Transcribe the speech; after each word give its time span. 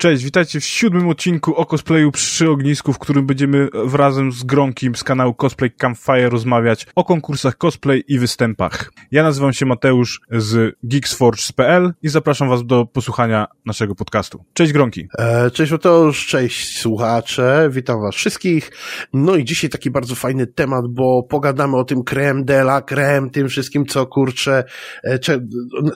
Cześć, 0.00 0.24
witajcie 0.24 0.60
w 0.60 0.64
siódmym 0.64 1.08
odcinku 1.08 1.54
o 1.54 1.66
cosplayu 1.66 2.12
przy 2.12 2.50
ognisku, 2.50 2.92
w 2.92 2.98
którym 2.98 3.26
będziemy 3.26 3.68
razem 3.92 4.32
z 4.32 4.42
Gronkiem 4.44 4.94
z 4.94 5.04
kanału 5.04 5.34
Cosplay 5.34 5.70
Campfire 5.70 6.28
rozmawiać 6.28 6.86
o 6.94 7.04
konkursach 7.04 7.56
cosplay 7.56 8.04
i 8.08 8.18
występach. 8.18 8.92
Ja 9.10 9.22
nazywam 9.22 9.52
się 9.52 9.66
Mateusz 9.66 10.20
z 10.30 10.76
geeksforge.pl 10.82 11.92
i 12.02 12.08
zapraszam 12.08 12.48
was 12.48 12.66
do 12.66 12.86
posłuchania 12.86 13.46
naszego 13.66 13.94
podcastu. 13.94 14.44
Cześć 14.52 14.72
Gronki. 14.72 15.08
E, 15.18 15.50
cześć 15.50 15.72
Mateusz, 15.72 16.26
cześć 16.26 16.78
słuchacze, 16.78 17.68
witam 17.72 18.00
was 18.00 18.14
wszystkich. 18.14 18.70
No 19.12 19.36
i 19.36 19.44
dzisiaj 19.44 19.70
taki 19.70 19.90
bardzo 19.90 20.14
fajny 20.14 20.46
temat, 20.46 20.84
bo 20.90 21.22
pogadamy 21.22 21.76
o 21.76 21.84
tym 21.84 22.04
creme 22.04 22.44
de 22.44 22.60
la 22.60 22.82
creme, 22.82 23.30
tym 23.30 23.48
wszystkim, 23.48 23.86
co 23.86 24.06
kurczę, 24.06 24.64
e, 25.04 25.18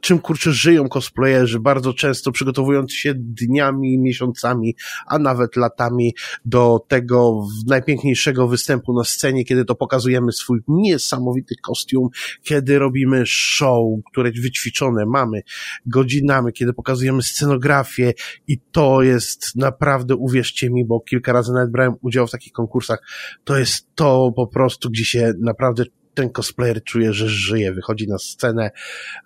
czym 0.03 0.19
kurczę 0.19 0.53
żyją 0.53 0.89
cosplayerzy, 0.89 1.61
bardzo 1.61 1.95
często 1.95 2.33
przygotowując 2.33 2.93
się 2.93 3.15
dniami 3.17 3.92
miesiącami, 3.99 4.77
a 5.07 5.19
nawet 5.19 5.57
latami 5.57 6.15
do 6.45 6.81
tego 6.89 7.47
najpiękniejszego 7.67 8.49
występu 8.49 8.93
na 8.93 9.05
scenie, 9.05 9.45
kiedy 9.45 9.65
to 9.65 9.75
pokazujemy 9.75 10.33
swój 10.33 10.61
niesamowity 10.69 11.55
kostium, 11.63 12.09
kiedy 12.43 12.79
robimy 12.79 13.23
show, 13.27 13.85
które 14.13 14.31
wyćwiczone 14.31 15.07
mamy 15.07 15.43
godzinami, 15.87 16.53
kiedy 16.53 16.73
pokazujemy 16.73 17.23
scenografię 17.23 18.13
i 18.49 18.59
to 18.73 19.03
jest 19.03 19.57
naprawdę, 19.57 20.17
uwierzcie 20.17 20.71
mi, 20.71 20.85
bo 20.85 21.01
kilka 21.01 21.33
razy 21.33 21.53
nawet 21.53 21.71
brałem 21.71 21.95
udział 22.03 22.27
w 22.27 22.31
takich 22.31 22.53
konkursach, 22.53 22.99
to 23.45 23.59
jest 23.59 23.87
to 23.95 24.33
po 24.37 24.47
prostu, 24.47 24.91
gdzie 24.91 25.05
się 25.05 25.33
naprawdę 25.41 25.85
ten 26.15 26.31
cosplayer 26.31 26.85
czuje, 26.85 27.13
że 27.13 27.29
żyje, 27.29 27.73
wychodzi 27.73 28.09
na 28.09 28.19
scenę, 28.19 28.71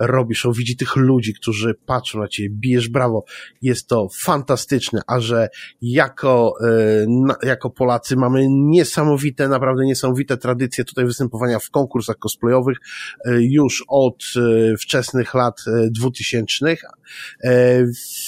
robi 0.00 0.34
show, 0.34 0.56
widzi 0.56 0.76
tych 0.76 0.96
ludzi, 0.96 1.34
którzy 1.34 1.74
patrzą 1.86 2.18
na 2.18 2.28
ciebie, 2.28 2.50
bijesz 2.50 2.88
brawo. 2.88 3.24
Jest 3.62 3.88
to 3.88 4.08
fantastyczne, 4.18 5.00
a 5.06 5.20
że 5.20 5.48
jako, 5.82 6.54
e, 6.64 7.06
jako 7.42 7.70
Polacy 7.70 8.16
mamy 8.16 8.46
niesamowite, 8.50 9.48
naprawdę 9.48 9.84
niesamowite 9.84 10.36
tradycje 10.36 10.84
tutaj 10.84 11.04
występowania 11.04 11.58
w 11.58 11.70
konkursach 11.70 12.16
cosplayowych 12.16 12.78
e, 13.24 13.42
już 13.42 13.84
od 13.88 14.24
e, 14.36 14.76
wczesnych 14.76 15.34
lat 15.34 15.64
dwutysięcznych, 15.90 16.82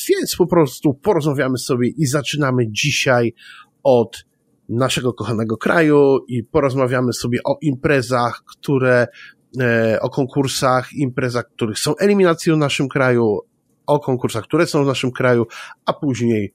więc 0.08 0.36
po 0.36 0.46
prostu 0.46 0.94
porozmawiamy 0.94 1.58
sobie 1.58 1.88
i 1.88 2.06
zaczynamy 2.06 2.70
dzisiaj 2.70 3.34
od 3.82 4.27
naszego 4.68 5.12
kochanego 5.12 5.56
kraju 5.56 6.18
i 6.28 6.44
porozmawiamy 6.44 7.12
sobie 7.12 7.38
o 7.44 7.58
imprezach, 7.60 8.42
które, 8.46 9.06
e, 9.60 9.98
o 10.00 10.10
konkursach, 10.10 10.92
imprezach, 10.92 11.44
których 11.56 11.78
są 11.78 11.96
eliminacją 11.96 12.54
w 12.54 12.58
naszym 12.58 12.88
kraju, 12.88 13.38
o 13.86 14.00
konkursach, 14.00 14.44
które 14.44 14.66
są 14.66 14.84
w 14.84 14.86
naszym 14.86 15.12
kraju, 15.12 15.46
a 15.86 15.92
później 15.92 16.54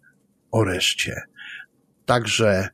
o 0.51 0.63
reszcie. 0.63 1.21
Także 2.05 2.67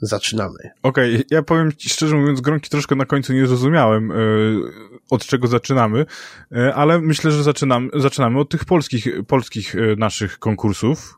zaczynamy. 0.00 0.58
Okej, 0.82 1.14
okay, 1.14 1.24
ja 1.30 1.42
powiem 1.42 1.72
ci 1.72 1.88
szczerze 1.88 2.16
mówiąc, 2.16 2.40
Gronki 2.40 2.70
troszkę 2.70 2.96
na 2.96 3.06
końcu 3.06 3.32
nie 3.32 3.46
zrozumiałem, 3.46 4.08
yy, 4.08 4.62
od 5.10 5.26
czego 5.26 5.46
zaczynamy, 5.46 6.06
yy, 6.50 6.74
ale 6.74 7.00
myślę, 7.00 7.30
że 7.30 7.42
zaczynamy, 7.42 7.88
zaczynamy 7.94 8.40
od 8.40 8.50
tych 8.50 8.64
polskich, 8.64 9.06
polskich 9.26 9.74
naszych 9.96 10.38
konkursów, 10.38 11.17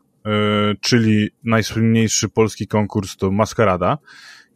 czyli 0.81 1.29
najsłynniejszy 1.43 2.29
polski 2.29 2.67
konkurs 2.67 3.17
to 3.17 3.31
Maskarada. 3.31 3.97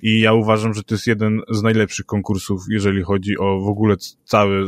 I 0.01 0.19
ja 0.19 0.33
uważam, 0.33 0.73
że 0.73 0.83
to 0.83 0.95
jest 0.95 1.07
jeden 1.07 1.41
z 1.49 1.61
najlepszych 1.61 2.05
konkursów, 2.05 2.63
jeżeli 2.69 3.03
chodzi 3.03 3.37
o 3.37 3.59
w 3.59 3.67
ogóle 3.67 3.95
całe, 4.23 4.65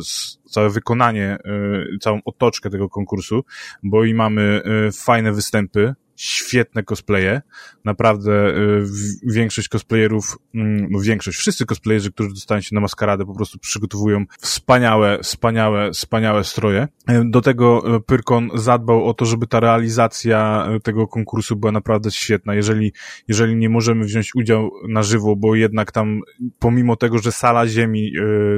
całe 0.52 0.70
wykonanie, 0.70 1.38
e, 1.46 1.98
całą 2.02 2.20
otoczkę 2.26 2.70
tego 2.70 2.90
konkursu, 2.90 3.44
bo 3.84 4.06
i 4.06 4.14
mamy 4.14 4.62
e, 4.88 4.92
fajne 4.92 5.34
występy, 5.34 5.96
świetne 6.18 6.84
cosplaye. 6.84 7.42
Naprawdę 7.86 8.32
y, 8.32 8.84
większość 9.24 9.68
cosplayerów, 9.68 10.38
mm, 10.56 10.88
no 10.92 11.00
większość, 11.00 11.38
wszyscy 11.38 11.66
cosplayerzy, 11.66 12.12
którzy 12.12 12.30
dostają 12.30 12.62
się 12.62 12.76
na 12.76 12.82
maskaradę, 12.82 13.26
po 13.26 13.36
prostu 13.36 13.60
przygotowują 13.60 14.26
wspaniałe, 14.40 15.20
wspaniałe, 15.24 15.92
wspaniałe 15.92 16.44
stroje. 16.44 16.88
Y, 17.10 17.22
do 17.26 17.42
tego 17.42 17.96
y, 17.96 18.02
Pyrkon 18.02 18.50
zadbał 18.56 19.06
o 19.06 19.14
to, 19.14 19.26
żeby 19.26 19.48
ta 19.48 19.60
realizacja 19.60 20.68
tego 20.84 21.08
konkursu 21.08 21.56
była 21.56 21.72
naprawdę 21.72 22.12
świetna. 22.12 22.56
Jeżeli, 22.56 22.94
jeżeli 23.28 23.56
nie 23.56 23.70
możemy 23.70 24.06
wziąć 24.06 24.36
udziału 24.36 24.72
na 24.88 25.04
żywo, 25.04 25.36
bo 25.36 25.56
jednak 25.56 25.92
tam, 25.92 26.22
pomimo 26.60 26.96
tego, 26.96 27.18
że 27.18 27.32
sala 27.32 27.68
ziemi 27.68 28.12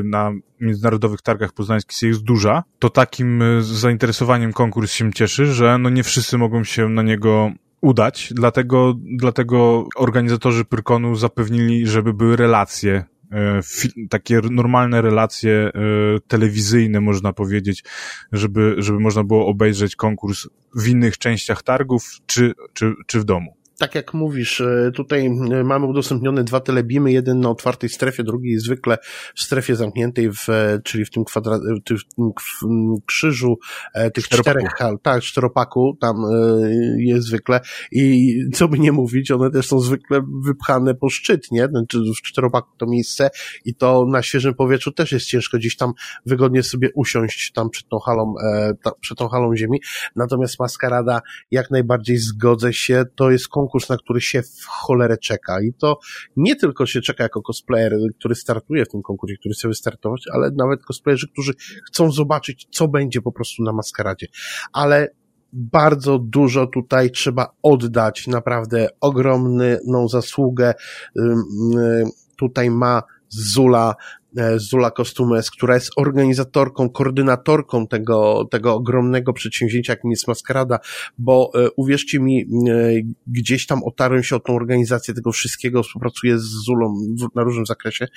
na 0.03 0.33
międzynarodowych 0.61 1.21
targach 1.21 1.53
poznańskich 1.53 2.09
jest 2.09 2.23
duża, 2.23 2.63
to 2.79 2.89
takim 2.89 3.43
zainteresowaniem 3.61 4.53
konkurs 4.53 4.91
się 4.91 5.13
cieszy, 5.13 5.45
że 5.45 5.77
no 5.77 5.89
nie 5.89 6.03
wszyscy 6.03 6.37
mogą 6.37 6.63
się 6.63 6.89
na 6.89 7.01
niego 7.03 7.51
udać, 7.81 8.33
dlatego, 8.35 8.95
dlatego 9.17 9.87
organizatorzy 9.95 10.65
Pyrkonu 10.65 11.15
zapewnili, 11.15 11.87
żeby 11.87 12.13
były 12.13 12.35
relacje 12.35 13.03
e, 13.31 13.59
takie 14.09 14.41
normalne 14.51 15.01
relacje 15.01 15.51
e, 15.53 15.71
telewizyjne, 16.27 17.01
można 17.01 17.33
powiedzieć, 17.33 17.83
żeby, 18.31 18.75
żeby 18.77 18.99
można 18.99 19.23
było 19.23 19.47
obejrzeć 19.47 19.95
konkurs 19.95 20.47
w 20.75 20.87
innych 20.87 21.17
częściach 21.17 21.63
targów 21.63 22.03
czy, 22.25 22.53
czy, 22.73 22.93
czy 23.07 23.19
w 23.19 23.23
domu 23.23 23.58
tak 23.79 23.95
jak 23.95 24.13
mówisz, 24.13 24.61
e, 24.61 24.91
tutaj 24.95 25.25
e, 25.25 25.63
mamy 25.63 25.85
udostępnione 25.85 26.43
dwa 26.43 26.59
telebimy, 26.59 27.11
jeden 27.11 27.39
na 27.39 27.49
otwartej 27.49 27.89
strefie, 27.89 28.23
drugi 28.23 28.59
zwykle 28.59 28.97
w 29.35 29.41
strefie 29.41 29.75
zamkniętej, 29.75 30.31
w, 30.31 30.49
e, 30.49 30.79
czyli 30.83 31.05
w 31.05 31.09
tym 31.09 31.23
kwadrat, 31.23 31.61
w 31.61 32.15
tym 32.15 32.31
krzyżu 33.05 33.59
tych 34.13 34.27
czterech 34.27 34.69
hal, 34.77 34.99
tak, 35.01 35.23
czteropaku, 35.23 35.97
tam 36.01 36.15
jest 36.97 37.27
zwykle. 37.27 37.59
I 37.91 38.35
co 38.53 38.67
by 38.67 38.79
nie 38.79 38.91
mówić, 38.91 39.31
one 39.31 39.51
też 39.51 39.67
są 39.67 39.79
zwykle 39.79 40.21
wypchane 40.45 40.95
po 40.95 41.09
szczyt, 41.09 41.51
nie? 41.51 41.67
Znaczy 41.67 41.99
w 42.17 42.21
czteropaku 42.21 42.69
to 42.77 42.85
miejsce 42.87 43.29
i 43.65 43.75
to 43.75 44.05
na 44.05 44.21
świeżym 44.21 44.53
powietrzu 44.53 44.91
też 44.91 45.11
jest 45.11 45.25
ciężko 45.25 45.57
gdzieś 45.57 45.75
tam 45.75 45.93
wygodnie 46.25 46.63
sobie 46.63 46.89
usiąść 46.95 47.51
tam 47.51 47.69
przed 47.69 47.87
tą 47.87 47.99
halą, 47.99 48.33
przed 48.99 49.17
tą 49.17 49.27
halą 49.27 49.55
ziemi, 49.55 49.81
natomiast 50.15 50.59
maskarada 50.59 51.21
jak 51.51 51.71
najbardziej 51.71 52.17
zgodzę 52.17 52.73
się, 52.73 53.03
to 53.15 53.31
jest 53.31 53.47
konkurs 53.47 53.68
konkurs, 53.69 53.89
na 53.89 53.97
który 53.97 54.21
się 54.21 54.41
w 54.41 54.65
cholerę 54.65 55.17
czeka. 55.17 55.61
I 55.61 55.73
to 55.73 55.99
nie 56.35 56.55
tylko 56.55 56.85
się 56.85 57.01
czeka 57.01 57.23
jako 57.23 57.41
cosplayer, 57.41 57.93
który 58.19 58.35
startuje 58.35 58.85
w 58.85 58.89
tym 58.89 59.01
konkursie, 59.01 59.35
który 59.39 59.53
chce 59.53 59.67
wystartować, 59.67 60.21
ale 60.33 60.51
nawet 60.57 60.83
cosplayerzy, 60.85 61.27
którzy 61.31 61.53
chcą 61.87 62.11
zobaczyć, 62.11 62.67
co 62.71 62.87
będzie 62.87 63.21
po 63.21 63.31
prostu 63.31 63.63
na 63.63 63.73
maskaradzie. 63.73 64.27
Ale 64.73 65.07
bardzo 65.53 66.19
dużo 66.19 66.67
tutaj 66.67 67.11
trzeba 67.11 67.55
oddać, 67.63 68.27
naprawdę 68.27 68.87
ogromną 69.01 70.07
zasługę 70.07 70.73
tutaj 72.37 72.69
ma 72.69 73.03
Zula 73.31 73.95
Zula 74.55 74.91
Costumes, 74.91 75.51
która 75.51 75.75
jest 75.75 75.91
organizatorką, 75.95 76.89
koordynatorką 76.89 77.87
tego, 77.87 78.47
tego 78.51 78.73
ogromnego 78.73 79.33
przedsięwzięcia, 79.33 79.93
jakim 79.93 80.11
jest 80.11 80.27
Maskarada, 80.27 80.79
bo 81.17 81.51
e, 81.55 81.69
uwierzcie 81.71 82.19
mi, 82.19 82.41
e, 82.41 82.45
gdzieś 83.27 83.65
tam 83.65 83.83
otarłem 83.83 84.23
się 84.23 84.35
o 84.35 84.39
tą 84.39 84.55
organizację 84.55 85.13
tego 85.13 85.31
wszystkiego, 85.31 85.83
współpracuję 85.83 86.39
z 86.39 86.43
Zulą 86.43 86.95
na 87.35 87.43
różnym 87.43 87.65
zakresie 87.65 88.07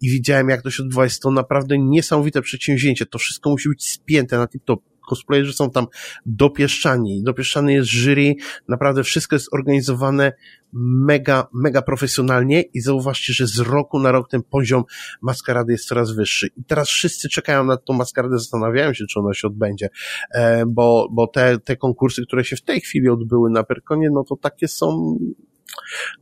i 0.00 0.10
widziałem, 0.10 0.48
jak 0.48 0.62
to 0.62 0.70
się 0.70 0.82
odbywa. 0.82 1.04
Jest 1.04 1.22
to 1.22 1.30
naprawdę 1.30 1.78
niesamowite 1.78 2.42
przedsięwzięcie. 2.42 3.06
To 3.06 3.18
wszystko 3.18 3.50
musi 3.50 3.68
być 3.68 3.90
spięte 3.90 4.38
na 4.38 4.46
tip-top 4.46 4.78
cosplayerzy 5.10 5.52
są 5.52 5.70
tam 5.70 5.86
dopieszczani. 6.26 7.22
Dopieszczany 7.22 7.72
jest 7.72 7.90
jury, 7.90 8.34
naprawdę 8.68 9.04
wszystko 9.04 9.36
jest 9.36 9.54
organizowane 9.54 10.32
mega, 10.72 11.46
mega 11.54 11.82
profesjonalnie 11.82 12.62
i 12.62 12.80
zauważcie, 12.80 13.32
że 13.32 13.46
z 13.46 13.58
roku 13.58 13.98
na 13.98 14.12
rok 14.12 14.30
ten 14.30 14.42
poziom 14.42 14.84
maskarady 15.22 15.72
jest 15.72 15.86
coraz 15.86 16.12
wyższy. 16.12 16.48
I 16.56 16.64
teraz 16.64 16.88
wszyscy 16.88 17.28
czekają 17.28 17.64
na 17.64 17.76
tą 17.76 17.92
maskaradę, 17.92 18.38
zastanawiają 18.38 18.94
się, 18.94 19.04
czy 19.06 19.20
ona 19.20 19.34
się 19.34 19.48
odbędzie, 19.48 19.88
e, 20.34 20.66
bo, 20.66 21.08
bo 21.12 21.26
te, 21.26 21.58
te 21.58 21.76
konkursy, 21.76 22.26
które 22.26 22.44
się 22.44 22.56
w 22.56 22.62
tej 22.62 22.80
chwili 22.80 23.08
odbyły 23.08 23.50
na 23.50 23.62
Perkonie, 23.62 24.10
no 24.12 24.24
to 24.24 24.36
takie 24.36 24.68
są 24.68 25.18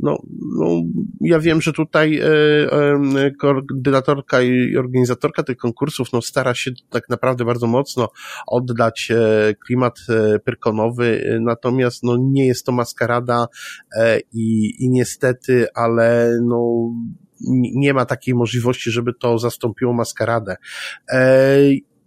no, 0.01 0.19
no, 0.59 0.83
ja 1.21 1.39
wiem, 1.39 1.63
że 1.63 1.73
tutaj 1.73 2.19
e, 2.19 2.25
e, 2.25 3.31
koordynatorka 3.31 4.43
i 4.43 4.77
organizatorka 4.77 5.43
tych 5.43 5.57
konkursów 5.57 6.13
no, 6.13 6.23
stara 6.23 6.55
się 6.55 6.71
tak 6.91 7.09
naprawdę 7.09 7.45
bardzo 7.45 7.67
mocno 7.67 8.09
oddać 8.47 9.11
e, 9.11 9.55
klimat 9.67 9.99
pyrkonowy, 10.45 11.39
natomiast 11.41 12.03
no, 12.03 12.17
nie 12.21 12.47
jest 12.47 12.67
to 12.67 12.73
maskarada 12.73 13.47
i, 14.33 14.75
i 14.85 14.91
niestety, 14.91 15.67
ale 15.75 16.39
no, 16.43 16.91
nie 17.75 17.95
ma 17.95 18.05
takiej 18.05 18.35
możliwości, 18.35 18.91
żeby 18.91 19.15
to 19.15 19.39
zastąpiło 19.39 19.93
maskaradę. 19.93 20.57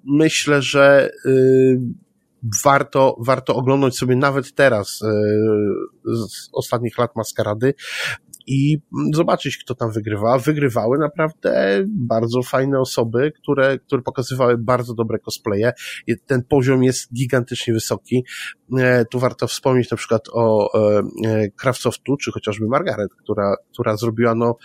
Myślę, 0.04 0.62
że 0.62 1.12
y, 1.26 1.80
warto, 2.64 3.16
warto 3.20 3.56
oglądać 3.56 3.98
sobie 3.98 4.16
nawet 4.16 4.54
teraz 4.56 5.02
e, 5.02 5.08
z 6.06 6.50
ostatnich 6.54 6.98
lat 6.98 7.16
Maskarady 7.16 7.74
i 8.48 8.82
zobaczyć, 9.14 9.58
kto 9.58 9.76
tam 9.76 9.92
wygrywa. 9.92 10.38
Wygrywały 10.38 10.98
naprawdę 10.98 11.84
bardzo 11.88 12.44
fajne 12.44 12.80
osoby, 12.80 13.32
które, 13.32 13.80
które 13.80 14.02
pokazywały 14.02 14.58
bardzo 14.58 14.94
dobre 14.94 15.20
cosplaye. 15.20 15.74
Ten 16.26 16.44
poziom 16.44 16.84
jest 16.84 17.14
gigantycznie 17.14 17.74
wysoki. 17.74 18.26
E, 18.78 19.06
tu 19.06 19.20
warto 19.20 19.48
wspomnieć 19.48 19.92
na 19.92 19.98
przykład 19.98 20.22
o 20.34 20.70
e, 20.74 21.50
Craftsoftu, 21.50 22.18
czy 22.18 22.32
chociażby 22.32 22.68
Margaret, 22.68 23.14
która, 23.24 23.56
która 23.74 23.98
zrobiła 23.98 24.36
no 24.36 24.56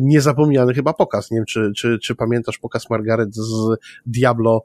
niezapomniany 0.00 0.74
chyba 0.74 0.92
pokaz. 0.92 1.30
Nie 1.30 1.36
wiem, 1.38 1.44
czy, 1.46 1.72
czy, 1.76 1.98
czy 1.98 2.14
pamiętasz 2.14 2.58
pokaz 2.58 2.90
Margaret 2.90 3.34
z 3.34 3.76
Diablo 4.06 4.64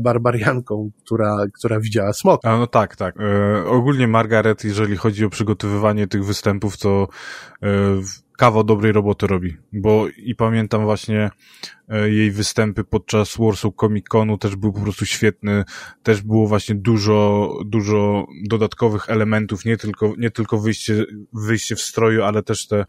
Barbarianką, 0.00 0.90
która, 1.04 1.46
która 1.58 1.80
widziała 1.80 2.12
smok. 2.12 2.40
A 2.44 2.58
no 2.58 2.66
tak, 2.66 2.96
tak. 2.96 3.14
E, 3.20 3.66
ogólnie 3.66 4.08
Margaret, 4.08 4.64
jeżeli 4.64 4.96
chodzi 4.96 5.24
o 5.24 5.30
przygotowywanie 5.30 6.06
tych 6.06 6.24
występów, 6.24 6.76
to 6.76 7.08
e, 7.62 7.68
kawał 8.36 8.64
dobrej 8.64 8.92
roboty 8.92 9.26
robi, 9.26 9.56
bo 9.72 10.08
i 10.08 10.34
pamiętam 10.34 10.84
właśnie 10.84 11.30
e, 11.88 12.10
jej 12.10 12.30
występy 12.30 12.84
podczas 12.84 13.36
Warsaw 13.38 13.72
Comic 13.80 14.08
Conu 14.08 14.38
też 14.38 14.56
był 14.56 14.72
po 14.72 14.80
prostu 14.80 15.06
świetny, 15.06 15.64
też 16.02 16.22
było 16.22 16.46
właśnie 16.46 16.74
dużo, 16.74 17.50
dużo 17.64 18.26
dodatkowych 18.44 19.10
elementów, 19.10 19.64
nie 19.64 19.76
tylko, 19.76 20.14
nie 20.18 20.30
tylko 20.30 20.58
wyjście, 20.58 21.04
wyjście 21.32 21.76
w 21.76 21.80
stroju, 21.80 22.22
ale 22.22 22.42
też 22.42 22.66
te 22.66 22.84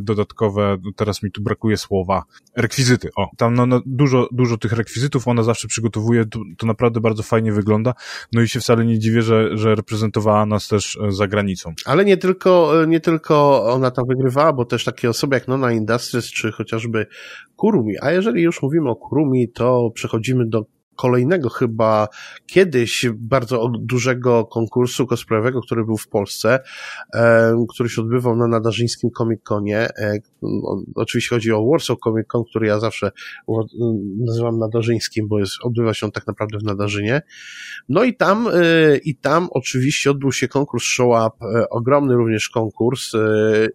dodatkowe, 0.00 0.76
teraz 0.96 1.22
mi 1.22 1.30
tu 1.30 1.42
brakuje 1.42 1.76
słowa, 1.76 2.24
rekwizyty. 2.56 3.08
O, 3.16 3.30
tam 3.36 3.54
no, 3.54 3.66
no, 3.66 3.82
dużo, 3.86 4.28
dużo 4.32 4.56
tych 4.56 4.72
rekwizytów 4.72 5.28
ona 5.28 5.42
zawsze 5.42 5.68
przygotowuje, 5.68 6.24
to, 6.24 6.40
to, 6.58 6.66
naprawdę 6.66 7.00
bardzo 7.00 7.22
fajnie 7.22 7.52
wygląda, 7.52 7.94
no 8.32 8.42
i 8.42 8.48
się 8.48 8.60
wcale 8.60 8.84
nie 8.84 8.98
dziwię, 8.98 9.22
że, 9.22 9.56
że 9.58 9.74
reprezentowała 9.74 10.46
nas 10.46 10.68
też 10.68 10.98
e, 11.08 11.12
za 11.12 11.26
granicą. 11.26 11.74
Ale 11.84 12.04
nie 12.04 12.16
tylko, 12.16 12.82
e, 12.82 12.86
nie 12.86 13.00
tylko 13.00 13.64
ona 13.64 13.90
tam 13.90 14.04
wygrywała, 14.08 14.52
bo 14.52 14.64
też 14.64 14.84
takie 14.84 15.10
osoby 15.10 15.34
jak 15.36 15.48
Nona 15.48 15.72
Industries, 15.72 16.24
czy 16.24 16.52
chociażby 16.52 17.06
Kurumi, 17.56 17.94
a 18.00 18.12
jeżeli 18.12 18.42
już 18.42 18.62
mówimy 18.62 18.90
o 18.90 18.96
Kurumi, 18.96 19.48
to 19.48 19.90
przechodzimy 19.94 20.46
do 20.46 20.75
kolejnego 20.96 21.48
chyba 21.48 22.08
kiedyś 22.46 23.06
bardzo 23.14 23.68
dużego 23.80 24.44
konkursu 24.44 25.06
cosplayowego, 25.06 25.60
który 25.60 25.84
był 25.84 25.96
w 25.96 26.08
Polsce, 26.08 26.58
e, 27.14 27.64
który 27.68 27.88
się 27.88 28.02
odbywał 28.02 28.36
na 28.36 28.46
Nadarzyńskim 28.46 29.10
Comic 29.10 29.42
Conie. 29.42 29.88
E, 29.98 30.18
oczywiście 30.94 31.34
chodzi 31.34 31.52
o 31.52 31.66
Warsaw 31.70 31.98
Comic 32.04 32.26
Con, 32.26 32.44
który 32.44 32.66
ja 32.66 32.80
zawsze 32.80 33.10
nazywam 34.18 34.58
Nadarzyńskim, 34.58 35.28
bo 35.28 35.38
jest, 35.38 35.52
odbywa 35.62 35.94
się 35.94 36.06
on 36.06 36.12
tak 36.12 36.26
naprawdę 36.26 36.58
w 36.58 36.62
Nadarzynie. 36.62 37.22
No 37.88 38.04
i 38.04 38.16
tam, 38.16 38.48
e, 38.48 38.96
i 38.96 39.16
tam 39.16 39.48
oczywiście 39.50 40.10
odbył 40.10 40.32
się 40.32 40.48
konkurs 40.48 40.84
Show 40.84 41.26
Up, 41.26 41.46
ogromny 41.70 42.14
również 42.14 42.48
konkurs 42.48 43.12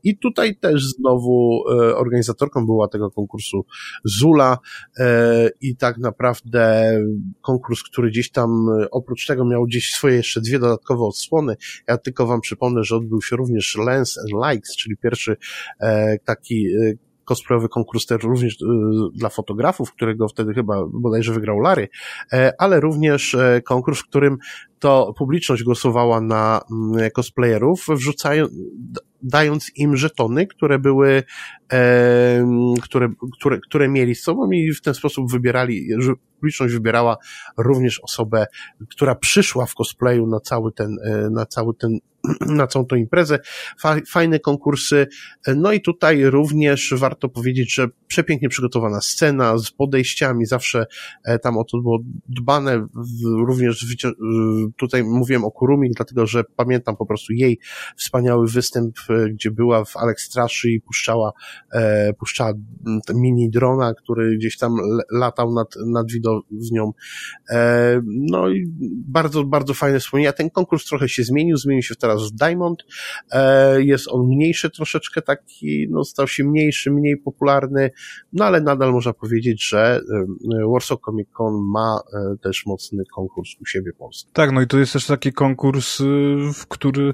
i 0.04 0.18
tutaj 0.18 0.56
też 0.56 0.86
znowu 0.86 1.64
organizatorką 1.96 2.66
była 2.66 2.88
tego 2.88 3.12
konkursu 3.12 3.66
Zula 4.06 4.58
i 5.62 5.76
tak 5.76 5.98
naprawdę 5.98 6.92
konkurs, 7.42 7.84
który 7.84 8.10
gdzieś 8.10 8.32
tam 8.32 8.70
e, 8.70 8.90
oprócz 8.92 9.26
tego 9.26 9.46
miał 9.46 9.66
gdzieś 9.66 9.92
swoje 9.92 10.16
jeszcze 10.16 10.42
dwie 10.42 10.60
dodatkowe 10.60 11.04
odsłony. 11.04 11.56
Ja 11.88 11.98
tylko 11.98 12.26
wam 12.26 12.42
przypomnę, 12.42 12.84
że 12.84 12.96
odbył 12.96 13.22
się 13.22 13.36
również 13.36 13.78
Lens 13.86 14.18
and 14.18 14.30
Likes, 14.30 14.76
czyli 14.76 14.98
pierwszy 14.98 15.38
e, 15.80 16.20
taki 16.20 16.68
e, 16.68 17.12
cosplayowy 17.32 17.70
konkurs 17.70 18.06
też 18.06 18.24
również 18.24 18.54
y, 18.54 18.66
dla 19.14 19.30
fotografów, 19.30 19.94
którego 19.94 20.28
wtedy 20.28 20.54
chyba 20.54 20.86
bodajże 20.94 21.34
wygrał 21.34 21.60
Larry, 21.60 21.90
e, 22.34 22.54
ale 22.58 22.80
również 22.80 23.36
e, 23.36 23.62
konkurs, 23.62 24.00
w 24.00 24.08
którym 24.08 24.38
to 24.80 25.14
publiczność 25.18 25.64
głosowała 25.64 26.22
na 26.22 26.62
mm, 26.72 27.12
cosplayerów, 27.12 27.86
wrzucając, 27.90 28.52
dając 29.24 29.72
im 29.76 29.98
żetony, 29.98 30.48
które 30.48 30.80
były, 30.80 31.24
e, 31.74 32.46
które, 32.82 33.14
które, 33.34 33.60
które 33.60 33.90
mieli 33.90 34.16
z 34.16 34.24
sobą 34.24 34.52
i 34.52 34.72
w 34.74 34.82
ten 34.82 34.94
sposób 34.94 35.32
wybierali, 35.32 35.88
publiczność 36.42 36.74
wybierała 36.74 37.18
również 37.58 38.00
osobę, 38.00 38.46
która 38.90 39.16
przyszła 39.16 39.66
w 39.66 39.76
cosplayu 39.76 40.28
na 40.28 40.40
cały 40.40 40.72
ten, 40.72 40.98
e, 41.06 41.30
na 41.30 41.46
cały 41.46 41.74
ten 41.76 42.00
na 42.60 42.68
całą 42.68 42.86
tą 42.86 42.96
imprezę. 42.96 43.40
Fajne 44.08 44.40
konkursy. 44.40 45.08
No 45.56 45.72
i 45.72 45.82
tutaj 45.82 46.26
również 46.26 46.94
warto 46.98 47.30
powiedzieć, 47.30 47.74
że 47.74 47.88
przepięknie 48.08 48.50
przygotowana 48.50 49.02
scena 49.02 49.58
z 49.58 49.72
podejściami, 49.72 50.46
zawsze 50.46 50.86
e, 51.24 51.40
tam 51.40 51.58
o 51.58 51.64
to 51.64 51.78
było 51.78 52.00
dbane. 52.30 52.88
Również 53.48 53.86
tutaj 54.78 55.04
mówiłem 55.04 55.46
o 55.46 55.52
Kurumi, 55.52 55.92
dlatego 55.96 56.28
że 56.28 56.44
pamiętam 56.56 56.96
po 56.98 57.06
prostu 57.06 57.34
jej 57.34 57.60
wspaniały 57.98 58.48
występ, 58.48 58.96
e, 59.10 59.11
gdzie 59.34 59.52
była 59.52 59.86
w 59.86 59.98
Alex 59.98 60.24
Straszy 60.24 60.72
i 60.72 60.82
puszczała, 60.82 61.32
e, 61.74 62.14
puszczała 62.14 62.54
mini 63.14 63.50
drona, 63.50 63.94
który 63.94 64.38
gdzieś 64.38 64.58
tam 64.58 64.76
latał 65.12 65.54
nad, 65.54 65.76
nad 65.86 66.12
widownią. 66.12 66.92
No 68.06 68.50
i 68.50 68.66
bardzo, 69.08 69.44
bardzo 69.44 69.74
fajne 69.74 70.00
wspomnienia. 70.00 70.34
Ten 70.34 70.50
konkurs 70.50 70.86
trochę 70.86 71.10
się 71.10 71.24
zmienił, 71.24 71.58
zmienił 71.58 71.84
się 71.84 71.96
teraz 71.96 72.32
w 72.32 72.36
Diamond. 72.36 72.84
E, 73.32 73.84
jest 73.84 74.08
on 74.08 74.28
mniejszy 74.28 74.70
troszeczkę 74.70 75.22
taki, 75.22 75.88
no 75.90 76.04
stał 76.04 76.28
się 76.28 76.44
mniejszy, 76.44 76.92
mniej 76.92 77.18
popularny, 77.18 77.92
no 78.34 78.46
ale 78.46 78.62
nadal 78.62 78.92
można 78.92 79.14
powiedzieć, 79.14 79.70
że 79.70 80.02
e, 80.54 80.72
Warsaw 80.72 81.00
Comic 81.00 81.30
Con 81.30 81.54
ma 81.72 82.00
e, 82.14 82.38
też 82.38 82.66
mocny 82.66 83.04
konkurs 83.16 83.50
u 83.62 83.66
siebie 83.66 83.92
w 83.92 83.98
Polsce. 83.98 84.28
Tak, 84.34 84.52
no 84.52 84.62
i 84.62 84.68
to 84.68 84.80
jest 84.80 84.94
też 84.94 85.06
taki 85.06 85.34
konkurs, 85.34 86.02
w 86.54 86.68
który 86.68 87.14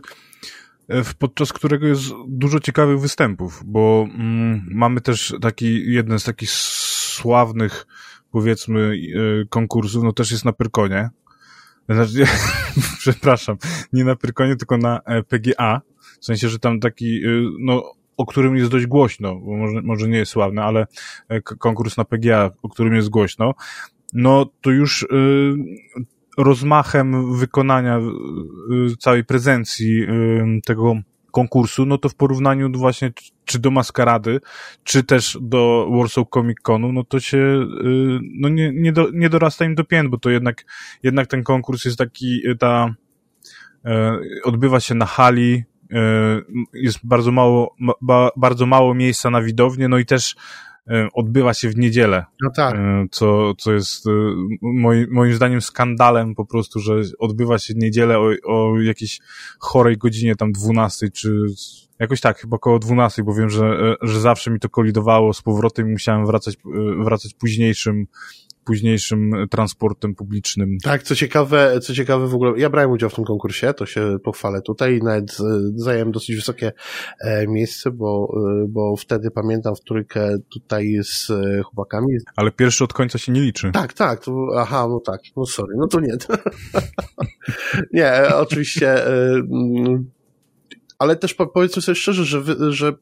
podczas 1.19 1.53
którego 1.53 1.87
jest 1.87 2.03
dużo 2.27 2.59
ciekawych 2.59 2.99
występów, 2.99 3.63
bo 3.65 4.07
mm, 4.09 4.65
mamy 4.71 5.01
też 5.01 5.35
taki, 5.41 5.93
jeden 5.93 6.19
z 6.19 6.23
takich 6.23 6.49
sławnych, 6.51 7.87
powiedzmy, 8.31 8.97
konkursów, 9.49 10.03
no 10.03 10.13
też 10.13 10.31
jest 10.31 10.45
na 10.45 10.53
Pyrkonie, 10.53 11.09
znaczy, 11.89 12.25
przepraszam, 12.99 13.57
nie 13.93 14.03
na 14.03 14.15
Pyrkonie, 14.15 14.55
tylko 14.55 14.77
na 14.77 15.01
e, 15.05 15.23
PGA. 15.23 15.81
W 16.21 16.25
sensie, 16.25 16.49
że 16.49 16.59
tam 16.59 16.79
taki, 16.79 17.25
y, 17.25 17.43
no, 17.59 17.91
o 18.17 18.25
którym 18.25 18.57
jest 18.57 18.71
dość 18.71 18.85
głośno, 18.85 19.35
bo 19.35 19.57
może, 19.57 19.81
może 19.81 20.07
nie 20.07 20.17
jest 20.17 20.31
sławny, 20.31 20.63
ale 20.63 20.87
e, 21.29 21.41
konkurs 21.41 21.97
na 21.97 22.05
PGA, 22.05 22.51
o 22.61 22.69
którym 22.69 22.95
jest 22.95 23.09
głośno, 23.09 23.53
no 24.13 24.45
to 24.61 24.71
już 24.71 25.03
y, 25.03 25.07
rozmachem 26.37 27.33
wykonania 27.37 27.99
y, 27.99 28.97
całej 28.97 29.23
prezencji 29.23 30.03
y, 30.03 30.61
tego 30.65 30.95
konkursu, 31.31 31.85
no 31.85 31.97
to 31.97 32.09
w 32.09 32.15
porównaniu 32.15 32.71
właśnie 32.71 33.11
czy 33.45 33.59
do 33.59 33.71
Maskarady, 33.71 34.39
czy 34.83 35.03
też 35.03 35.37
do 35.41 35.89
Warsaw 35.97 36.27
Comic 36.33 36.57
Conu, 36.61 36.91
no 36.91 37.03
to 37.03 37.19
się 37.19 37.37
y, 37.37 38.19
no 38.39 38.49
nie, 38.49 38.71
nie, 38.73 38.93
do, 38.93 39.07
nie 39.13 39.29
dorasta 39.29 39.65
im 39.65 39.75
do 39.75 39.83
pięt, 39.83 40.09
bo 40.09 40.17
to 40.17 40.29
jednak, 40.29 40.65
jednak 41.03 41.27
ten 41.27 41.43
konkurs 41.43 41.85
jest 41.85 41.97
taki, 41.97 42.47
y, 42.47 42.55
ta 42.55 42.95
odbywa 44.43 44.79
się 44.79 44.95
na 44.95 45.05
hali, 45.05 45.63
jest 46.73 46.99
bardzo 47.03 47.31
mało, 47.31 47.75
bardzo 48.37 48.65
mało 48.65 48.93
miejsca 48.93 49.29
na 49.29 49.41
widownię, 49.41 49.87
no 49.87 49.97
i 49.97 50.05
też 50.05 50.35
odbywa 51.13 51.53
się 51.53 51.69
w 51.69 51.77
niedzielę. 51.77 52.25
No 52.41 52.49
tak. 52.55 52.75
E, 52.75 53.05
co, 53.11 53.53
co 53.57 53.73
jest 53.73 54.07
e, 54.07 54.11
moim, 54.61 55.07
moim 55.11 55.33
zdaniem 55.33 55.61
skandalem 55.61 56.35
po 56.35 56.45
prostu, 56.45 56.79
że 56.79 56.93
odbywa 57.19 57.57
się 57.57 57.73
w 57.73 57.77
niedzielę 57.77 58.19
o, 58.19 58.31
o 58.43 58.79
jakiejś 58.79 59.19
chorej 59.59 59.97
godzinie, 59.97 60.35
tam 60.35 60.51
12 60.51 61.09
czy 61.09 61.45
jakoś 61.99 62.21
tak, 62.21 62.39
chyba 62.39 62.55
około 62.55 62.79
12, 62.79 63.23
bo 63.23 63.33
wiem, 63.33 63.49
że, 63.49 63.95
że 64.01 64.19
zawsze 64.19 64.51
mi 64.51 64.59
to 64.59 64.69
kolidowało 64.69 65.33
z 65.33 65.41
powrotem 65.41 65.87
i 65.87 65.91
musiałem 65.91 66.25
wracać, 66.25 66.57
wracać 67.03 67.33
późniejszym 67.33 68.07
późniejszym 68.67 69.31
transportem 69.49 70.15
publicznym. 70.15 70.77
Tak, 70.83 71.03
co 71.03 71.15
ciekawe, 71.15 71.79
co 71.79 71.93
ciekawe 71.93 72.27
w 72.27 72.35
ogóle, 72.35 72.59
ja 72.59 72.69
brałem 72.69 72.91
udział 72.91 73.09
w 73.09 73.15
tym 73.15 73.25
konkursie, 73.25 73.73
to 73.73 73.85
się 73.85 74.17
pochwalę 74.23 74.61
tutaj 74.61 74.97
i 74.97 75.03
nawet 75.03 75.31
e, 75.39 75.43
zająłem 75.75 76.11
dosyć 76.11 76.35
wysokie 76.35 76.71
e, 77.21 77.47
miejsce, 77.47 77.91
bo, 77.91 78.33
e, 78.63 78.67
bo 78.67 78.95
wtedy 78.95 79.31
pamiętam 79.31 79.75
w 79.75 79.81
trójkę 79.81 80.37
tutaj 80.49 80.99
z 81.03 81.31
chłopakami. 81.63 82.17
Ale 82.35 82.51
pierwszy 82.51 82.83
od 82.83 82.93
końca 82.93 83.17
się 83.17 83.31
nie 83.31 83.41
liczy. 83.41 83.71
Tak, 83.71 83.93
tak, 83.93 84.23
to, 84.25 84.47
aha, 84.57 84.87
no 84.89 84.99
tak, 84.99 85.21
no 85.37 85.45
sorry, 85.45 85.73
no 85.77 85.87
to 85.87 85.99
nie. 85.99 86.17
nie, 87.93 88.35
oczywiście 88.35 88.95
ale 90.99 91.15
też 91.15 91.33
powiedzmy 91.53 91.81
sobie 91.81 91.95
szczerze, 91.95 92.25
że, 92.25 92.41
że 92.69 92.93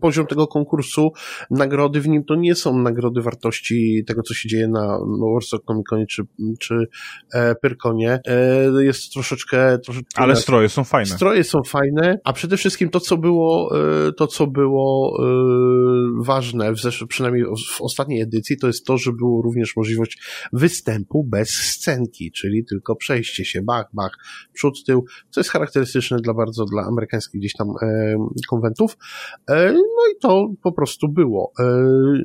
poziom 0.00 0.26
tego 0.26 0.46
konkursu, 0.46 1.12
nagrody 1.50 2.00
w 2.00 2.08
nim 2.08 2.24
to 2.24 2.34
nie 2.34 2.54
są 2.54 2.78
nagrody 2.78 3.22
wartości 3.22 4.04
tego, 4.06 4.22
co 4.22 4.34
się 4.34 4.48
dzieje 4.48 4.68
na 4.68 4.98
Warsaw 5.34 5.60
Comic 5.66 5.86
Conie 5.86 6.06
czy, 6.06 6.22
czy 6.60 6.86
e, 7.34 7.54
Pyrkonie. 7.54 8.20
E, 8.26 8.84
jest 8.84 9.12
troszeczkę, 9.12 9.78
troszeczkę... 9.78 10.22
Ale 10.22 10.36
stroje 10.36 10.68
są 10.68 10.84
fajne. 10.84 11.06
Stroje 11.06 11.44
są 11.44 11.58
fajne, 11.66 12.18
a 12.24 12.32
przede 12.32 12.56
wszystkim 12.56 12.88
to, 12.88 13.00
co 13.00 13.16
było, 13.16 13.78
e, 14.08 14.12
to, 14.12 14.26
co 14.26 14.46
było 14.46 15.20
ważne, 16.20 16.72
w 16.72 16.76
zesz- 16.76 17.06
przynajmniej 17.06 17.44
w 17.44 17.80
ostatniej 17.80 18.20
edycji, 18.20 18.56
to 18.58 18.66
jest 18.66 18.86
to, 18.86 18.98
że 18.98 19.12
było 19.12 19.42
również 19.42 19.76
możliwość 19.76 20.18
występu 20.52 21.24
bez 21.24 21.50
scenki, 21.50 22.32
czyli 22.32 22.64
tylko 22.64 22.96
przejście 22.96 23.44
się, 23.44 23.62
bach, 23.62 23.86
bach, 23.92 24.18
przód, 24.52 24.84
tył, 24.86 25.04
co 25.30 25.40
jest 25.40 25.50
charakterystyczne 25.50 26.16
dla 26.16 26.34
bardzo, 26.34 26.64
dla 26.64 26.82
amerykańskich 26.82 27.39
gdzieś 27.40 27.52
tam 27.52 27.68
e, 27.82 28.16
konwentów. 28.48 28.96
E, 29.50 29.72
no 29.72 30.12
i 30.12 30.18
to 30.20 30.48
po 30.62 30.72
prostu 30.72 31.08
było. 31.08 31.52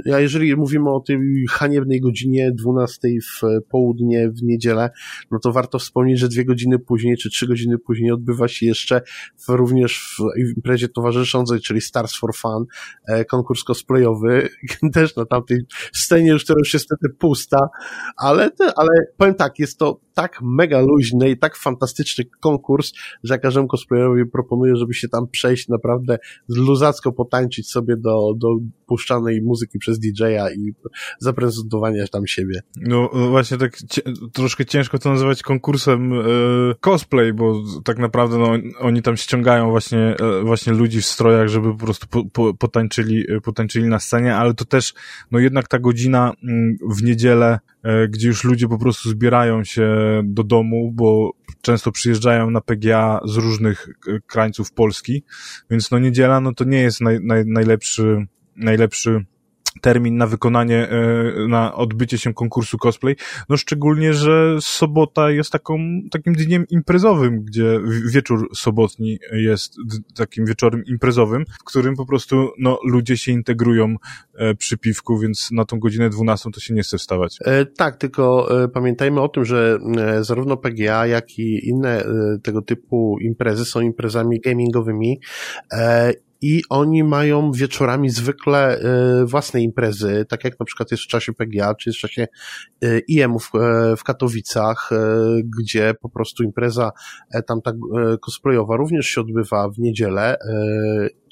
E, 0.07 0.15
a 0.15 0.19
jeżeli 0.19 0.55
mówimy 0.55 0.89
o 0.89 0.99
tej 0.99 1.17
haniebnej 1.49 2.01
godzinie 2.01 2.51
12 2.51 3.07
w 3.07 3.61
południe 3.69 4.29
w 4.29 4.43
niedzielę, 4.43 4.89
no 5.31 5.39
to 5.39 5.51
warto 5.51 5.79
wspomnieć, 5.79 6.19
że 6.19 6.27
dwie 6.27 6.45
godziny 6.45 6.79
później, 6.79 7.17
czy 7.17 7.29
trzy 7.29 7.47
godziny 7.47 7.77
później 7.77 8.11
odbywa 8.11 8.47
się 8.47 8.65
jeszcze 8.65 9.01
w, 9.37 9.49
również 9.49 10.17
w 10.19 10.39
imprezie 10.57 10.89
towarzyszącej, 10.89 11.59
czyli 11.59 11.81
Stars 11.81 12.15
for 12.15 12.35
Fun, 12.35 12.65
konkurs 13.29 13.63
cosplayowy, 13.63 14.49
też 14.93 15.15
na 15.15 15.25
tamtej 15.25 15.65
scenie 15.93 16.29
już 16.29 16.45
teraz 16.45 16.73
jest 16.73 16.85
niestety 16.85 17.17
pusta, 17.19 17.57
ale, 18.17 18.51
ale 18.75 18.89
powiem 19.17 19.35
tak, 19.35 19.59
jest 19.59 19.79
to 19.79 19.99
tak 20.13 20.39
mega 20.41 20.81
luźny 20.81 21.29
i 21.29 21.37
tak 21.37 21.55
fantastyczny 21.55 22.25
konkurs, 22.39 22.91
że 23.23 23.33
ja 23.33 23.37
każdemu 23.37 23.67
cosplayerowi 23.67 24.25
proponuję, 24.25 24.75
żeby 24.75 24.93
się 24.93 25.04
tam 25.09 25.27
przejść 25.27 25.67
naprawdę 25.67 26.17
luzacko 26.49 27.11
potańczyć 27.11 27.71
sobie 27.71 27.97
do, 27.97 28.33
do 28.37 28.47
puszczanej 28.87 29.41
muzyki 29.41 29.79
przez 29.79 29.99
DJ-a 29.99 30.51
i 30.51 30.73
zaprezentowania 31.19 32.07
tam 32.07 32.27
siebie. 32.27 32.59
No 32.81 33.09
właśnie 33.29 33.57
tak 33.57 33.77
troszkę 34.33 34.65
ciężko 34.65 34.99
to 34.99 35.09
nazywać 35.09 35.43
konkursem 35.43 36.13
e, 36.13 36.23
cosplay, 36.79 37.33
bo 37.33 37.63
tak 37.83 37.99
naprawdę 37.99 38.37
no, 38.37 38.51
oni 38.79 39.01
tam 39.01 39.17
ściągają 39.17 39.69
właśnie, 39.69 39.99
e, 39.99 40.43
właśnie 40.43 40.73
ludzi 40.73 41.01
w 41.01 41.05
strojach, 41.05 41.47
żeby 41.47 41.71
po 41.71 41.85
prostu 41.85 42.07
po, 42.07 42.25
po, 42.25 42.53
potańczyli, 42.53 43.25
potańczyli 43.43 43.85
na 43.87 43.99
scenie, 43.99 44.35
ale 44.35 44.53
to 44.53 44.65
też 44.65 44.93
no 45.31 45.39
jednak 45.39 45.67
ta 45.67 45.79
godzina 45.79 46.33
mm, 46.43 46.77
w 46.89 47.03
niedzielę, 47.03 47.59
gdzie 48.09 48.27
już 48.27 48.43
ludzie 48.43 48.67
po 48.67 48.77
prostu 48.77 49.09
zbierają 49.09 49.63
się 49.63 49.87
do 50.23 50.43
domu, 50.43 50.91
bo 50.93 51.31
często 51.61 51.91
przyjeżdżają 51.91 52.49
na 52.49 52.61
PGA 52.61 53.19
z 53.25 53.35
różnych 53.35 53.87
krańców 54.27 54.71
Polski, 54.71 55.23
więc 55.69 55.91
no 55.91 55.99
niedziela 55.99 56.39
no 56.39 56.53
to 56.53 56.63
nie 56.63 56.81
jest 56.81 57.01
naj, 57.01 57.19
naj, 57.21 57.45
najlepszy, 57.45 58.25
najlepszy 58.55 59.25
termin 59.85 60.17
na 60.17 60.27
wykonanie, 60.27 60.89
e, 60.89 61.47
na 61.47 61.75
odbycie 61.75 62.17
się 62.17 62.33
konkursu 62.33 62.77
cosplay, 62.77 63.15
no 63.49 63.57
szczególnie, 63.57 64.13
że 64.13 64.57
sobota 64.61 65.31
jest 65.31 65.51
taką, 65.51 65.77
takim 66.11 66.33
dniem 66.33 66.65
imprezowym, 66.69 67.43
gdzie 67.43 67.79
wieczór 68.11 68.49
sobotni 68.55 69.19
jest 69.31 69.75
takim 70.15 70.45
wieczorem 70.45 70.83
imprezowym, 70.85 71.45
w 71.61 71.63
którym 71.63 71.95
po 71.95 72.05
prostu, 72.05 72.49
no, 72.59 72.79
ludzie 72.83 73.17
się 73.17 73.31
integrują 73.31 73.95
e, 74.35 74.55
przy 74.55 74.77
piwku, 74.77 75.19
więc 75.19 75.51
na 75.51 75.65
tą 75.65 75.79
godzinę 75.79 76.09
12 76.09 76.51
to 76.51 76.59
się 76.59 76.73
nie 76.73 76.81
chce 76.81 76.97
wstawać. 76.97 77.37
E, 77.41 77.65
tak, 77.65 77.97
tylko 77.97 78.49
pamiętajmy 78.73 79.21
o 79.21 79.29
tym, 79.29 79.45
że 79.45 79.79
zarówno 80.21 80.57
PGA, 80.57 81.07
jak 81.07 81.39
i 81.39 81.69
inne 81.69 82.03
tego 82.43 82.61
typu 82.61 83.17
imprezy 83.21 83.65
są 83.65 83.81
imprezami 83.81 84.39
gamingowymi 84.39 85.19
i 86.45 86.61
oni 86.69 87.03
mają 87.03 87.51
wieczorami 87.51 88.09
zwykle 88.09 88.79
y, 89.21 89.25
własne 89.25 89.61
imprezy, 89.61 90.25
tak 90.29 90.43
jak 90.43 90.59
na 90.59 90.65
przykład 90.65 90.91
jest 90.91 91.03
w 91.03 91.07
czasie 91.07 91.33
PGA, 91.33 91.75
czy 91.75 91.89
jest 91.89 91.97
w 91.97 92.01
czasie 92.01 92.27
y, 92.83 93.01
IM 93.07 93.39
w, 93.39 93.55
y, 93.55 93.95
w 93.97 94.03
Katowicach, 94.03 94.89
gdzie 95.59 95.93
po 96.01 96.09
prostu 96.09 96.43
impreza 96.43 96.91
tam 97.47 97.61
tak 97.61 97.75
cosplayowa 98.21 98.75
również 98.75 99.05
się 99.05 99.21
odbywa 99.21 99.69
w 99.69 99.79
niedzielę 99.79 100.37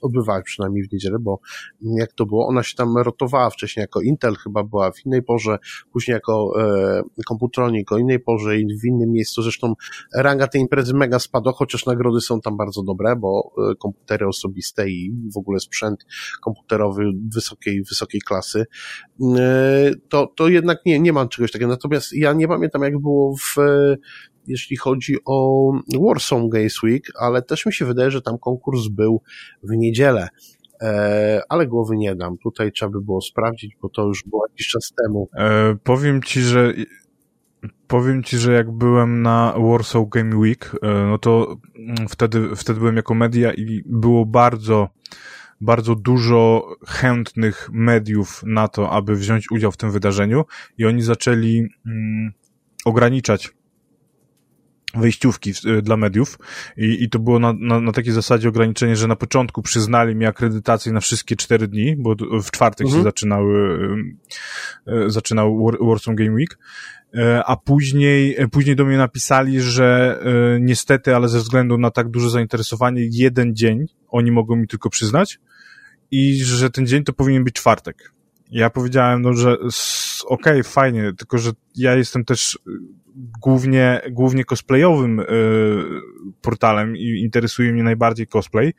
odbywała 0.04 0.42
przynajmniej 0.42 0.84
w 0.88 0.92
niedzielę, 0.92 1.18
bo 1.20 1.40
jak 1.82 2.14
to 2.14 2.26
było, 2.26 2.48
ona 2.48 2.64
się 2.64 2.76
tam 2.76 2.98
rotowała 2.98 3.50
wcześniej 3.50 3.82
jako 3.82 4.02
Intel, 4.02 4.36
chyba 4.36 4.64
była 4.64 4.92
w 4.92 5.06
innej 5.06 5.24
porze, 5.24 5.58
później 5.94 6.14
jako 6.14 6.54
e, 6.62 7.24
Computronic 7.28 7.92
o 7.92 7.98
innej 7.98 8.20
porze 8.20 8.60
i 8.60 8.78
w 8.80 8.86
innym 8.86 9.12
miejscu. 9.12 9.42
Zresztą 9.42 9.74
ranga 10.16 10.48
tej 10.48 10.62
imprezy 10.62 10.94
mega 10.94 11.20
spadła, 11.20 11.54
chociaż 11.56 11.86
nagrody 11.86 12.22
są 12.22 12.42
tam 12.42 12.58
bardzo 12.58 12.84
dobre, 12.84 13.16
bo 13.16 13.52
e, 13.72 13.76
komputery 13.76 14.28
osobiste 14.28 14.90
i 14.90 15.14
w 15.34 15.38
ogóle 15.38 15.60
sprzęt 15.60 16.06
komputerowy 16.44 17.04
wysokiej, 17.34 17.84
wysokiej 17.84 18.22
klasy, 18.22 18.66
e, 19.38 19.92
to, 20.10 20.28
to 20.36 20.48
jednak 20.48 20.80
nie, 20.86 21.00
nie 21.00 21.14
mam 21.14 21.30
czegoś 21.30 21.52
takiego. 21.52 21.72
Natomiast 21.72 22.14
ja 22.14 22.34
nie 22.34 22.48
pamiętam, 22.48 22.84
jak 22.84 23.00
było 23.00 23.36
w 23.36 23.56
jeśli 24.48 24.78
chodzi 24.78 25.16
o 25.26 25.72
Warsaw 26.08 26.50
Games 26.50 26.84
Week, 26.84 27.04
ale 27.20 27.42
też 27.42 27.66
mi 27.66 27.74
się 27.74 27.86
wydaje, 27.86 28.12
że 28.12 28.22
tam 28.22 28.38
konkurs 28.38 28.88
był 28.88 29.22
w 29.64 29.72
niedzielę. 29.72 29.93
E, 30.82 31.42
ale 31.50 31.68
głowy 31.68 31.98
nie 31.98 32.16
dam. 32.16 32.38
Tutaj 32.38 32.72
trzeba 32.72 32.92
by 32.92 33.02
było 33.02 33.22
sprawdzić, 33.22 33.78
bo 33.82 33.90
to 33.90 34.08
już 34.08 34.24
było 34.28 34.46
jakiś 34.50 34.68
czas 34.68 34.94
temu. 35.04 35.30
E, 35.38 35.76
powiem 35.84 36.22
ci, 36.24 36.42
że 36.42 36.74
powiem 37.88 38.24
ci, 38.24 38.38
że 38.38 38.54
jak 38.54 38.72
byłem 38.72 39.22
na 39.22 39.54
Warsaw 39.58 40.10
Game 40.10 40.36
Week, 40.36 40.76
e, 40.82 40.88
no 41.08 41.18
to 41.18 41.58
mm, 41.76 42.08
wtedy, 42.10 42.56
wtedy 42.56 42.80
byłem 42.80 42.96
jako 42.96 43.14
media 43.14 43.54
i 43.54 43.84
było 43.86 44.26
bardzo 44.26 44.90
bardzo 45.62 45.96
dużo 45.96 46.68
chętnych 46.88 47.70
mediów 47.74 48.44
na 48.46 48.68
to, 48.68 48.90
aby 48.90 49.16
wziąć 49.16 49.52
udział 49.52 49.72
w 49.72 49.78
tym 49.78 49.92
wydarzeniu 49.92 50.46
i 50.78 50.86
oni 50.86 51.02
zaczęli 51.02 51.68
mm, 51.86 52.32
ograniczać 52.86 53.52
wejściówki 54.94 55.54
y, 55.66 55.82
dla 55.82 55.98
mediów 55.98 56.38
i, 56.78 57.04
i 57.04 57.10
to 57.10 57.20
było 57.20 57.40
na, 57.40 57.54
na, 57.60 57.80
na 57.80 57.92
takiej 57.92 58.14
zasadzie 58.14 58.50
ograniczenie, 58.50 58.96
że 58.96 59.08
na 59.08 59.16
początku 59.16 59.62
przyznali 59.62 60.16
mi 60.16 60.26
akredytację 60.26 60.92
na 60.92 61.00
wszystkie 61.00 61.36
cztery 61.36 61.68
dni, 61.68 61.96
bo 61.98 62.16
w 62.44 62.52
czwartek 62.52 62.88
mhm. 62.88 63.02
się 63.02 63.04
zaczynały, 63.04 63.80
y, 64.88 64.94
y, 64.94 65.10
zaczynał 65.10 65.70
Warsaw 65.82 66.16
Game 66.16 66.32
Week, 66.32 66.58
a 67.46 67.58
później, 67.58 68.38
później 68.52 68.76
do 68.76 68.86
mnie 68.86 68.98
napisali, 68.98 69.62
że 69.62 70.20
niestety, 70.62 71.16
ale 71.16 71.28
ze 71.28 71.40
względu 71.40 71.78
na 71.78 71.92
tak 71.92 72.10
duże 72.10 72.30
zainteresowanie, 72.30 73.08
jeden 73.12 73.56
dzień 73.56 73.86
oni 74.10 74.32
mogą 74.32 74.56
mi 74.56 74.68
tylko 74.68 74.90
przyznać 74.90 75.40
i 76.12 76.36
że 76.36 76.70
ten 76.70 76.88
dzień 76.88 77.04
to 77.04 77.14
powinien 77.14 77.44
być 77.44 77.56
czwartek. 77.56 78.14
Ja 78.52 78.70
powiedziałem, 78.70 79.22
no, 79.22 79.34
że 79.34 79.58
okej, 80.26 80.54
okay, 80.54 80.64
fajnie, 80.64 81.14
tylko 81.18 81.38
że 81.38 81.52
ja 81.76 81.96
jestem 81.96 82.26
też 82.26 82.60
głównie, 83.42 84.02
głównie 84.12 84.46
cosplayowym 84.46 85.20
y, 85.20 85.26
portalem 86.42 86.98
i 86.98 87.22
interesuje 87.22 87.74
mnie 87.74 87.84
najbardziej 87.84 88.28
cosplay. 88.28 88.74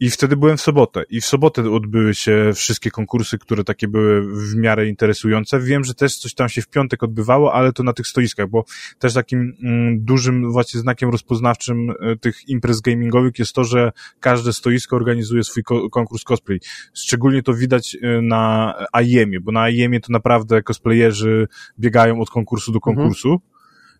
I 0.00 0.10
wtedy 0.10 0.36
byłem 0.36 0.56
w 0.56 0.60
sobotę. 0.60 1.04
I 1.10 1.20
w 1.20 1.26
sobotę 1.26 1.70
odbyły 1.70 2.14
się 2.14 2.50
wszystkie 2.54 2.90
konkursy, 2.90 3.38
które 3.38 3.64
takie 3.64 3.88
były 3.88 4.22
w 4.22 4.56
miarę 4.56 4.88
interesujące. 4.88 5.60
Wiem, 5.60 5.84
że 5.84 5.94
też 5.94 6.16
coś 6.16 6.34
tam 6.34 6.48
się 6.48 6.62
w 6.62 6.68
piątek 6.68 7.02
odbywało, 7.02 7.54
ale 7.54 7.72
to 7.72 7.82
na 7.82 7.92
tych 7.92 8.06
stoiskach, 8.06 8.48
bo 8.48 8.64
też 8.98 9.14
takim 9.14 9.56
mm, 9.62 10.04
dużym 10.04 10.52
właśnie 10.52 10.80
znakiem 10.80 11.10
rozpoznawczym 11.10 11.90
y, 11.90 12.16
tych 12.20 12.48
imprez 12.48 12.80
gamingowych 12.80 13.38
jest 13.38 13.52
to, 13.52 13.64
że 13.64 13.92
każde 14.20 14.52
stoisko 14.52 14.96
organizuje 14.96 15.44
swój 15.44 15.62
ko 15.62 15.90
konkurs 15.90 16.24
cosplay. 16.24 16.60
Szczególnie 16.94 17.42
to 17.42 17.54
widać 17.54 17.94
y, 17.94 18.22
na 18.22 18.74
AIM-ie, 18.92 19.40
bo 19.40 19.52
na 19.52 19.62
AIM-ie 19.62 20.00
to 20.00 20.12
naprawdę 20.12 20.62
cosplayerzy 20.62 21.48
biegają 21.78 22.20
od 22.20 22.30
konkursu 22.30 22.72
do 22.72 22.78
mhm. 22.78 22.96
konkursu. 22.96 23.28
Mhm 23.28 23.53
E, 23.53 23.53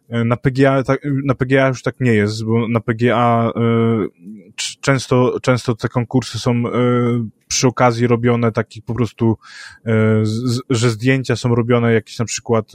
na 0.08 0.36
PGA, 0.36 0.82
na 1.24 1.34
PGA 1.34 1.68
już 1.68 1.82
tak 1.82 2.00
nie 2.00 2.14
jest, 2.14 2.44
bo 2.44 2.68
na 2.68 2.80
PGA 2.80 3.52
y, 3.56 4.52
często, 4.80 5.40
często 5.42 5.74
te 5.74 5.88
konkursy 5.88 6.38
są 6.38 6.66
y, 6.66 6.70
przy 7.48 7.66
okazji 7.66 8.06
robione 8.06 8.52
takich 8.52 8.84
po 8.84 8.94
prostu, 8.94 9.36
y, 9.78 9.90
z, 10.22 10.60
że 10.70 10.90
zdjęcia 10.90 11.36
są 11.36 11.54
robione 11.54 11.92
jakieś 11.92 12.18
na 12.18 12.24
przykład 12.24 12.72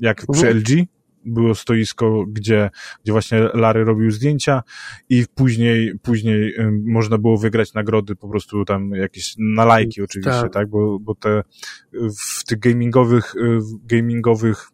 jak 0.00 0.24
przy 0.32 0.46
mhm. 0.46 0.58
LG, 0.58 0.86
było 1.26 1.54
stoisko, 1.54 2.24
gdzie, 2.28 2.70
gdzie 3.02 3.12
właśnie 3.12 3.38
Larry 3.54 3.84
robił 3.84 4.10
zdjęcia 4.10 4.62
i 5.08 5.24
później, 5.34 5.92
później 6.02 6.54
można 6.84 7.18
było 7.18 7.36
wygrać 7.36 7.74
nagrody 7.74 8.16
po 8.16 8.28
prostu 8.28 8.64
tam 8.64 8.90
jakieś 8.90 9.34
na 9.38 9.64
lajki 9.64 10.02
oczywiście, 10.02 10.40
tak, 10.40 10.52
tak? 10.52 10.68
Bo, 10.68 10.98
bo 10.98 11.14
te 11.14 11.42
w 12.38 12.44
tych 12.44 12.58
gamingowych, 12.58 13.34
gamingowych 13.86 14.70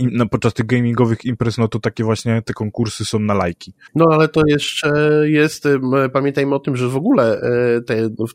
no, 0.00 0.26
podczas 0.28 0.54
tych 0.54 0.66
gamingowych 0.66 1.24
imprez, 1.24 1.58
no 1.58 1.68
to 1.68 1.78
takie 1.78 2.04
właśnie 2.04 2.42
te 2.42 2.52
konkursy 2.52 3.04
są 3.04 3.18
na 3.18 3.34
lajki. 3.34 3.72
No 3.94 4.06
ale 4.10 4.28
to 4.28 4.42
jeszcze 4.46 4.90
jest, 5.24 5.68
pamiętajmy 6.12 6.54
o 6.54 6.58
tym, 6.58 6.76
że 6.76 6.88
w 6.88 6.96
ogóle 6.96 7.40
e, 7.40 7.80
te, 7.80 8.08
no, 8.18 8.26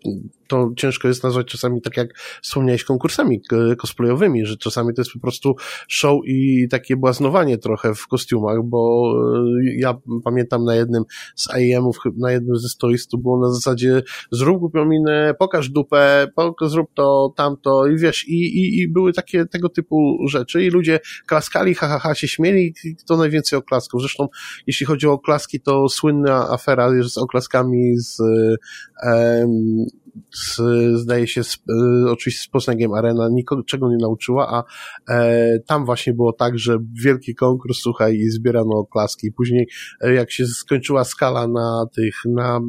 to 0.48 0.72
ciężko 0.78 1.08
jest 1.08 1.24
nazwać 1.24 1.48
czasami, 1.48 1.82
tak 1.82 1.98
jak 1.98 2.20
wspomniałeś, 2.42 2.84
konkursami 2.84 3.42
cosplayowymi, 3.78 4.46
że 4.46 4.58
czasami 4.58 4.94
to 4.94 5.02
jest 5.02 5.12
po 5.12 5.20
prostu 5.20 5.56
show 5.88 6.20
i 6.26 6.68
takie 6.72 6.96
błaznowanie 6.96 7.58
trochę 7.58 7.96
w 7.96 8.08
kostiumach, 8.08 8.64
bo 8.64 9.14
e, 9.68 9.76
ja 9.78 9.98
pamiętam 10.24 10.64
na 10.64 10.76
jednym 10.76 11.04
z 11.36 11.48
IEM-ów, 11.58 11.98
na 12.18 12.32
jednym 12.32 12.58
ze 12.58 12.70
stoisk 12.70 13.10
to 13.12 13.18
było 13.18 13.40
na 13.40 13.54
zasadzie 13.54 14.04
zrób 14.32 14.60
głupią 14.60 14.86
minę, 14.86 15.36
pokaż 15.40 15.70
dupę, 15.70 16.28
zrób 16.62 16.90
to, 16.94 17.34
tamto 17.36 17.88
i 17.88 17.98
wiesz, 17.98 18.28
i, 18.28 18.34
i, 18.34 18.82
i 18.82 18.88
były 18.88 19.14
takie 19.14 19.46
tego 19.46 19.70
typu 19.70 20.18
rzeczy 20.28 20.64
i 20.64 20.70
ludzie 20.70 21.00
klaskali, 21.44 21.76
ha, 21.76 21.88
ha, 21.88 22.00
ha 22.00 22.16
się 22.16 22.28
śmieli 22.28 22.74
i 22.84 22.96
to 23.08 23.18
najwięcej 23.18 23.60
oklasków. 23.60 24.02
Zresztą 24.02 24.28
jeśli 24.68 24.86
chodzi 24.86 25.08
o 25.08 25.12
oklaski, 25.12 25.62
to 25.62 25.90
słynna 25.90 26.50
afera 26.50 26.90
z 27.04 27.18
oklaskami 27.18 27.98
z 27.98 28.20
um, 29.04 29.86
z, 30.32 30.62
zdaje 31.00 31.28
się, 31.28 31.44
z, 31.44 31.58
oczywiście 32.10 32.44
z 32.44 32.48
Poznaniem 32.48 32.94
Arena 32.94 33.30
niczego 33.30 33.90
nie 33.90 33.98
nauczyła, 33.98 34.48
a 34.50 34.64
e, 35.14 35.60
tam 35.60 35.86
właśnie 35.86 36.14
było 36.14 36.34
tak, 36.34 36.60
że 36.60 36.78
wielki 37.04 37.36
konkurs, 37.36 37.78
słuchaj, 37.78 38.16
i 38.16 38.30
zbierano 38.30 38.78
oklaski. 38.78 39.32
Później, 39.32 39.68
e, 40.02 40.14
jak 40.14 40.32
się 40.32 40.46
skończyła 40.46 41.04
skala 41.04 41.48
na 41.48 41.86
tych, 41.96 42.16
na 42.26 42.60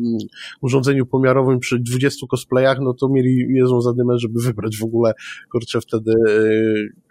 urządzeniu 0.63 1.07
pomiarowym 1.07 1.59
przy 1.59 1.79
20 1.79 2.27
cosplayach, 2.31 2.79
no 2.81 2.95
to 2.95 3.09
mieli 3.09 3.47
niezłą 3.51 3.81
zadymę, 3.81 4.19
żeby 4.19 4.41
wybrać 4.41 4.77
w 4.79 4.85
ogóle, 4.85 5.13
kurczę, 5.53 5.81
wtedy 5.81 6.13
e, 6.29 6.43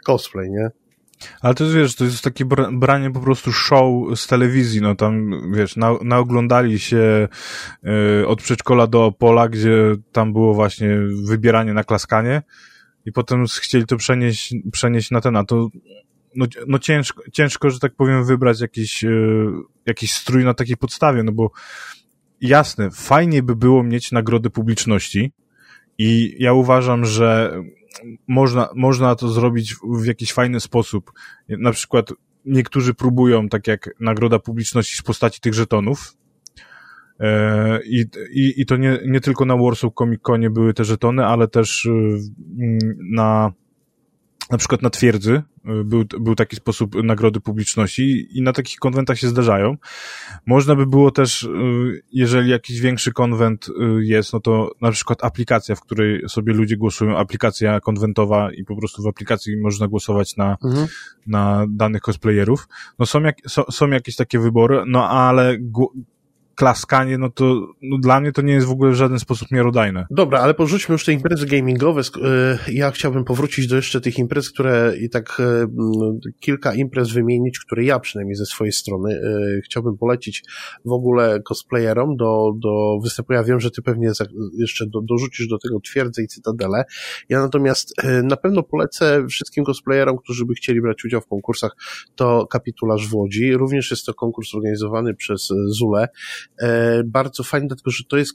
cosplay, 0.06 0.50
nie? 0.50 0.83
Ale 1.42 1.54
to 1.54 1.64
jest, 1.64 1.76
wiesz, 1.76 1.96
to 1.96 2.04
jest 2.04 2.24
takie 2.24 2.46
branie 2.72 3.12
po 3.12 3.20
prostu 3.20 3.52
show 3.52 4.20
z 4.20 4.28
telewizji, 4.28 4.82
no 4.82 4.96
tam, 4.96 5.42
wiesz, 5.54 5.76
na, 5.76 5.94
naoglądali 6.02 6.80
się 6.80 7.28
y, 8.22 8.28
od 8.28 8.42
przedszkola 8.42 8.88
do 8.88 9.06
Opola, 9.06 9.50
gdzie 9.50 9.96
tam 10.12 10.34
było 10.34 10.54
właśnie 10.54 10.98
wybieranie 11.26 11.74
na 11.74 11.84
klaskanie 11.84 12.42
i 13.06 13.12
potem 13.12 13.46
chcieli 13.62 13.86
to 13.86 13.98
przenieść, 13.98 14.56
przenieść 14.72 15.12
na 15.12 15.22
ten, 15.22 15.36
a 15.36 15.44
to 15.44 15.70
no, 16.36 16.46
no 16.68 16.80
ciężko, 16.80 17.24
ciężko, 17.32 17.70
że 17.70 17.80
tak 17.80 17.96
powiem, 17.96 18.26
wybrać 18.26 18.62
jakiś, 18.62 19.04
y, 19.04 19.46
jakiś 19.86 20.14
strój 20.14 20.46
na 20.46 20.54
takiej 20.54 20.78
podstawie, 20.78 21.24
no 21.24 21.32
bo 21.32 21.52
jasne, 22.42 22.92
fajnie 22.92 23.44
by 23.44 23.56
było 23.56 23.84
mieć 23.84 24.12
nagrody 24.12 24.50
publiczności 24.50 25.32
i 25.98 26.36
ja 26.40 26.54
uważam, 26.54 27.06
że 27.06 27.62
można, 28.28 28.70
można 28.76 29.16
to 29.16 29.30
zrobić 29.30 29.76
w 30.02 30.06
jakiś 30.06 30.34
fajny 30.34 30.60
sposób. 30.60 31.12
Na 31.50 31.72
przykład 31.72 32.10
niektórzy 32.46 32.94
próbują, 32.94 33.50
tak 33.50 33.68
jak 33.68 33.90
nagroda 34.00 34.40
publiczności 34.40 34.98
z 34.98 35.02
postaci 35.02 35.42
tych 35.42 35.54
żetonów. 35.54 36.14
E, 37.20 37.80
I, 37.84 38.06
i, 38.32 38.62
i 38.62 38.66
to 38.66 38.78
nie, 38.78 39.00
nie 39.06 39.22
tylko 39.22 39.46
na 39.46 39.58
Warsaw 39.58 39.94
Comic 39.94 40.22
Conie 40.22 40.50
były 40.50 40.74
te 40.74 40.86
żetony, 40.86 41.26
ale 41.26 41.48
też 41.48 41.86
y, 41.86 42.20
na 43.12 43.52
na 44.52 44.58
przykład 44.58 44.82
na 44.82 44.90
twierdzy 44.90 45.42
był, 45.64 46.04
był 46.20 46.36
taki 46.36 46.56
sposób 46.56 47.04
nagrody 47.04 47.40
publiczności 47.40 48.28
i 48.38 48.42
na 48.42 48.54
takich 48.54 48.80
konwentach 48.80 49.18
się 49.18 49.28
zdarzają. 49.28 49.78
Można 50.46 50.76
by 50.76 50.86
było 50.86 51.12
też, 51.12 51.44
y, 51.44 51.50
jeżeli 52.12 52.50
jakiś 52.50 52.80
większy 52.80 53.14
konwent 53.14 53.70
y, 53.70 54.06
jest, 54.06 54.34
no 54.34 54.40
to 54.40 54.72
na 54.82 54.92
przykład 54.92 55.24
aplikacja, 55.24 55.76
w 55.76 55.82
której 55.82 56.30
sobie 56.30 56.54
ludzie 56.54 56.78
głosują, 56.78 57.18
aplikacja 57.18 57.80
konwentowa 57.80 58.52
i 58.52 58.64
po 58.64 58.76
prostu 58.76 59.04
w 59.04 59.08
aplikacji 59.08 59.58
można 59.58 59.88
głosować 59.88 60.38
na, 60.38 60.58
mhm. 60.64 60.88
na 61.28 61.66
danych 61.70 62.02
cosplayerów. 62.02 62.68
No 63.00 63.06
są, 63.06 63.22
jak, 63.22 63.36
są, 63.48 63.64
są 63.72 63.90
jakieś 63.90 64.16
takie 64.16 64.40
wybory, 64.40 64.84
no 64.88 65.10
ale 65.10 65.58
klaskanie, 66.56 67.18
no 67.18 67.30
to 67.30 67.68
no 67.82 67.98
dla 67.98 68.20
mnie 68.20 68.32
to 68.32 68.42
nie 68.42 68.54
jest 68.54 68.68
w 68.68 68.72
ogóle 68.72 68.92
w 68.92 68.96
żaden 68.96 69.20
sposób 69.20 69.52
miarodajne. 69.52 70.06
Dobra, 70.10 70.40
ale 70.40 70.54
porzućmy 70.54 70.94
już 70.94 71.06
te 71.06 71.14
imprezy 71.14 71.46
gamingowe. 71.46 72.02
E, 72.02 72.58
ja 72.72 72.92
chciałbym 72.92 73.24
powrócić 73.24 73.68
do 73.68 73.76
jeszcze 73.76 74.02
tych 74.02 74.20
imprez, 74.20 74.52
które 74.52 74.94
i 75.02 75.10
tak 75.10 75.38
e, 75.40 75.68
kilka 76.40 76.74
imprez 76.74 77.12
wymienić, 77.12 77.60
które 77.60 77.84
ja 77.84 78.00
przynajmniej 78.00 78.36
ze 78.36 78.46
swojej 78.46 78.74
strony 78.74 79.14
e, 79.14 79.62
chciałbym 79.66 79.98
polecić 79.98 80.44
w 80.86 80.92
ogóle 80.92 81.42
cosplayerom 81.42 82.18
do, 82.18 82.54
do 82.56 83.00
występu. 83.04 83.34
Ja 83.34 83.44
wiem, 83.44 83.60
że 83.60 83.72
ty 83.72 83.82
pewnie 83.82 84.12
jeszcze 84.58 84.86
do, 84.88 85.02
dorzucisz 85.02 85.48
do 85.48 85.58
tego 85.58 85.80
twierdzę 85.80 86.24
i 86.24 86.28
cytadelę. 86.28 86.84
Ja 87.30 87.42
natomiast 87.42 87.94
na 88.24 88.38
pewno 88.38 88.64
polecę 88.64 89.26
wszystkim 89.30 89.64
cosplayerom, 89.64 90.18
którzy 90.18 90.46
by 90.46 90.54
chcieli 90.54 90.82
brać 90.82 91.06
udział 91.06 91.22
w 91.22 91.28
konkursach, 91.28 91.76
to 92.16 92.48
kapitularz 92.48 93.08
w 93.08 93.16
Łodzi. 93.16 93.54
Również 93.54 93.92
jest 93.92 94.06
to 94.06 94.14
konkurs 94.14 94.56
organizowany 94.56 95.14
przez 95.14 95.50
Zule. 95.68 96.08
E, 96.62 97.04
bardzo 97.06 97.44
fajny, 97.44 97.68
dlatego 97.68 97.92
że 97.92 98.04
to 98.04 98.18
jest 98.18 98.34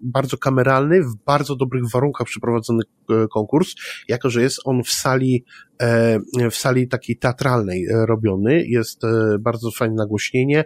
bardzo 0.00 0.38
kameralny, 0.38 1.02
w 1.02 1.16
bardzo 1.26 1.56
dobrych 1.56 1.90
warunkach 1.92 2.26
przeprowadzony 2.26 2.82
e, 3.10 3.28
konkurs, 3.28 3.74
jako 4.08 4.30
że 4.30 4.42
jest 4.42 4.60
on 4.64 4.82
w 4.84 4.90
sali 4.90 5.44
w 6.50 6.56
sali 6.56 6.88
takiej 6.88 7.16
teatralnej 7.16 7.86
e, 7.86 8.06
robiony. 8.06 8.64
Jest 8.66 9.04
e, 9.04 9.38
bardzo 9.40 9.70
fajne 9.70 9.94
nagłośnienie, 9.94 10.64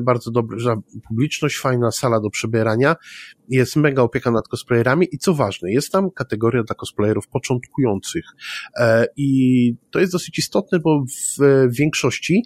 bardzo 0.00 0.30
dobra 0.30 0.76
publiczność, 1.08 1.58
fajna 1.58 1.90
sala 1.90 2.20
do 2.20 2.30
przebierania. 2.30 2.96
Jest 3.48 3.76
mega 3.76 4.02
opieka 4.02 4.30
nad 4.30 4.48
cosplayerami 4.48 5.08
i 5.12 5.18
co 5.18 5.34
ważne, 5.34 5.72
jest 5.72 5.92
tam 5.92 6.10
kategoria 6.10 6.62
dla 6.62 6.74
cosplayerów 6.74 7.28
początkujących. 7.28 8.24
I 9.16 9.74
to 9.90 10.00
jest 10.00 10.12
dosyć 10.12 10.38
istotne, 10.38 10.78
bo 10.78 11.04
w 11.38 11.66
większości 11.70 12.42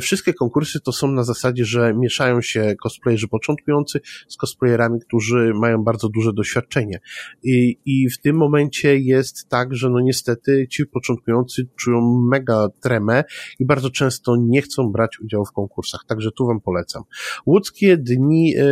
wszystkie 0.00 0.34
konkursy 0.34 0.80
to 0.80 0.92
są 0.92 1.12
na 1.12 1.24
zasadzie, 1.24 1.64
że 1.64 1.94
mieszają 1.94 2.42
się 2.42 2.74
cosplayerzy 2.82 3.28
początkujący 3.28 4.00
z 4.28 4.36
cosplayerami, 4.36 5.00
którzy 5.00 5.52
mają 5.54 5.84
bardzo 5.84 6.08
duże 6.08 6.32
doświadczenie. 6.32 7.00
I, 7.42 7.78
i 7.84 8.10
w 8.10 8.20
tym 8.20 8.36
momencie 8.36 8.98
jest 8.98 9.48
tak, 9.48 9.74
że 9.74 9.90
no 9.90 10.00
niestety 10.00 10.66
ci 10.70 10.86
początkujący 10.86 11.21
początkujący 11.22 11.68
czują 11.76 12.00
mega 12.30 12.68
tremę 12.80 13.24
i 13.58 13.66
bardzo 13.66 13.90
często 13.90 14.36
nie 14.36 14.62
chcą 14.62 14.92
brać 14.92 15.20
udziału 15.20 15.44
w 15.44 15.52
konkursach, 15.52 16.00
także 16.08 16.30
tu 16.36 16.46
wam 16.46 16.60
polecam. 16.60 17.02
Łódzkie 17.46 17.96
Dni 17.96 18.54
e, 18.56 18.64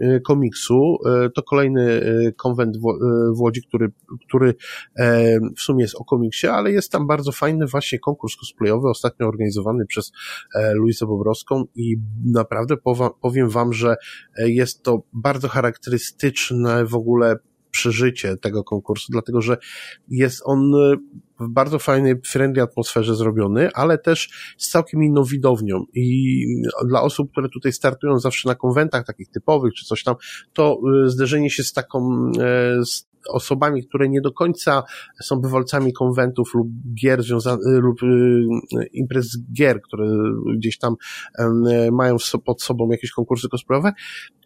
e, 0.00 0.20
Komiksu 0.20 0.98
e, 1.06 1.30
to 1.30 1.42
kolejny 1.42 2.00
konwent 2.36 2.76
w 3.36 3.40
Łodzi, 3.40 3.62
który, 3.62 3.92
który 4.28 4.54
w 5.56 5.60
sumie 5.60 5.82
jest 5.82 5.94
o 5.94 6.04
komiksie, 6.04 6.46
ale 6.46 6.72
jest 6.72 6.92
tam 6.92 7.06
bardzo 7.06 7.32
fajny 7.32 7.66
właśnie 7.66 7.98
konkurs 7.98 8.36
cosplayowy, 8.36 8.88
ostatnio 8.88 9.26
organizowany 9.26 9.86
przez 9.86 10.12
Luizę 10.74 11.06
Bobrowską 11.06 11.64
i 11.74 11.96
naprawdę 12.24 12.76
powiem 13.20 13.48
wam, 13.48 13.72
że 13.72 13.96
jest 14.38 14.82
to 14.82 15.02
bardzo 15.12 15.48
charakterystyczne 15.48 16.84
w 16.84 16.94
ogóle 16.94 17.36
przeżycie 17.70 18.36
tego 18.36 18.64
konkursu, 18.64 19.06
dlatego 19.12 19.40
że 19.40 19.56
jest 20.08 20.42
on 20.44 20.72
w 21.40 21.48
bardzo 21.48 21.78
fajnej, 21.78 22.14
friendly 22.26 22.62
atmosferze 22.62 23.16
zrobiony, 23.16 23.70
ale 23.74 23.98
też 23.98 24.28
z 24.58 24.68
całkiem 24.68 25.02
inną 25.02 25.24
widownią 25.24 25.84
i 25.94 26.36
dla 26.88 27.02
osób, 27.02 27.30
które 27.32 27.48
tutaj 27.48 27.72
startują 27.72 28.18
zawsze 28.18 28.48
na 28.48 28.54
konwentach 28.54 29.06
takich 29.06 29.28
typowych 29.28 29.74
czy 29.74 29.84
coś 29.86 30.04
tam, 30.04 30.14
to 30.52 30.80
y, 31.06 31.10
zderzenie 31.10 31.50
się 31.50 31.62
z 31.62 31.72
taką, 31.72 32.30
e, 32.40 32.84
z 32.84 33.10
osobami, 33.28 33.86
które 33.86 34.08
nie 34.08 34.20
do 34.20 34.32
końca 34.32 34.82
są 35.22 35.36
bywalcami 35.36 35.92
konwentów 35.92 36.54
lub 36.54 36.68
gier 37.00 37.20
y, 37.20 37.24
lub 37.66 38.02
y, 38.02 38.46
imprez 38.92 39.38
gier, 39.52 39.82
które 39.82 40.06
gdzieś 40.56 40.78
tam 40.78 40.94
mają 41.92 42.16
pod 42.44 42.62
sobą 42.62 42.90
jakieś 42.90 43.10
konkursy 43.10 43.48
cosplayowe, 43.48 43.92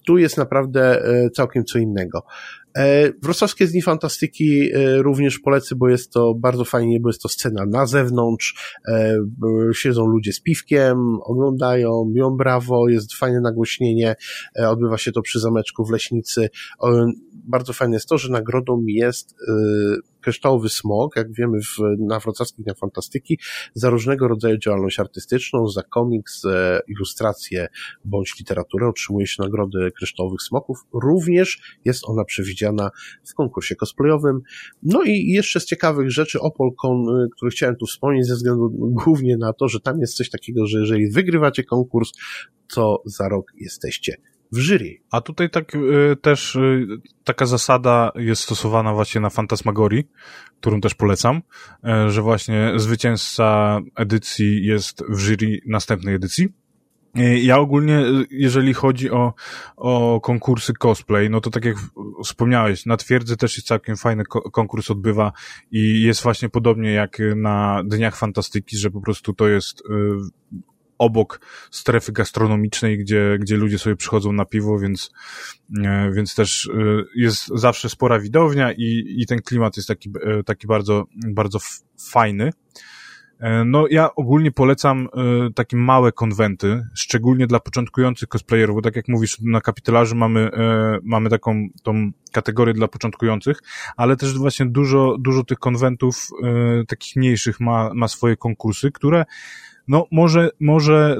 tu 0.06 0.18
jest 0.18 0.36
naprawdę 0.36 1.04
e, 1.04 1.30
całkiem 1.30 1.64
co 1.64 1.78
innego. 1.78 2.24
E, 2.78 3.12
wrocławskie 3.22 3.66
Dni 3.66 3.82
Fantastyki 3.82 4.70
e, 4.72 5.02
również 5.02 5.38
polecę, 5.38 5.74
bo 5.74 5.88
jest 5.88 6.12
to 6.12 6.34
bardzo 6.34 6.64
fajnie, 6.64 7.00
bo 7.00 7.08
jest 7.08 7.22
to 7.22 7.28
scena 7.28 7.66
na 7.66 7.86
zewnątrz, 7.86 8.74
siedzą 9.74 10.06
ludzie 10.06 10.32
z 10.32 10.40
piwkiem, 10.40 11.18
oglądają, 11.22 12.10
biją 12.14 12.30
brawo, 12.30 12.88
jest 12.88 13.14
fajne 13.14 13.40
nagłośnienie, 13.40 14.16
odbywa 14.56 14.98
się 14.98 15.12
to 15.12 15.22
przy 15.22 15.40
zameczku 15.40 15.84
w 15.84 15.90
Leśnicy. 15.90 16.48
Bardzo 17.32 17.72
fajne 17.72 17.96
jest 17.96 18.08
to, 18.08 18.18
że 18.18 18.32
nagrodą 18.32 18.84
jest 18.86 19.34
kryształowy 20.20 20.68
smog, 20.68 21.16
jak 21.16 21.32
wiemy 21.32 21.58
w, 21.60 21.78
na 21.98 22.20
wrocławskich 22.20 22.64
Dniach 22.64 22.78
Fantastyki, 22.78 23.38
za 23.74 23.90
różnego 23.90 24.28
rodzaju 24.28 24.58
działalność 24.58 25.00
artystyczną, 25.00 25.68
za 25.68 25.82
komiks, 25.82 26.42
ilustrację 26.88 27.68
bądź 28.04 28.38
literaturę 28.38 28.88
otrzymuje 28.88 29.26
się 29.26 29.42
nagrody 29.42 29.90
kryształowych 29.96 30.42
smoków. 30.42 30.78
Również 30.92 31.78
jest 31.84 32.04
ona 32.04 32.24
przewidziana 32.24 32.63
w 33.30 33.34
konkursie 33.34 33.76
cosplayowym. 33.76 34.40
No 34.82 35.02
i 35.02 35.26
jeszcze 35.26 35.60
z 35.60 35.64
ciekawych 35.64 36.10
rzeczy 36.10 36.40
Opolcon, 36.40 37.06
który 37.36 37.50
chciałem 37.50 37.76
tu 37.76 37.86
wspomnieć 37.86 38.26
ze 38.26 38.34
względu 38.34 38.70
głównie 38.72 39.36
na 39.36 39.52
to, 39.52 39.68
że 39.68 39.80
tam 39.80 40.00
jest 40.00 40.16
coś 40.16 40.30
takiego, 40.30 40.66
że 40.66 40.80
jeżeli 40.80 41.10
wygrywacie 41.10 41.64
konkurs, 41.64 42.12
to 42.74 43.02
za 43.06 43.28
rok 43.28 43.52
jesteście 43.60 44.16
w 44.52 44.58
jury. 44.58 45.02
A 45.10 45.20
tutaj 45.20 45.50
tak 45.50 45.74
y, 45.74 46.16
też 46.22 46.56
y, 46.56 46.86
taka 47.24 47.46
zasada 47.46 48.12
jest 48.16 48.42
stosowana 48.42 48.94
właśnie 48.94 49.20
na 49.20 49.30
Fantasmagorii, 49.30 50.08
którą 50.60 50.80
też 50.80 50.94
polecam, 50.94 51.36
y, 52.06 52.10
że 52.10 52.22
właśnie 52.22 52.72
zwycięzca 52.76 53.80
edycji 53.96 54.66
jest 54.66 55.02
w 55.08 55.18
jury 55.20 55.60
następnej 55.66 56.14
edycji. 56.14 56.48
Ja 57.42 57.58
ogólnie, 57.58 58.02
jeżeli 58.30 58.74
chodzi 58.74 59.10
o, 59.10 59.34
o 59.76 60.20
konkursy 60.20 60.72
cosplay, 60.72 61.30
no 61.30 61.40
to 61.40 61.50
tak 61.50 61.64
jak 61.64 61.76
wspomniałeś, 62.24 62.86
na 62.86 62.96
twierdzy 62.96 63.36
też 63.36 63.56
jest 63.56 63.68
całkiem 63.68 63.96
fajny 63.96 64.24
konkurs 64.52 64.90
odbywa 64.90 65.32
i 65.70 66.02
jest 66.02 66.22
właśnie 66.22 66.48
podobnie 66.48 66.92
jak 66.92 67.18
na 67.36 67.82
Dniach 67.84 68.16
Fantastyki, 68.16 68.76
że 68.76 68.90
po 68.90 69.00
prostu 69.00 69.32
to 69.32 69.48
jest 69.48 69.82
obok 70.98 71.40
strefy 71.70 72.12
gastronomicznej, 72.12 72.98
gdzie, 72.98 73.36
gdzie 73.40 73.56
ludzie 73.56 73.78
sobie 73.78 73.96
przychodzą 73.96 74.32
na 74.32 74.44
piwo, 74.44 74.78
więc, 74.78 75.12
e, 75.84 76.10
więc 76.12 76.34
też 76.34 76.70
e, 76.74 77.02
jest 77.14 77.46
zawsze 77.54 77.88
spora 77.88 78.18
widownia 78.18 78.72
i, 78.72 79.14
i 79.18 79.26
ten 79.26 79.42
klimat 79.42 79.76
jest 79.76 79.88
taki, 79.88 80.10
e, 80.22 80.42
taki 80.42 80.66
bardzo, 80.66 81.04
bardzo 81.26 81.58
fajny. 82.10 82.50
E, 83.44 83.64
no 83.64 83.86
ja 83.90 84.14
ogólnie 84.14 84.52
polecam 84.52 85.08
e, 85.16 85.52
takie 85.54 85.76
małe 85.76 86.12
konwenty, 86.12 86.86
szczególnie 86.94 87.46
dla 87.46 87.60
początkujących 87.60 88.28
cosplayerów, 88.28 88.76
bo 88.76 88.82
tak 88.82 88.96
jak 88.96 89.08
mówisz, 89.08 89.40
na 89.40 89.60
kapitalarzu 89.60 90.16
mamy, 90.16 90.40
e, 90.40 90.98
mamy 91.02 91.30
taką 91.30 91.68
tą 91.82 92.10
kategorię 92.32 92.74
dla 92.74 92.88
początkujących, 92.88 93.58
ale 93.96 94.16
też 94.16 94.38
właśnie 94.38 94.66
dużo, 94.66 95.16
dużo 95.18 95.44
tych 95.44 95.58
konwentów 95.58 96.28
takich 96.88 97.16
mniejszych 97.16 97.60
ma, 97.60 97.90
ma 97.94 98.08
swoje 98.08 98.36
konkursy, 98.36 98.92
które 98.92 99.24
no 99.88 100.06
może, 100.12 100.50
może 100.60 101.16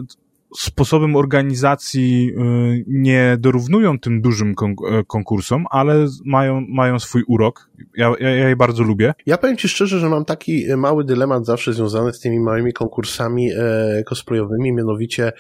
sposobem 0.57 1.17
organizacji 1.17 2.31
y, 2.31 2.85
nie 2.87 3.37
dorównują 3.39 3.99
tym 3.99 4.21
dużym 4.21 4.55
e, 4.91 5.05
konkursom, 5.07 5.67
ale 5.71 6.07
mają, 6.25 6.67
mają 6.69 6.99
swój 6.99 7.23
urok. 7.29 7.71
Ja, 7.97 8.13
ja, 8.21 8.31
ja 8.31 8.49
je 8.49 8.57
bardzo 8.57 8.83
lubię. 8.83 9.15
Ja 9.27 9.39
powiem 9.39 9.57
Ci 9.57 9.69
szczerze, 9.69 9.99
że 9.99 10.09
mam 10.09 10.25
taki 10.25 10.77
mały 10.77 11.05
dylemat 11.05 11.47
zawsze 11.47 11.73
związany 11.73 12.13
z 12.13 12.21
tymi 12.21 12.41
małymi 12.41 12.73
konkursami 12.73 13.51
e, 13.53 14.03
cosplayowymi, 14.05 14.73
mianowicie 14.73 15.33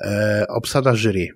e, 0.00 0.44
obsada 0.48 0.96
jury. 0.96 1.28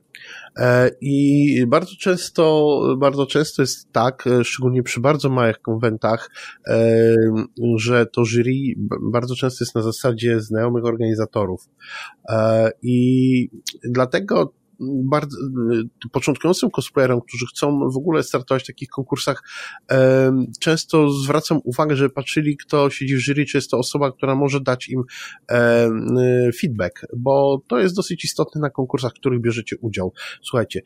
E, 0.57 0.91
I 1.01 1.67
bardzo 1.67 1.93
często, 2.01 2.81
bardzo 2.99 3.27
często 3.27 3.63
jest 3.63 3.93
tak, 3.93 4.27
e, 4.27 4.45
szczególnie 4.45 4.83
przy 4.83 5.01
bardzo 5.01 5.31
małych 5.31 5.59
konwentach, 5.63 6.31
e, 6.67 7.15
że 7.77 8.07
to 8.07 8.25
jury 8.25 8.53
bardzo 9.13 9.35
często 9.35 9.65
jest 9.65 9.75
na 9.75 9.83
zasadzie 9.83 10.41
znajomych 10.41 10.85
organizatorów. 10.85 11.69
I 12.83 13.49
dlatego 13.85 14.53
bardzo 14.81 15.37
początkującym 16.13 16.71
cosplayerom, 16.71 17.21
którzy 17.21 17.47
chcą 17.47 17.91
w 17.91 17.97
ogóle 17.97 18.23
startować 18.23 18.63
w 18.63 18.67
takich 18.67 18.89
konkursach, 18.89 19.43
często 20.61 21.11
zwracam 21.11 21.61
uwagę, 21.65 21.97
że 21.97 22.11
patrzyli, 22.11 22.57
kto 22.57 22.91
siedzi 22.91 23.17
w 23.17 23.21
jury, 23.21 23.45
czy 23.45 23.57
jest 23.59 23.71
to 23.71 23.79
osoba, 23.79 24.13
która 24.13 24.35
może 24.35 24.61
dać 24.61 24.89
im 24.89 25.03
feedback, 26.61 27.07
bo 27.17 27.63
to 27.69 27.79
jest 27.79 27.97
dosyć 27.97 28.25
istotne 28.25 28.61
na 28.61 28.71
konkursach, 28.71 29.13
w 29.13 29.21
których 29.21 29.41
bierzecie 29.41 29.77
udział. 29.81 30.13
Słuchajcie, 30.43 30.81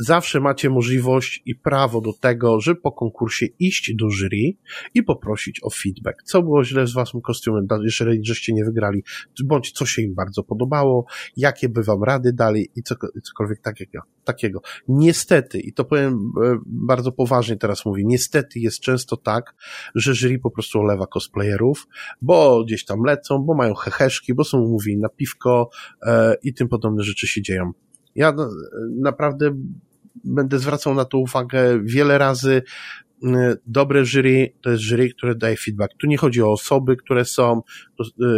zawsze 0.00 0.40
macie 0.40 0.70
możliwość 0.70 1.42
i 1.46 1.54
prawo 1.54 2.00
do 2.00 2.12
tego, 2.12 2.60
żeby 2.60 2.80
po 2.80 2.92
konkursie 2.92 3.46
iść 3.58 3.94
do 3.94 4.10
jury 4.10 4.52
i 4.94 5.02
poprosić 5.02 5.60
o 5.62 5.70
feedback. 5.70 6.22
Co 6.22 6.42
było 6.42 6.64
źle 6.64 6.86
z 6.86 6.92
waszym 6.92 7.20
kostiumem, 7.20 7.66
jeżeli 7.84 8.26
żeście 8.26 8.52
nie 8.52 8.64
wygrali, 8.64 9.04
bądź 9.44 9.72
co 9.72 9.86
się 9.86 10.02
im 10.02 10.14
bardzo 10.14 10.42
podobało, 10.42 11.04
jakie 11.36 11.68
by 11.68 11.82
wam 11.82 12.04
rady 12.04 12.32
dali 12.32 12.68
i 12.76 12.82
cokolwiek 13.22 13.60
takiego. 13.60 14.02
takiego. 14.24 14.60
Niestety, 14.88 15.60
i 15.60 15.72
to 15.72 15.84
powiem 15.84 16.32
e, 16.44 16.58
bardzo 16.66 17.12
poważnie 17.12 17.56
teraz 17.56 17.86
mówię, 17.86 18.02
niestety 18.06 18.60
jest 18.60 18.80
często 18.80 19.16
tak, 19.16 19.54
że 19.94 20.14
jury 20.14 20.38
po 20.38 20.50
prostu 20.50 20.78
olewa 20.78 21.06
cosplayerów, 21.06 21.88
bo 22.22 22.64
gdzieś 22.64 22.84
tam 22.84 23.02
lecą, 23.02 23.38
bo 23.38 23.54
mają 23.54 23.74
heheszki, 23.74 24.34
bo 24.34 24.44
są 24.44 24.60
umówieni 24.60 25.00
na 25.00 25.08
piwko 25.08 25.70
e, 26.02 26.34
i 26.42 26.54
tym 26.54 26.68
podobne 26.68 27.02
rzeczy 27.02 27.26
się 27.26 27.42
dzieją. 27.42 27.72
Ja 28.14 28.34
naprawdę 29.00 29.54
będę 30.24 30.58
zwracał 30.58 30.94
na 30.94 31.04
to 31.04 31.18
uwagę 31.18 31.80
wiele 31.84 32.18
razy. 32.18 32.62
Mm, 33.24 33.56
dobre 33.66 34.04
jury 34.04 34.52
to 34.60 34.70
jest 34.70 34.82
jury, 34.82 35.10
które 35.10 35.34
daje 35.34 35.56
feedback. 35.56 35.94
Tu 36.00 36.06
nie 36.06 36.16
chodzi 36.16 36.42
o 36.42 36.52
osoby, 36.52 36.96
które 36.96 37.24
są, 37.24 37.62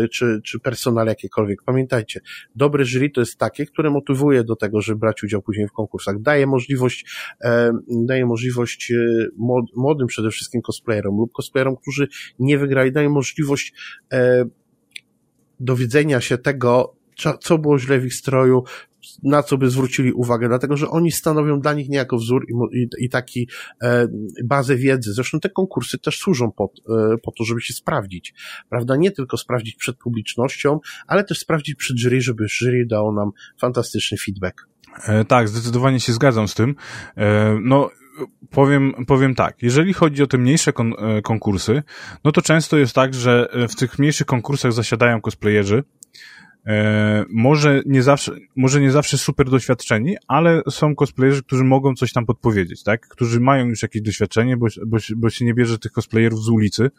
y, 0.05 0.09
czy, 0.09 0.41
czy 0.45 0.61
personal 0.61 1.07
jakiekolwiek. 1.07 1.63
Pamiętajcie, 1.63 2.21
dobre 2.55 2.85
jury 2.85 3.11
to 3.11 3.21
jest 3.21 3.39
takie, 3.39 3.67
które 3.67 3.91
motywuje 3.91 4.45
do 4.45 4.57
tego, 4.57 4.81
żeby 4.81 4.99
brać 4.99 5.23
udział 5.23 5.43
później 5.43 5.69
w 5.69 5.73
konkursach. 5.73 6.21
Daje 6.21 6.47
możliwość, 6.47 7.07
e, 7.45 7.73
daje 7.89 8.27
możliwość 8.27 8.93
e, 8.93 9.27
młodym 9.77 10.07
przede 10.07 10.31
wszystkim 10.31 10.63
cosplayerom 10.63 11.17
lub 11.17 11.33
cosplayerom, 11.33 11.77
którzy 11.77 12.09
nie 12.39 12.59
wygrali, 12.59 12.93
daje 12.93 13.09
możliwość 13.09 13.73
e, 14.13 14.45
dowiedzenia 15.61 16.21
się 16.21 16.39
tego, 16.39 16.97
co 17.41 17.59
było 17.59 17.79
źle 17.79 17.99
w 17.99 18.05
ich 18.05 18.15
stroju, 18.15 18.65
na 19.23 19.43
co 19.43 19.59
by 19.59 19.71
zwrócili 19.71 20.13
uwagę, 20.13 20.49
dlatego 20.49 20.77
że 20.77 20.89
oni 20.89 21.13
stanowią 21.13 21.61
dla 21.61 21.73
nich 21.73 21.89
niejako 21.89 22.17
wzór 22.17 22.47
i, 22.49 22.79
i, 22.79 22.89
i 22.99 23.09
taki 23.09 23.49
e, 23.83 24.09
bazę 24.45 24.77
wiedzy. 24.77 25.13
Zresztą 25.13 25.41
te 25.41 25.51
konkursy 25.51 25.99
też 25.99 26.19
służą 26.19 26.53
po, 26.53 26.65
e, 26.65 27.19
po 27.23 27.33
to, 27.33 27.45
żeby 27.45 27.61
się 27.61 27.75
sprawdzić, 27.75 28.35
prawda? 28.69 28.97
Nie 28.97 29.11
tylko 29.11 29.37
sprawdzić 29.37 29.77
przed 29.77 29.97
publicznością, 29.97 30.81
ale 31.07 31.25
też 31.25 31.39
sprawdzić 31.39 31.75
przed 31.75 31.97
jury, 31.99 32.21
żeby 32.21 32.49
jury 32.49 32.87
dało 32.87 33.13
nam 33.13 33.31
fantastyczny 33.59 34.19
feedback. 34.19 34.67
E, 35.07 35.25
tak, 35.25 35.49
zdecydowanie 35.49 36.01
się 36.01 36.13
zgadzam 36.13 36.49
z 36.49 36.55
tym. 36.55 36.75
E, 37.17 37.59
no, 37.63 37.91
powiem, 38.51 38.95
powiem 39.07 39.35
tak, 39.35 39.63
jeżeli 39.63 39.93
chodzi 39.93 40.23
o 40.23 40.27
te 40.27 40.39
mniejsze 40.39 40.73
kon 40.73 40.95
e, 40.99 41.23
konkursy, 41.23 41.83
no 42.25 42.33
to 42.33 42.43
często 42.43 42.79
jest 42.79 42.95
tak, 42.95 43.15
że 43.15 43.49
w 43.69 43.75
tych 43.75 43.99
mniejszych 43.99 44.27
konkursach 44.27 44.73
zasiadają 44.73 45.21
cosplayerzy, 45.21 45.83
E, 46.67 47.25
może 47.29 47.83
nie 47.87 48.03
zawsze, 48.03 48.33
może 48.57 48.81
nie 48.81 48.91
zawsze 48.91 49.19
super 49.19 49.51
doświadczeni, 49.51 50.17
ale 50.29 50.63
są 50.71 50.95
cosplayerzy, 50.95 51.43
którzy 51.43 51.65
mogą 51.65 51.95
coś 51.95 52.13
tam 52.13 52.27
podpowiedzieć, 52.27 52.83
tak? 52.83 53.09
Którzy 53.09 53.41
mają 53.41 53.67
już 53.67 53.83
jakieś 53.83 54.03
doświadczenie, 54.03 54.57
bo, 54.57 54.67
bo, 54.87 54.99
bo 55.17 55.31
się 55.31 55.45
nie 55.45 55.55
bierze 55.55 55.79
tych 55.79 55.93
cosplayerów 55.93 56.43
z 56.43 56.49
ulicy, 56.49 56.91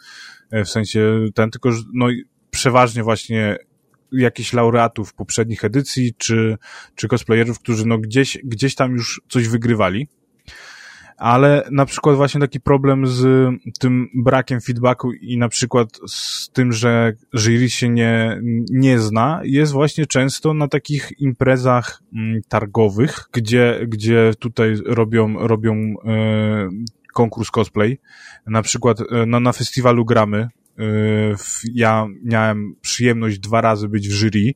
e, 0.52 0.64
w 0.64 0.70
sensie 0.70 1.26
ten, 1.36 1.52
tylko, 1.52 1.70
no 1.94 2.08
przeważnie 2.52 3.04
właśnie 3.04 3.58
jakichś 4.12 4.54
laureatów 4.54 5.14
poprzednich 5.14 5.64
edycji, 5.64 6.14
czy, 6.18 6.58
czy 6.96 7.08
cosplayerów, 7.08 7.60
którzy 7.60 7.88
no 7.88 7.98
gdzieś, 7.98 8.38
gdzieś 8.44 8.76
tam 8.76 8.92
już 8.92 9.22
coś 9.30 9.48
wygrywali, 9.48 10.08
ale 11.18 11.68
na 11.72 11.86
przykład 11.86 12.16
właśnie 12.16 12.42
taki 12.42 12.60
problem 12.60 13.08
z 13.08 13.50
tym 13.80 14.08
brakiem 14.16 14.62
feedbacku 14.62 15.12
i 15.12 15.38
na 15.38 15.50
przykład 15.50 16.00
z 16.08 16.50
tym, 16.50 16.72
że 16.72 17.14
jury 17.34 17.70
się 17.70 17.90
nie, 17.90 18.42
nie 18.72 19.00
zna, 19.00 19.42
jest 19.44 19.72
właśnie 19.72 20.06
często 20.06 20.54
na 20.54 20.68
takich 20.68 21.12
imprezach 21.20 22.04
mm, 22.14 22.42
targowych, 22.48 23.30
gdzie, 23.34 23.80
gdzie 23.88 24.32
tutaj 24.40 24.76
robią, 24.86 25.48
robią 25.48 25.74
e, 26.06 26.70
konkurs 27.14 27.52
cosplay. 27.52 28.00
Na 28.48 28.62
przykład 28.62 29.02
e, 29.02 29.26
no, 29.28 29.40
na 29.40 29.54
festiwalu 29.54 30.06
gramy, 30.06 30.38
e, 30.38 30.50
ja 31.74 32.08
miałem 32.24 32.76
przyjemność 32.82 33.40
dwa 33.40 33.62
razy 33.62 33.90
być 33.90 34.10
w 34.10 34.12
jury, 34.12 34.54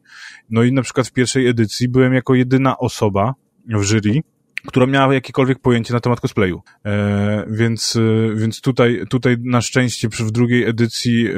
no 0.50 0.64
i 0.64 0.74
na 0.74 0.82
przykład 0.82 1.08
w 1.08 1.14
pierwszej 1.14 1.48
edycji 1.48 1.90
byłem 1.90 2.14
jako 2.14 2.36
jedyna 2.36 2.78
osoba 2.78 3.34
w 3.68 3.84
jury, 3.84 4.22
która 4.66 4.86
miała 4.86 5.14
jakiekolwiek 5.14 5.60
pojęcie 5.60 5.94
na 5.94 6.00
temat 6.00 6.20
cosplayu. 6.20 6.62
E, 6.86 7.46
więc, 7.50 7.96
e, 7.96 8.36
więc 8.36 8.62
tutaj, 8.62 9.02
tutaj 9.10 9.38
na 9.44 9.62
szczęście 9.62 10.10
przy, 10.10 10.24
w 10.24 10.32
drugiej 10.32 10.64
edycji 10.70 11.28
e, 11.28 11.34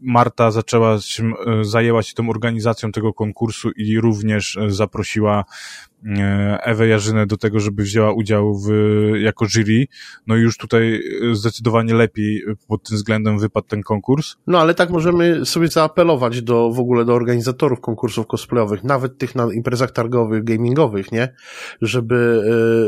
Marta 0.00 0.50
zaczęła 0.50 1.00
się, 1.00 1.24
e, 1.24 1.64
zajęła 1.64 2.02
się 2.02 2.14
tą 2.14 2.30
organizacją 2.30 2.92
tego 2.92 3.12
konkursu 3.12 3.70
i 3.70 4.00
również 4.00 4.58
zaprosiła 4.68 5.44
Ewę 6.62 6.88
Jarzynę 6.88 7.26
do 7.26 7.36
tego, 7.36 7.60
żeby 7.60 7.82
wzięła 7.82 8.12
udział 8.12 8.54
w, 8.54 8.70
jako 9.20 9.46
jury. 9.46 9.86
No 10.26 10.36
i 10.36 10.40
już 10.40 10.56
tutaj 10.56 11.00
e, 11.30 11.34
zdecydowanie 11.34 11.94
lepiej 11.94 12.42
pod 12.68 12.88
tym 12.88 12.96
względem 12.96 13.38
wypadł 13.38 13.66
ten 13.66 13.82
konkurs. 13.82 14.36
No 14.46 14.60
ale 14.60 14.74
tak 14.74 14.90
możemy 14.90 15.46
sobie 15.46 15.68
zaapelować 15.68 16.42
do, 16.42 16.70
w 16.70 16.80
ogóle 16.80 17.04
do 17.04 17.14
organizatorów 17.14 17.80
konkursów 17.80 18.26
cosplayowych, 18.26 18.84
nawet 18.84 19.18
tych 19.18 19.34
na 19.34 19.52
imprezach 19.52 19.90
targowych, 19.90 20.44
gamingowych, 20.44 21.12
nie? 21.12 21.34
Żeby, 21.82 22.42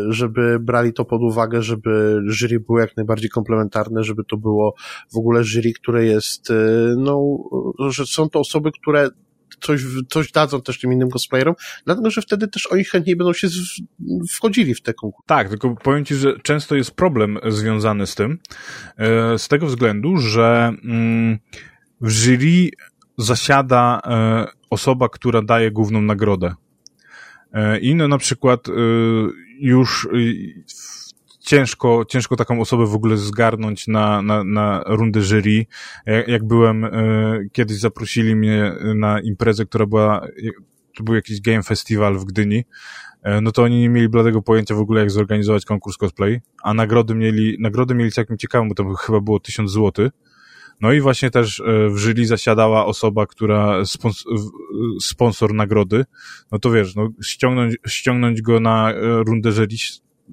e, 0.08 0.12
żeby 0.12 0.58
brali 0.60 0.92
to 0.92 1.04
pod 1.04 1.22
uwagę, 1.22 1.62
żeby 1.62 2.20
jury 2.26 2.60
było 2.60 2.80
jak 2.80 2.96
najbardziej 2.96 3.30
komplementarne, 3.30 4.04
żeby 4.04 4.24
to 4.24 4.36
było 4.36 4.74
w 5.12 5.16
ogóle 5.16 5.44
jury, 5.44 5.72
które 5.72 6.06
jest, 6.06 6.52
no, 6.96 7.38
że 7.88 8.06
są 8.06 8.28
to 8.28 8.40
osoby, 8.40 8.70
które 8.72 9.10
coś, 9.60 9.82
coś 10.08 10.32
dadzą 10.32 10.62
też 10.62 10.80
tym 10.80 10.92
innym 10.92 11.10
cosplayerom, 11.10 11.54
dlatego, 11.84 12.10
że 12.10 12.22
wtedy 12.22 12.48
też 12.48 12.66
oni 12.66 12.84
chętniej 12.84 13.16
będą 13.16 13.32
się 13.32 13.48
wchodzili 14.30 14.74
w 14.74 14.82
te 14.82 14.94
konkursy. 14.94 15.26
Tak, 15.26 15.48
tylko 15.48 15.74
powiem 15.74 16.04
Ci, 16.04 16.14
że 16.14 16.38
często 16.40 16.76
jest 16.76 16.90
problem 16.90 17.38
związany 17.48 18.06
z 18.06 18.14
tym, 18.14 18.38
e, 18.96 19.38
z 19.38 19.48
tego 19.48 19.66
względu, 19.66 20.16
że 20.16 20.72
mm, 20.84 21.38
w 22.00 22.10
jury 22.10 22.70
zasiada 23.18 24.00
e, 24.04 24.46
osoba, 24.70 25.08
która 25.08 25.42
daje 25.42 25.70
główną 25.70 26.02
nagrodę. 26.02 26.54
E, 27.52 27.78
I 27.78 27.94
no 27.94 28.08
na 28.08 28.18
przykład 28.18 28.66
już 29.60 30.08
ciężko, 31.48 32.04
ciężko 32.08 32.36
taką 32.36 32.60
osobę 32.60 32.86
w 32.86 32.94
ogóle 32.94 33.16
zgarnąć 33.16 33.86
na, 33.86 34.22
na, 34.22 34.44
na 34.44 34.82
rundę 34.86 35.20
jury. 35.20 35.66
Jak, 36.06 36.28
jak 36.28 36.44
byłem, 36.44 36.84
e, 36.84 36.90
kiedyś 37.52 37.78
zaprosili 37.78 38.36
mnie 38.36 38.72
na 38.94 39.20
imprezę, 39.20 39.64
która 39.64 39.86
była, 39.86 40.26
to 40.96 41.04
był 41.04 41.14
jakiś 41.14 41.40
game 41.40 41.62
festival 41.62 42.18
w 42.18 42.24
Gdyni, 42.24 42.64
e, 43.22 43.40
no 43.40 43.52
to 43.52 43.62
oni 43.62 43.80
nie 43.80 43.88
mieli 43.88 44.08
bladego 44.08 44.42
pojęcia 44.42 44.74
w 44.74 44.78
ogóle, 44.78 45.00
jak 45.00 45.10
zorganizować 45.10 45.64
konkurs 45.64 45.96
cosplay, 45.96 46.40
a 46.62 46.74
nagrody 46.74 47.14
mieli, 47.14 47.56
nagrody 47.60 47.94
mieli 47.94 48.12
całkiem 48.12 48.38
ciekawą, 48.38 48.68
bo 48.68 48.74
to 48.74 48.94
chyba 48.94 49.20
było 49.20 49.40
tysiąc 49.40 49.70
złotych. 49.70 50.12
No 50.80 50.92
i 50.92 51.00
właśnie 51.00 51.30
też 51.30 51.60
e, 51.60 51.88
w 51.88 51.98
jury 51.98 52.26
zasiadała 52.26 52.86
osoba, 52.86 53.26
która 53.26 53.84
spons 53.84 54.24
sponsor 55.00 55.54
nagrody. 55.54 56.04
No 56.52 56.58
to 56.58 56.70
wiesz, 56.70 56.94
no 56.96 57.08
ściągnąć, 57.22 57.76
ściągnąć 57.86 58.42
go 58.42 58.60
na 58.60 58.92
rundę 59.26 59.52
jury 59.52 59.76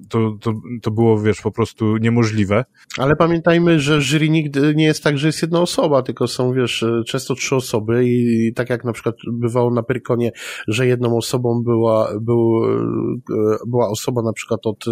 to, 0.08 0.36
to, 0.40 0.54
to 0.82 0.90
było, 0.90 1.20
wiesz, 1.20 1.40
po 1.40 1.50
prostu 1.50 1.96
niemożliwe. 1.96 2.64
Ale 2.98 3.16
pamiętajmy, 3.16 3.80
że 3.80 4.00
jury 4.00 4.28
nigdy 4.28 4.74
nie 4.74 4.84
jest 4.84 5.02
tak, 5.02 5.18
że 5.18 5.26
jest 5.26 5.42
jedna 5.42 5.60
osoba, 5.60 6.02
tylko 6.02 6.26
są, 6.26 6.52
wiesz, 6.52 6.84
często 7.06 7.34
trzy 7.34 7.56
osoby 7.56 8.04
i, 8.04 8.52
tak 8.54 8.70
jak 8.70 8.84
na 8.84 8.92
przykład 8.92 9.16
bywało 9.32 9.70
na 9.70 9.82
Pyrkonie, 9.82 10.32
że 10.68 10.86
jedną 10.86 11.16
osobą 11.16 11.62
była, 11.64 12.12
był, 12.20 12.64
e, 12.64 13.56
była 13.66 13.88
osoba 13.88 14.22
na 14.22 14.32
przykład 14.32 14.60
od, 14.66 14.84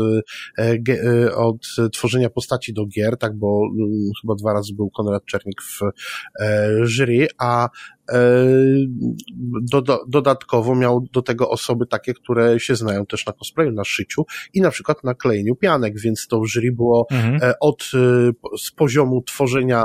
e, 0.59 0.79
e, 0.89 1.35
od 1.35 1.67
tworzenia 1.93 2.31
postaci 2.31 2.75
do 2.75 2.87
gier, 2.87 3.17
tak, 3.19 3.39
bo 3.39 3.61
mm, 3.79 4.11
chyba 4.23 4.35
dwa 4.35 4.53
razy 4.53 4.75
był 4.75 4.91
Konrad 4.91 5.25
Czernik 5.25 5.63
w 5.63 5.81
jury, 6.85 7.27
a 7.39 7.69
E, 8.13 8.17
dodatkowo 10.09 10.75
miał 10.75 11.01
do 11.13 11.23
tego 11.23 11.51
osoby 11.51 11.87
takie, 11.87 12.15
które 12.15 12.61
się 12.61 12.77
znają 12.77 13.07
też 13.07 13.27
na 13.27 13.33
cosplayu, 13.33 13.73
na 13.73 13.85
szyciu 13.85 14.25
i 14.55 14.61
na 14.61 14.71
przykład 14.71 15.05
na 15.05 15.15
klejeniu 15.15 15.57
pianek, 15.57 16.01
więc 16.01 16.27
to 16.27 16.43
jury 16.55 16.73
było 16.73 17.07
mhm. 17.11 17.39
E, 17.43 17.59
od 17.61 17.91
e, 17.95 18.59
z 18.59 18.71
poziomu 18.71 19.23
tworzenia 19.23 19.85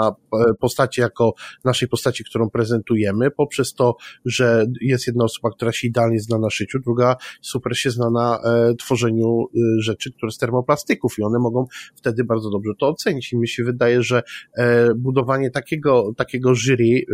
postaci 0.60 1.02
jako 1.02 1.34
naszej 1.66 1.88
postaci, 1.88 2.24
którą 2.24 2.50
prezentujemy, 2.50 3.32
poprzez 3.32 3.74
to, 3.74 3.96
że 4.26 4.66
jest 4.82 5.08
jedna 5.08 5.24
osoba, 5.24 5.50
która 5.56 5.72
się 5.72 5.88
idealnie 5.88 6.20
zna 6.20 6.40
na 6.40 6.50
szyciu, 6.50 6.80
druga 6.80 7.16
super 7.42 7.78
się 7.78 7.92
zna 7.92 8.10
na 8.10 8.40
tworzeniu 8.80 9.46
rzeczy, 9.80 10.12
które 10.12 10.32
z 10.32 10.38
termoplastyków 10.38 11.20
i 11.20 11.24
one 11.24 11.40
mogą 11.40 11.66
wtedy 11.96 12.24
bardzo 12.24 12.50
dobrze 12.50 12.72
to 12.80 12.88
ocenić 12.88 13.34
i 13.34 13.38
mi 13.38 13.48
się 13.48 13.64
wydaje, 13.64 14.04
że 14.04 14.24
budowanie 14.96 15.52
takiego, 15.52 16.14
takiego 16.18 16.56
jury 16.56 17.06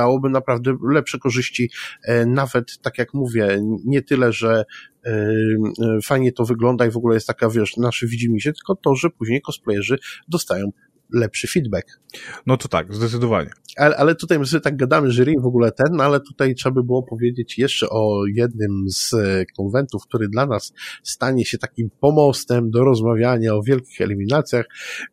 dałoby 0.00 0.30
naprawdę 0.30 0.76
lepsze 0.92 1.18
korzyści, 1.18 1.70
e, 2.04 2.26
nawet 2.26 2.78
tak 2.82 2.98
jak 2.98 3.14
mówię, 3.14 3.60
nie 3.84 4.02
tyle, 4.02 4.32
że 4.32 4.64
e, 5.04 5.10
e, 5.10 5.98
fajnie 6.04 6.32
to 6.32 6.44
wygląda 6.44 6.86
i 6.86 6.90
w 6.90 6.96
ogóle 6.96 7.14
jest 7.14 7.26
taka, 7.26 7.50
wiesz, 7.50 7.76
nasze 7.76 8.06
widzimisię, 8.06 8.52
tylko 8.52 8.74
to, 8.74 8.94
że 8.94 9.10
później 9.10 9.42
cosplayerzy 9.42 9.98
dostają 10.28 10.70
lepszy 11.12 11.48
feedback. 11.48 12.00
No 12.46 12.56
to 12.56 12.68
tak, 12.68 12.94
zdecydowanie. 12.94 13.50
Ale, 13.76 13.96
ale 13.96 14.14
tutaj 14.14 14.38
my 14.38 14.46
sobie 14.46 14.60
tak 14.60 14.76
gadamy, 14.76 15.10
jury 15.10 15.34
w 15.40 15.46
ogóle 15.46 15.72
ten, 15.72 15.86
no 15.92 16.04
ale 16.04 16.20
tutaj 16.20 16.54
trzeba 16.54 16.74
by 16.74 16.82
było 16.84 17.02
powiedzieć 17.02 17.58
jeszcze 17.58 17.88
o 17.90 18.22
jednym 18.34 18.84
z 18.88 19.14
konwentów, 19.56 20.02
który 20.06 20.28
dla 20.28 20.46
nas 20.46 20.72
stanie 21.02 21.44
się 21.44 21.58
takim 21.58 21.90
pomostem 22.00 22.70
do 22.70 22.84
rozmawiania 22.84 23.54
o 23.54 23.62
wielkich 23.62 24.00
eliminacjach, 24.00 24.66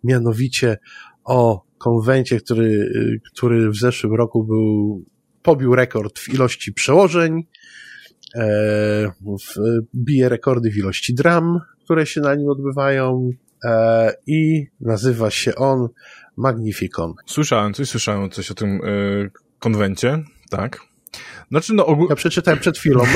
mianowicie 0.03 0.77
o 1.23 1.66
konwencie, 1.77 2.39
który, 2.39 2.91
który 3.33 3.69
w 3.69 3.75
zeszłym 3.75 4.13
roku 4.13 4.43
był, 4.43 5.03
pobił 5.41 5.75
rekord 5.75 6.19
w 6.19 6.33
ilości 6.33 6.73
przełożeń, 6.73 7.43
e, 8.35 9.11
w, 9.25 9.59
bije 9.95 10.29
rekordy 10.29 10.71
w 10.71 10.77
ilości 10.77 11.13
dram, 11.13 11.59
które 11.83 12.05
się 12.05 12.21
na 12.21 12.35
nim 12.35 12.49
odbywają 12.49 13.29
e, 13.63 14.13
i 14.27 14.67
nazywa 14.81 15.31
się 15.31 15.55
on 15.55 15.87
Magnificon. 16.37 17.13
Słyszałem 17.25 17.73
coś, 17.73 17.89
słyszałem 17.89 18.29
coś 18.29 18.51
o 18.51 18.53
tym 18.53 18.69
e, 18.69 18.79
konwencie, 19.59 20.23
tak. 20.49 20.79
Znaczy, 21.49 21.73
no 21.73 21.85
ogólnie... 21.85 22.09
Ja 22.09 22.15
przeczytałem 22.15 22.59
przed 22.59 22.77
chwilą. 22.77 23.03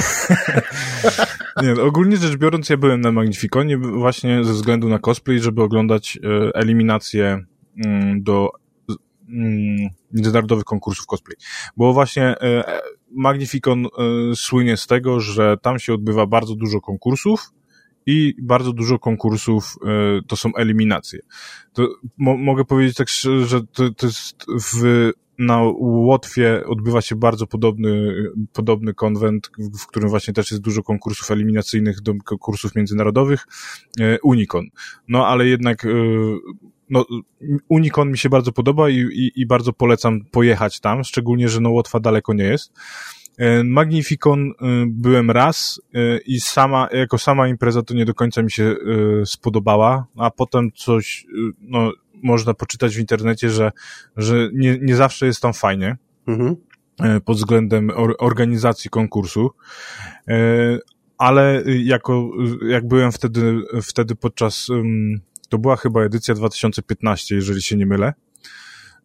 Nie, 1.62 1.74
no, 1.74 1.84
ogólnie 1.84 2.17
rzecz 2.17 2.36
biorąc, 2.36 2.69
ja 2.69 2.78
byłem 2.78 3.02
na 3.02 3.12
Magnificonie 3.12 3.78
właśnie 3.78 4.43
ze 4.43 4.54
względu 4.54 4.89
na 4.89 5.00
cosplay, 5.00 5.39
żeby 5.39 5.62
oglądać 5.62 6.19
e, 6.24 6.56
eliminację 6.56 7.45
do 8.18 8.50
mm, 9.30 9.90
międzynarodowych 10.14 10.64
konkursów 10.64 11.06
cosplay. 11.06 11.36
Bo 11.78 11.94
właśnie 11.94 12.24
e, 12.24 12.82
Magnificon 13.12 13.86
e, 13.86 13.90
słynie 14.36 14.78
z 14.78 14.88
tego, 14.88 15.20
że 15.20 15.58
tam 15.62 15.80
się 15.80 15.94
odbywa 15.94 16.26
bardzo 16.28 16.56
dużo 16.56 16.82
konkursów 16.82 17.52
i 18.06 18.34
bardzo 18.42 18.74
dużo 18.74 19.00
konkursów 19.00 19.76
e, 19.86 20.22
to 20.28 20.36
są 20.36 20.56
eliminacje. 20.56 21.20
To 21.74 21.88
mo 22.18 22.38
mogę 22.38 22.66
powiedzieć 22.66 22.98
tak, 22.98 23.08
że 23.46 23.62
to, 23.64 23.92
to 23.92 24.06
jest 24.06 24.46
w, 24.48 25.12
na 25.40 25.62
Łotwie 25.80 26.64
odbywa 26.66 27.02
się 27.02 27.16
bardzo 27.16 27.48
podobny, 27.48 28.14
podobny 28.54 28.94
konwent, 28.94 29.52
w 29.82 29.88
którym 29.88 30.10
właśnie 30.10 30.34
też 30.34 30.52
jest 30.52 30.64
dużo 30.64 30.84
konkursów 30.84 31.32
eliminacyjnych 31.32 32.02
do 32.02 32.14
konkursów 32.26 32.76
międzynarodowych, 32.76 33.48
Unicon. 34.24 34.66
No 35.08 35.28
ale 35.28 35.48
jednak 35.48 35.86
no, 36.92 37.06
Unicon 37.70 38.12
mi 38.12 38.18
się 38.18 38.30
bardzo 38.30 38.52
podoba 38.52 38.90
i, 38.90 38.96
i, 38.96 39.32
i 39.36 39.46
bardzo 39.46 39.74
polecam 39.74 40.22
pojechać 40.32 40.80
tam, 40.80 41.04
szczególnie, 41.04 41.50
że 41.50 41.60
no 41.62 41.70
Łotwa 41.70 42.00
daleko 42.00 42.34
nie 42.34 42.44
jest. 42.44 42.74
E, 43.38 43.64
Magnificon 43.64 44.50
e, 44.50 44.54
byłem 44.88 45.32
raz 45.32 45.82
e, 45.94 46.18
i 46.18 46.40
sama, 46.40 46.88
jako 46.92 47.18
sama 47.18 47.48
impreza 47.48 47.82
to 47.84 47.94
nie 47.94 48.06
do 48.06 48.14
końca 48.14 48.44
mi 48.44 48.52
się 48.52 48.76
spodobała, 49.26 50.06
a 50.18 50.32
potem 50.32 50.72
coś, 50.76 51.26
no, 51.62 51.92
można 52.24 52.54
poczytać 52.54 52.96
w 52.96 53.00
internecie, 53.00 53.50
że, 53.50 53.72
że 54.18 54.50
nie, 54.54 54.78
nie 54.82 54.96
zawsze 54.96 55.26
jest 55.26 55.42
tam 55.42 55.54
fajnie. 55.54 55.98
Mhm. 56.28 56.56
Pod 57.26 57.38
względem 57.38 57.92
organizacji 58.20 58.90
konkursu 58.90 59.52
ale 61.18 61.64
jako, 61.84 62.32
jak 62.68 62.88
byłem 62.88 63.12
wtedy, 63.12 63.62
wtedy 63.82 64.16
podczas 64.16 64.68
to 65.52 65.58
była 65.58 65.76
chyba 65.76 66.02
edycja 66.02 66.36
2015, 66.36 67.36
jeżeli 67.36 67.62
się 67.62 67.78
nie 67.78 67.86
mylę, 67.86 68.14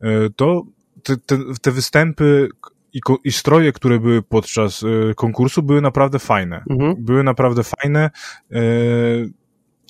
e, 0.00 0.30
to 0.36 0.62
te, 1.02 1.16
te, 1.16 1.38
te 1.62 1.70
występy 1.70 2.48
i, 2.92 3.00
i, 3.24 3.32
stroje, 3.32 3.72
które 3.72 4.00
były 4.00 4.22
podczas 4.22 4.82
e, 4.82 5.14
konkursu, 5.14 5.62
były 5.62 5.80
naprawdę 5.80 6.18
fajne. 6.18 6.64
Mhm. 6.70 6.94
Były 6.98 7.24
naprawdę 7.24 7.62
fajne. 7.62 8.10
E, 8.52 8.60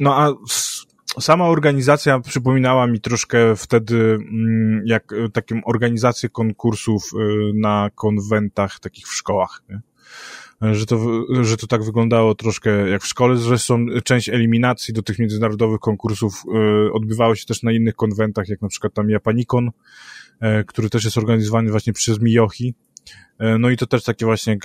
no 0.01 0.17
a 0.17 0.33
sama 1.21 1.45
organizacja 1.45 2.21
przypominała 2.21 2.87
mi 2.87 3.01
troszkę 3.01 3.57
wtedy, 3.57 3.97
mm, 3.97 4.83
jak 4.87 5.15
taką 5.33 5.61
organizację 5.65 6.29
konkursów 6.29 7.03
na 7.55 7.91
konwentach 7.95 8.81
takich 8.81 9.07
w 9.07 9.15
szkołach. 9.15 9.63
Nie? 9.69 9.81
Że 10.61 10.87
to, 10.87 11.25
że 11.43 11.57
to 11.57 11.67
tak 11.67 11.85
wyglądało 11.85 12.35
troszkę 12.35 12.89
jak 12.89 13.03
w 13.03 13.07
szkole. 13.07 13.37
Zresztą 13.37 13.87
część 14.05 14.29
eliminacji 14.29 14.95
do 14.95 15.03
tych 15.03 15.19
międzynarodowych 15.19 15.81
konkursów 15.81 16.43
e, 16.55 16.93
odbywało 16.93 17.35
się 17.35 17.47
też 17.47 17.63
na 17.63 17.73
innych 17.73 17.95
konwentach, 17.95 18.49
jak 18.49 18.63
na 18.63 18.69
przykład 18.69 18.95
tam 18.95 19.11
Japanikon, 19.11 19.71
e, 20.41 20.65
który 20.65 20.91
też 20.91 21.05
jest 21.05 21.19
organizowany 21.19 21.71
właśnie 21.71 21.93
przez 21.93 22.21
Miyohi. 22.21 22.75
E, 23.39 23.59
no 23.59 23.71
i 23.71 23.77
to 23.77 23.87
też 23.87 24.05
takie 24.05 24.25
właśnie 24.25 24.59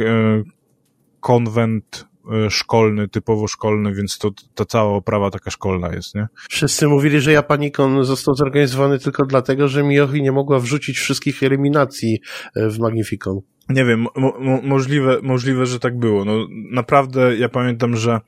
konwent 1.19 2.11
szkolny, 2.49 3.07
typowo 3.07 3.47
szkolny, 3.47 3.93
więc 3.93 4.17
to 4.17 4.31
ta 4.55 4.65
cała 4.65 4.95
oprawa 4.95 5.29
taka 5.29 5.51
szkolna 5.51 5.93
jest, 5.93 6.15
nie? 6.15 6.27
Wszyscy 6.49 6.87
mówili, 6.87 7.21
że 7.21 7.31
Japanikon 7.31 8.03
został 8.03 8.35
zorganizowany 8.35 8.99
tylko 8.99 9.25
dlatego, 9.25 9.67
że 9.67 9.83
Miyohi 9.83 10.21
nie 10.21 10.31
mogła 10.31 10.59
wrzucić 10.59 10.97
wszystkich 10.97 11.43
eliminacji 11.43 12.21
w 12.55 12.79
Magnificon. 12.79 13.39
Nie 13.73 13.85
wiem, 13.85 14.07
mo 14.15 14.33
mo 14.39 14.61
możliwe, 14.63 15.19
możliwe, 15.23 15.65
że 15.65 15.79
tak 15.79 15.99
było. 15.99 16.25
No, 16.25 16.47
naprawdę 16.71 17.37
ja 17.37 17.49
pamiętam, 17.49 17.95
że 17.95 18.19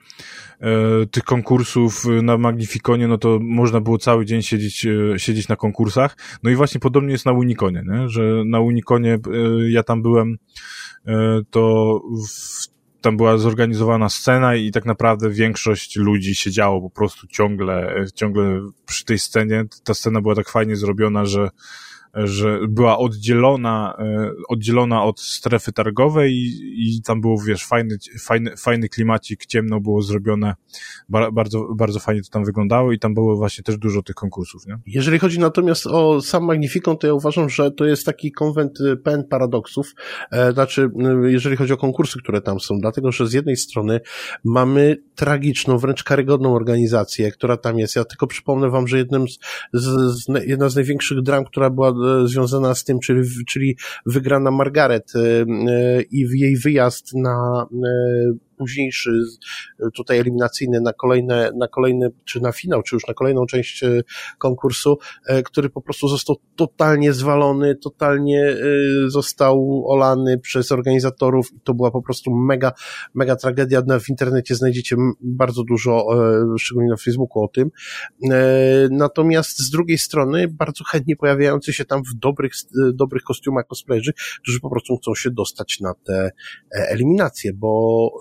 e, 0.59 1.05
tych 1.11 1.23
konkursów 1.23 2.05
na 2.23 2.37
Magnificonie, 2.37 3.07
no 3.07 3.17
to 3.17 3.39
można 3.41 3.81
było 3.81 3.97
cały 3.97 4.25
dzień 4.25 4.41
siedzieć, 4.41 4.85
e, 4.85 5.19
siedzieć 5.19 5.47
na 5.47 5.55
konkursach. 5.55 6.17
No 6.43 6.49
i 6.49 6.55
właśnie 6.55 6.79
podobnie 6.79 7.11
jest 7.11 7.25
na 7.25 7.31
Unikonie, 7.31 7.83
nie? 7.87 8.09
że 8.09 8.21
na 8.45 8.59
Unikonie 8.59 9.13
e, 9.13 9.19
ja 9.69 9.83
tam 9.83 10.01
byłem, 10.01 10.37
e, 11.07 11.39
to 11.49 12.01
w, 12.27 12.73
tam 13.03 13.17
była 13.17 13.37
zorganizowana 13.37 14.09
scena 14.09 14.55
i 14.55 14.71
tak 14.71 14.85
naprawdę 14.85 15.29
większość 15.29 15.95
ludzi 15.95 16.35
siedziało 16.35 16.81
po 16.81 16.89
prostu 16.89 17.27
ciągle, 17.27 17.95
e, 17.95 18.05
ciągle 18.15 18.61
przy 18.85 19.05
tej 19.05 19.19
scenie. 19.19 19.65
Ta 19.83 19.93
scena 19.93 20.21
była 20.21 20.35
tak 20.35 20.49
fajnie 20.49 20.75
zrobiona, 20.75 21.25
że 21.25 21.49
że 22.13 22.59
była 22.69 22.97
oddzielona, 22.97 23.95
e, 23.99 24.31
oddzielona 24.49 25.03
od 25.03 25.19
strefy 25.19 25.71
targowej 25.71 26.33
i, 26.33 26.97
i 26.97 27.01
tam 27.01 27.21
było, 27.21 27.41
wiesz, 27.47 27.65
fajny, 27.65 27.97
fajny, 28.19 28.57
fajny 28.57 28.89
klimacik, 28.89 29.45
ciemno 29.45 29.79
było 29.79 30.01
zrobione, 30.01 30.55
bardzo, 31.09 31.67
bardzo 31.75 31.99
fajnie 31.99 32.21
to 32.21 32.29
tam 32.29 32.45
wyglądało 32.45 32.91
i 32.91 32.99
tam 32.99 33.13
było 33.13 33.37
właśnie 33.37 33.63
też 33.63 33.77
dużo 33.77 34.03
tych 34.03 34.15
konkursów, 34.15 34.67
nie? 34.67 34.77
Jeżeli 34.85 35.19
chodzi 35.19 35.39
natomiast 35.39 35.87
o 35.87 36.21
sam 36.21 36.43
Magnificon, 36.43 36.97
to 36.97 37.07
ja 37.07 37.13
uważam, 37.13 37.49
że 37.49 37.71
to 37.71 37.85
jest 37.85 38.05
taki 38.05 38.31
konwent 38.31 38.79
y, 38.81 38.97
pen 38.97 39.23
paradoksów, 39.23 39.95
e, 40.31 40.53
znaczy, 40.53 40.89
jeżeli 41.23 41.55
chodzi 41.55 41.73
o 41.73 41.77
konkursy, 41.77 42.19
które 42.19 42.41
tam 42.41 42.59
są, 42.59 42.79
dlatego, 42.79 43.11
że 43.11 43.27
z 43.27 43.33
jednej 43.33 43.57
strony 43.57 43.99
mamy 44.43 44.97
tragiczną, 45.15 45.77
wręcz 45.77 46.03
karygodną 46.03 46.55
organizację, 46.55 47.31
która 47.31 47.57
tam 47.57 47.79
jest. 47.79 47.95
Ja 47.95 48.05
tylko 48.05 48.27
przypomnę 48.27 48.69
wam, 48.69 48.87
że 48.87 48.97
jednym 48.97 49.27
z, 49.27 49.39
z, 49.73 49.85
z 50.15 50.27
jedna 50.47 50.69
z 50.69 50.75
największych 50.75 51.21
dram, 51.21 51.45
która 51.45 51.69
była 51.69 51.93
E, 52.02 52.02
związana 52.25 52.75
z 52.75 52.83
tym, 52.83 52.99
czyli, 52.99 53.21
czyli 53.47 53.77
wygrana 54.05 54.51
Margaret 54.51 55.13
e, 55.15 55.19
e, 55.19 56.01
i 56.01 56.39
jej 56.39 56.57
wyjazd 56.57 57.13
na 57.15 57.65
późniejszy, 58.63 59.11
tutaj 59.95 60.19
eliminacyjny 60.19 60.81
na 60.81 60.93
kolejne, 60.93 61.51
na 61.55 61.67
kolejne, 61.67 62.09
czy 62.25 62.41
na 62.41 62.51
finał, 62.51 62.83
czy 62.83 62.95
już 62.95 63.07
na 63.07 63.13
kolejną 63.13 63.45
część 63.45 63.83
konkursu, 64.37 64.97
który 65.45 65.69
po 65.69 65.81
prostu 65.81 66.07
został 66.07 66.35
totalnie 66.55 67.13
zwalony, 67.13 67.75
totalnie 67.75 68.55
został 69.07 69.83
olany 69.87 70.39
przez 70.39 70.71
organizatorów 70.71 71.53
i 71.53 71.59
to 71.63 71.73
była 71.73 71.91
po 71.91 72.01
prostu 72.01 72.31
mega, 72.35 72.71
mega 73.13 73.35
tragedia. 73.35 73.81
W 73.99 74.09
internecie 74.09 74.55
znajdziecie 74.55 74.95
bardzo 75.21 75.63
dużo, 75.63 76.07
szczególnie 76.59 76.89
na 76.89 76.97
Facebooku 76.97 77.43
o 77.43 77.47
tym. 77.47 77.69
Natomiast 78.91 79.59
z 79.59 79.69
drugiej 79.69 79.97
strony 79.97 80.47
bardzo 80.47 80.83
chętnie 80.83 81.15
pojawiający 81.15 81.73
się 81.73 81.85
tam 81.85 82.01
w 82.03 82.19
dobrych, 82.19 82.53
dobrych 82.93 83.23
kostiumach 83.23 83.67
cosplayerzy, 83.67 84.13
którzy 84.41 84.59
po 84.59 84.69
prostu 84.69 84.97
chcą 84.97 85.15
się 85.15 85.31
dostać 85.31 85.79
na 85.79 85.93
te 85.93 86.31
e, 86.75 86.89
eliminacje, 86.89 87.53
bo 87.53 88.11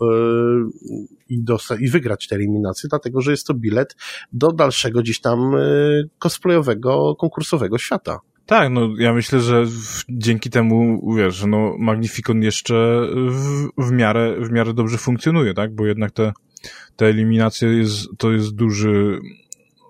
i, 1.29 1.42
dosta- 1.42 1.81
i 1.81 1.88
wygrać 1.88 2.29
te 2.29 2.37
eliminacje, 2.37 2.88
dlatego 2.88 3.21
że 3.21 3.31
jest 3.31 3.47
to 3.47 3.55
bilet 3.55 3.97
do 4.33 4.53
dalszego 4.53 5.01
gdzieś 5.01 5.21
tam 5.21 5.53
yy, 5.53 6.09
cosplayowego, 6.18 7.16
konkursowego 7.16 7.79
świata. 7.79 8.21
Tak, 8.47 8.71
no 8.71 8.88
ja 8.99 9.12
myślę, 9.12 9.40
że 9.40 9.66
w, 9.66 10.05
dzięki 10.09 10.51
temu, 10.51 11.01
wiesz, 11.16 11.45
no 11.45 11.77
Magnificon 11.79 12.42
jeszcze 12.42 13.07
w, 13.29 13.68
w, 13.79 13.92
miarę, 13.92 14.37
w 14.40 14.51
miarę 14.51 14.75
dobrze 14.75 14.99
funkcjonuje, 14.99 15.55
tak, 15.55 15.75
bo 15.75 15.87
jednak 15.87 16.11
te, 16.11 16.33
te 16.97 17.07
eliminacje 17.07 17.68
jest, 17.68 18.09
to 18.18 18.33
jest 18.33 18.55
duży, 18.55 19.21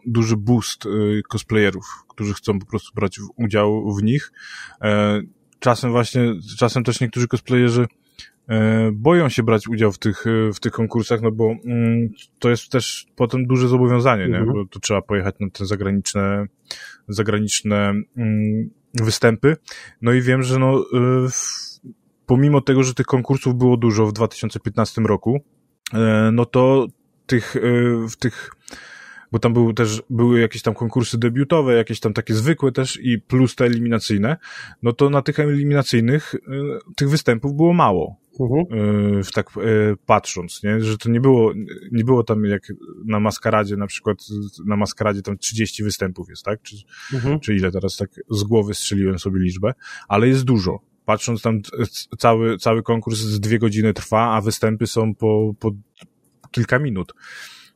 duży 0.06 0.36
boost 0.36 0.86
y, 0.86 1.22
cosplayerów, 1.28 1.84
którzy 2.08 2.34
chcą 2.34 2.58
po 2.58 2.66
prostu 2.66 2.94
brać 2.94 3.20
udział 3.36 3.94
w 3.94 4.02
nich. 4.02 4.32
E, 4.82 5.20
czasem 5.58 5.90
właśnie, 5.90 6.34
czasem 6.58 6.84
też 6.84 7.00
niektórzy 7.00 7.28
cosplayerzy 7.28 7.82
e, 7.82 7.86
boją 8.92 9.28
się 9.28 9.42
brać 9.42 9.68
udział 9.68 9.92
w 9.92 9.98
tych, 9.98 10.24
w 10.54 10.60
tych 10.60 10.72
konkursach, 10.72 11.22
no 11.22 11.32
bo 11.32 11.54
mm, 11.64 12.08
to 12.38 12.50
jest 12.50 12.68
też 12.68 13.06
potem 13.16 13.46
duże 13.46 13.68
zobowiązanie, 13.68 14.28
nie? 14.28 14.38
Mhm. 14.38 14.52
bo 14.52 14.64
tu 14.64 14.80
trzeba 14.80 15.02
pojechać 15.02 15.34
na 15.40 15.50
te 15.50 15.66
zagraniczne, 15.66 16.46
zagraniczne 17.08 17.94
mm, 18.16 18.70
występy. 18.94 19.56
No 20.02 20.12
i 20.12 20.22
wiem, 20.22 20.42
że 20.42 20.58
no, 20.58 20.78
e, 20.78 21.28
pomimo 22.26 22.60
tego, 22.60 22.82
że 22.82 22.94
tych 22.94 23.06
konkursów 23.06 23.54
było 23.54 23.76
dużo 23.76 24.06
w 24.06 24.12
2015 24.12 25.02
roku, 25.02 25.40
no 26.32 26.44
to 26.44 26.86
tych, 27.26 27.56
w 28.10 28.16
tych 28.16 28.50
bo 29.32 29.38
tam 29.38 29.52
były 29.52 29.74
też, 29.74 30.02
były 30.10 30.40
jakieś 30.40 30.62
tam 30.62 30.74
konkursy 30.74 31.18
debiutowe, 31.18 31.74
jakieś 31.74 32.00
tam 32.00 32.12
takie 32.12 32.34
zwykłe 32.34 32.72
też 32.72 32.98
i 33.02 33.18
plus 33.18 33.54
te 33.54 33.64
eliminacyjne, 33.64 34.36
no 34.82 34.92
to 34.92 35.10
na 35.10 35.22
tych 35.22 35.40
eliminacyjnych 35.40 36.34
y, 36.34 36.38
tych 36.96 37.10
występów 37.10 37.54
było 37.54 37.72
mało. 37.72 38.22
Mhm. 38.40 38.80
Y, 39.18 39.24
w 39.24 39.32
tak 39.32 39.50
y, 39.56 39.96
patrząc, 40.06 40.62
nie? 40.62 40.80
że 40.80 40.98
to 40.98 41.10
nie 41.10 41.20
było, 41.20 41.52
nie 41.92 42.04
było 42.04 42.24
tam 42.24 42.44
jak 42.44 42.62
na 43.04 43.20
maskaradzie, 43.20 43.76
na 43.76 43.86
przykład 43.86 44.18
na 44.66 44.76
maskaradzie 44.76 45.22
tam 45.22 45.38
30 45.38 45.84
występów 45.84 46.28
jest, 46.28 46.44
tak? 46.44 46.62
Czy, 46.62 46.76
mhm. 47.14 47.40
czy 47.40 47.54
ile 47.54 47.72
teraz 47.72 47.96
tak 47.96 48.10
z 48.30 48.42
głowy 48.42 48.74
strzeliłem 48.74 49.18
sobie 49.18 49.40
liczbę, 49.40 49.72
ale 50.08 50.28
jest 50.28 50.44
dużo. 50.44 50.80
Patrząc 51.04 51.42
tam 51.42 51.60
cały, 52.18 52.58
cały 52.58 52.82
konkurs 52.82 53.18
z 53.18 53.40
dwie 53.40 53.58
godziny 53.58 53.94
trwa, 53.94 54.34
a 54.34 54.40
występy 54.40 54.86
są 54.86 55.14
po, 55.14 55.54
po 55.60 55.70
kilka 56.50 56.78
minut. 56.78 57.12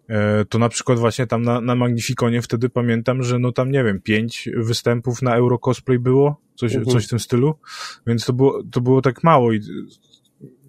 E, 0.09 0.45
to 0.45 0.59
na 0.59 0.69
przykład 0.69 0.99
właśnie 0.99 1.27
tam 1.27 1.43
na, 1.43 1.61
na 1.61 1.75
Magnificonie 1.75 2.43
wtedy 2.43 2.69
pamiętam, 2.69 3.23
że 3.23 3.39
no 3.39 3.53
tam 3.53 3.71
nie 3.71 3.85
wiem, 3.85 4.01
pięć 4.01 4.49
występów 4.57 5.23
na 5.23 5.37
Euro 5.37 5.59
Cosplay 5.59 5.99
było, 5.99 6.41
coś, 6.55 6.75
mhm. 6.75 6.93
coś 6.93 7.07
w 7.07 7.09
tym 7.09 7.19
stylu, 7.19 7.55
więc 8.07 8.25
to 8.25 8.33
było, 8.33 8.63
to 8.73 8.81
było 8.81 9.03
tak 9.03 9.25
mało 9.25 9.53
i 9.53 9.61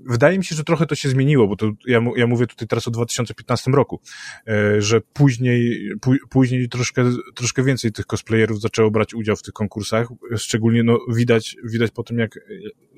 wydaje 0.09 0.37
mi 0.37 0.45
się, 0.45 0.55
że 0.55 0.63
trochę 0.63 0.85
to 0.85 0.95
się 0.95 1.09
zmieniło, 1.09 1.47
bo 1.47 1.55
to 1.55 1.71
ja, 1.85 2.01
ja 2.15 2.27
mówię 2.27 2.47
tutaj 2.47 2.67
teraz 2.67 2.87
o 2.87 2.91
2015 2.91 3.71
roku, 3.71 4.01
e, 4.47 4.81
że 4.81 5.01
później, 5.01 5.89
później 6.29 6.69
troszkę, 6.69 7.03
troszkę 7.35 7.63
więcej 7.63 7.91
tych 7.91 8.05
cosplayerów 8.05 8.61
zaczęło 8.61 8.91
brać 8.91 9.13
udział 9.13 9.35
w 9.35 9.43
tych 9.43 9.53
konkursach, 9.53 10.07
szczególnie 10.35 10.83
no, 10.83 10.99
widać, 11.15 11.55
widać 11.63 11.91
po 11.91 12.03
tym, 12.03 12.17
jak, 12.17 12.39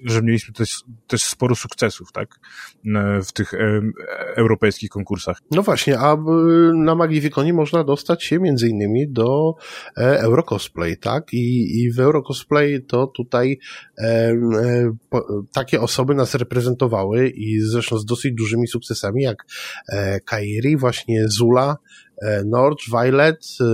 że 0.05 0.21
mieliśmy 0.21 0.53
też, 0.53 0.83
też 1.07 1.23
sporo 1.23 1.55
sukcesów, 1.55 2.11
tak, 2.11 2.39
w 3.27 3.31
tych 3.31 3.51
europejskich 4.35 4.89
konkursach. 4.89 5.37
No 5.51 5.63
właśnie, 5.63 5.99
a 5.99 6.17
na 6.73 6.95
Magnificonie 6.95 7.53
można 7.53 7.83
dostać 7.83 8.23
się 8.23 8.39
między 8.39 8.69
innymi 8.69 9.11
do 9.11 9.53
e, 9.97 10.19
Eurocosplay, 10.19 10.97
tak, 10.97 11.33
i, 11.33 11.79
i 11.81 11.91
w 11.91 11.99
Eurocosplay 11.99 12.85
to 12.85 13.07
tutaj 13.07 13.59
e, 13.97 14.33
po, 15.09 15.45
takie 15.53 15.81
osoby 15.81 16.15
nas 16.15 16.35
reprezentowały 16.35 17.29
i 17.29 17.61
zresztą 17.61 17.97
z 17.97 18.05
dosyć 18.05 18.33
dużymi 18.33 18.67
sukcesami, 18.67 19.23
jak 19.23 19.45
e, 19.89 20.19
Kairi, 20.19 20.77
właśnie 20.77 21.27
Zula, 21.27 21.77
e, 22.21 22.43
Nord, 22.43 22.79
Violet, 22.91 23.45
e, 23.61 23.65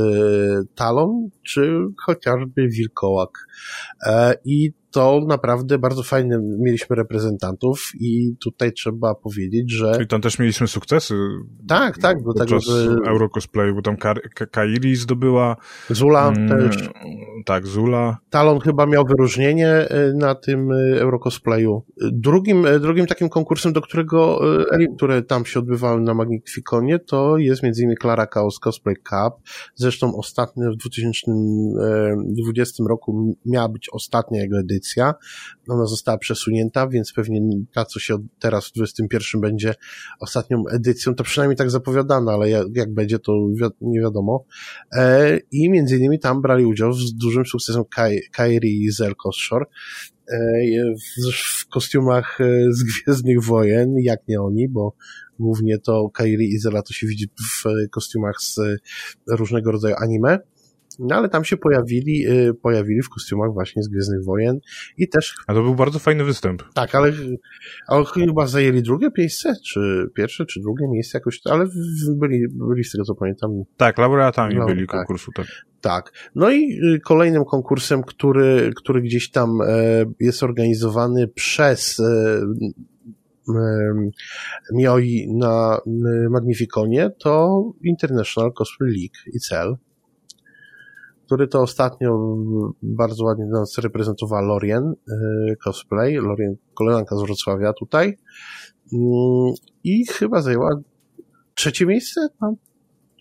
Talon, 0.75 1.29
czy 1.43 1.79
chociażby 2.05 2.67
Wilkołak. 2.67 3.47
I 4.45 4.73
to 4.95 5.21
naprawdę 5.27 5.79
bardzo 5.79 6.03
fajnie 6.03 6.39
mieliśmy 6.59 6.95
reprezentantów 6.95 7.91
i 7.99 8.35
tutaj 8.43 8.73
trzeba 8.73 9.15
powiedzieć, 9.15 9.71
że... 9.71 9.99
I 10.03 10.07
tam 10.07 10.21
też 10.21 10.39
mieliśmy 10.39 10.67
sukcesy. 10.67 11.15
Tak, 11.67 11.97
tak. 11.97 12.23
Do 12.23 12.33
tego, 12.33 12.59
że... 12.59 12.95
Eurocosplayu, 13.07 13.75
bo 13.75 13.81
tam 13.81 13.97
Kairi 14.51 14.95
zdobyła... 14.95 15.55
Zula 15.89 16.27
mm, 16.27 16.49
też. 16.49 16.89
Tak, 17.45 17.67
Zula. 17.67 18.17
Talon 18.29 18.59
chyba 18.59 18.85
miał 18.85 19.05
wyróżnienie 19.05 19.67
e, 19.67 20.13
na 20.13 20.35
tym 20.35 20.71
e, 20.71 21.01
Eurocosplayu. 21.01 21.83
Drugim, 22.11 22.65
e, 22.65 22.79
drugim 22.79 23.07
takim 23.07 23.29
konkursem, 23.29 23.73
do 23.73 23.81
którego, 23.81 24.39
które 24.97 25.21
tam 25.21 25.45
się 25.45 25.59
odbywały 25.59 26.01
na 26.01 26.13
Magnificonie, 26.13 26.99
to 26.99 27.37
jest 27.37 27.63
między 27.63 27.81
innymi 27.81 27.97
Clara 27.97 28.27
Chaos 28.33 28.59
Cosplay 28.59 28.95
Cup. 28.95 29.33
Zresztą 29.75 30.15
ostatnio 30.15 30.71
w 30.71 30.75
2020 30.75 32.83
roku 32.89 33.37
miała 33.45 33.69
być 33.69 33.89
ostatnia 33.91 34.41
jego 34.41 34.59
edycja 34.59 34.84
edycja. 34.85 35.13
Ona 35.67 35.85
została 35.85 36.17
przesunięta, 36.17 36.87
więc 36.87 37.13
pewnie 37.13 37.41
ta, 37.73 37.85
co 37.85 37.99
się 37.99 38.17
teraz 38.39 38.67
w 38.67 38.73
21 38.73 39.41
będzie 39.41 39.75
ostatnią 40.19 40.63
edycją, 40.71 41.15
to 41.15 41.23
przynajmniej 41.23 41.57
tak 41.57 41.71
zapowiadano, 41.71 42.31
ale 42.31 42.49
jak, 42.49 42.93
będzie, 42.93 43.19
to 43.19 43.33
nie 43.81 44.01
wiadomo. 44.01 44.45
E, 44.97 45.39
I 45.51 45.69
między 45.69 45.97
innymi 45.97 46.19
tam 46.19 46.41
brali 46.41 46.65
udział 46.65 46.93
z 46.93 47.13
dużym 47.13 47.45
sukcesem 47.45 47.83
Kairi 48.31 48.83
i 48.83 48.91
Zelko 48.91 49.31
Shore, 49.31 49.65
w, 51.13 51.67
kostiumach 51.67 52.41
e, 52.41 52.73
z 52.73 52.83
Gwiezdnych 52.83 53.43
Wojen, 53.43 53.95
jak 53.99 54.27
nie 54.27 54.41
oni, 54.41 54.69
bo 54.69 54.95
głównie 55.39 55.79
to 55.79 56.09
Kairi 56.09 56.53
i 56.53 56.59
Zela 56.59 56.81
to 56.81 56.93
się 56.93 57.07
widzi 57.07 57.27
w 57.27 57.89
kostiumach 57.91 58.41
z 58.41 58.59
różnego 59.27 59.71
rodzaju 59.71 59.95
anime. 59.97 60.39
No 60.99 61.15
ale 61.15 61.29
tam 61.29 61.43
się 61.43 61.57
pojawili, 61.57 62.27
y, 62.27 62.53
pojawili 62.53 63.01
w 63.01 63.09
kostiumach 63.09 63.53
właśnie 63.53 63.83
z 63.83 63.87
Gwiezdnych 63.87 64.23
Wojen 64.23 64.59
i 64.97 65.09
też... 65.09 65.35
A 65.47 65.53
to 65.53 65.63
był 65.63 65.75
bardzo 65.75 65.99
fajny 65.99 66.23
występ. 66.23 66.63
Tak, 66.73 66.95
ale, 66.95 67.11
ale 67.87 68.05
chyba 68.05 68.47
zajęli 68.47 68.81
drugie 68.81 69.09
miejsce, 69.17 69.53
czy 69.65 70.09
pierwsze, 70.15 70.45
czy 70.45 70.59
drugie 70.61 70.87
miejsce 70.87 71.17
jakoś, 71.17 71.41
ale 71.45 71.65
byli, 72.09 72.47
byli 72.49 72.83
z 72.83 72.91
tego 72.91 73.03
co 73.03 73.15
pamiętam. 73.15 73.63
Tak, 73.77 73.97
laureatami 73.97 74.55
no, 74.55 74.65
byli 74.65 74.87
tak. 74.87 74.97
konkursu, 74.97 75.31
tak. 75.35 75.45
Tak. 75.81 76.13
No 76.35 76.51
i 76.51 76.79
y, 76.95 76.99
kolejnym 76.99 77.45
konkursem, 77.45 78.03
który, 78.03 78.71
który 78.75 79.01
gdzieś 79.01 79.31
tam 79.31 79.61
e, 79.61 79.65
jest 80.19 80.43
organizowany 80.43 81.27
przez 81.27 81.99
e, 81.99 82.41
Mioi 84.73 85.27
na 85.33 85.77
Magnificonie, 86.29 87.09
to 87.19 87.63
International 87.83 88.53
Cosplay 88.53 88.89
League, 88.89 89.35
ICL 89.35 89.85
który 91.25 91.47
to 91.47 91.61
ostatnio 91.61 92.37
bardzo 92.81 93.23
ładnie 93.23 93.45
nas 93.45 93.77
reprezentowała 93.77 94.41
Lorien 94.41 94.93
y, 94.93 95.55
cosplay, 95.63 96.15
Lorien, 96.15 96.55
koleżanka 96.73 97.15
z 97.15 97.21
Wrocławia 97.21 97.73
tutaj 97.73 98.17
mm, 98.93 99.53
i 99.83 100.05
chyba 100.05 100.41
zajęła 100.41 100.69
trzecie 101.53 101.85
miejsce, 101.85 102.27
no, 102.41 102.55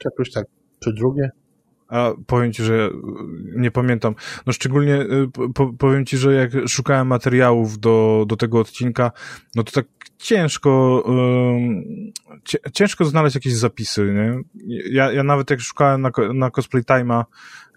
czy 0.01 0.09
jakoś 0.09 0.33
tak, 0.33 0.47
czy 0.79 0.93
drugie. 0.93 1.31
A 1.95 2.13
powiem 2.27 2.53
ci, 2.53 2.63
że 2.63 2.91
nie 3.57 3.71
pamiętam. 3.71 4.15
No 4.47 4.53
szczególnie 4.53 4.95
y, 5.01 5.29
po, 5.55 5.73
powiem 5.73 6.07
ci, 6.07 6.17
że 6.17 6.35
jak 6.35 6.69
szukałem 6.69 7.07
materiałów 7.07 7.79
do, 7.79 8.25
do 8.29 8.37
tego 8.37 8.61
odcinka, 8.61 9.13
no 9.55 9.63
to 9.63 9.73
tak 9.73 9.87
ciężko, 10.19 11.05
ciężko 12.73 13.05
znaleźć 13.05 13.35
jakieś 13.35 13.55
zapisy, 13.55 14.15
nie? 14.15 14.43
Ja, 14.91 15.13
ja 15.13 15.23
nawet 15.23 15.51
jak 15.51 15.61
szukałem 15.61 16.03
na, 16.03 16.11
na 16.35 16.51
Cosplay 16.51 16.83
Time'a 16.83 17.25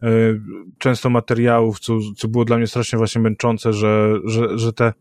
y, 0.03 0.41
często 0.77 1.09
materiałów, 1.09 1.79
co, 1.79 1.93
co 2.17 2.27
było 2.27 2.45
dla 2.45 2.57
mnie 2.57 2.67
strasznie 2.67 2.97
właśnie 2.97 3.21
męczące, 3.21 3.73
że, 3.73 4.13
że, 4.25 4.57
że 4.57 4.73
te 4.73 4.93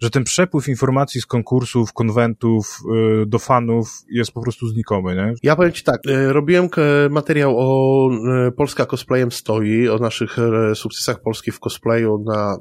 że 0.00 0.10
ten 0.10 0.24
przepływ 0.24 0.68
informacji 0.68 1.20
z 1.20 1.26
konkursów, 1.26 1.92
konwentów 1.92 2.78
y, 3.22 3.26
do 3.26 3.38
fanów 3.38 3.88
jest 4.10 4.32
po 4.32 4.42
prostu 4.42 4.66
znikomy, 4.68 5.14
nie? 5.14 5.34
Ja 5.42 5.56
powiem 5.56 5.72
Ci 5.72 5.84
tak, 5.84 6.00
y, 6.06 6.32
robiłem 6.32 6.68
materiał 7.10 7.54
o 7.58 8.10
y, 8.48 8.52
Polska 8.52 8.86
Cosplayem 8.86 9.32
Stoi, 9.32 9.88
o 9.88 9.98
naszych 9.98 10.36
sukcesach 10.74 11.22
Polski 11.22 11.50
w 11.50 11.60
cosplayu 11.60 12.24
na 12.26 12.58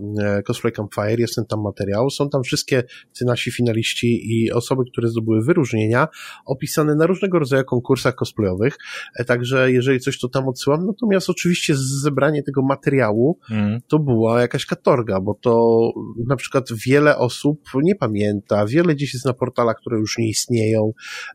Cosplay 0.48 0.74
Campfire, 0.74 1.20
jest 1.20 1.36
ten 1.36 1.46
tam 1.46 1.62
materiał, 1.62 2.10
są 2.10 2.30
tam 2.30 2.44
wszystkie 2.44 2.84
ci 3.14 3.26
nasi 3.26 3.52
finaliści 3.52 4.22
i 4.34 4.52
osoby, 4.52 4.84
które 4.92 5.08
zdobyły 5.08 5.44
wyróżnienia, 5.44 6.08
opisane 6.46 6.96
na 6.96 7.06
różnego 7.06 7.40
rodzaju 7.40 7.64
konkursach 7.66 8.16
cosplayowych, 8.16 8.78
e, 9.16 9.26
także 9.26 9.72
jeżeli 9.72 10.00
coś 10.00 10.20
to 10.20 10.30
tam 10.30 10.48
odsyłam, 10.48 10.86
natomiast 10.86 11.30
oczywiście 11.30 11.74
zebranie 11.76 12.44
tego 12.44 12.62
materiału 12.62 13.40
mm. 13.52 13.82
to 13.88 14.00
była 14.00 14.42
jakaś 14.42 14.66
katorga, 14.66 15.22
bo 15.22 15.34
to 15.34 15.80
na 16.28 16.36
przykład 16.36 16.66
wiele 16.86 17.18
osób 17.24 17.60
nie 17.76 17.96
pamięta, 17.96 18.66
wiele 18.66 18.96
dziś 18.96 19.14
jest 19.14 19.26
na 19.26 19.34
portalach, 19.34 19.78
które 19.78 20.00
już 20.00 20.18
nie 20.18 20.30
istnieją. 20.30 20.92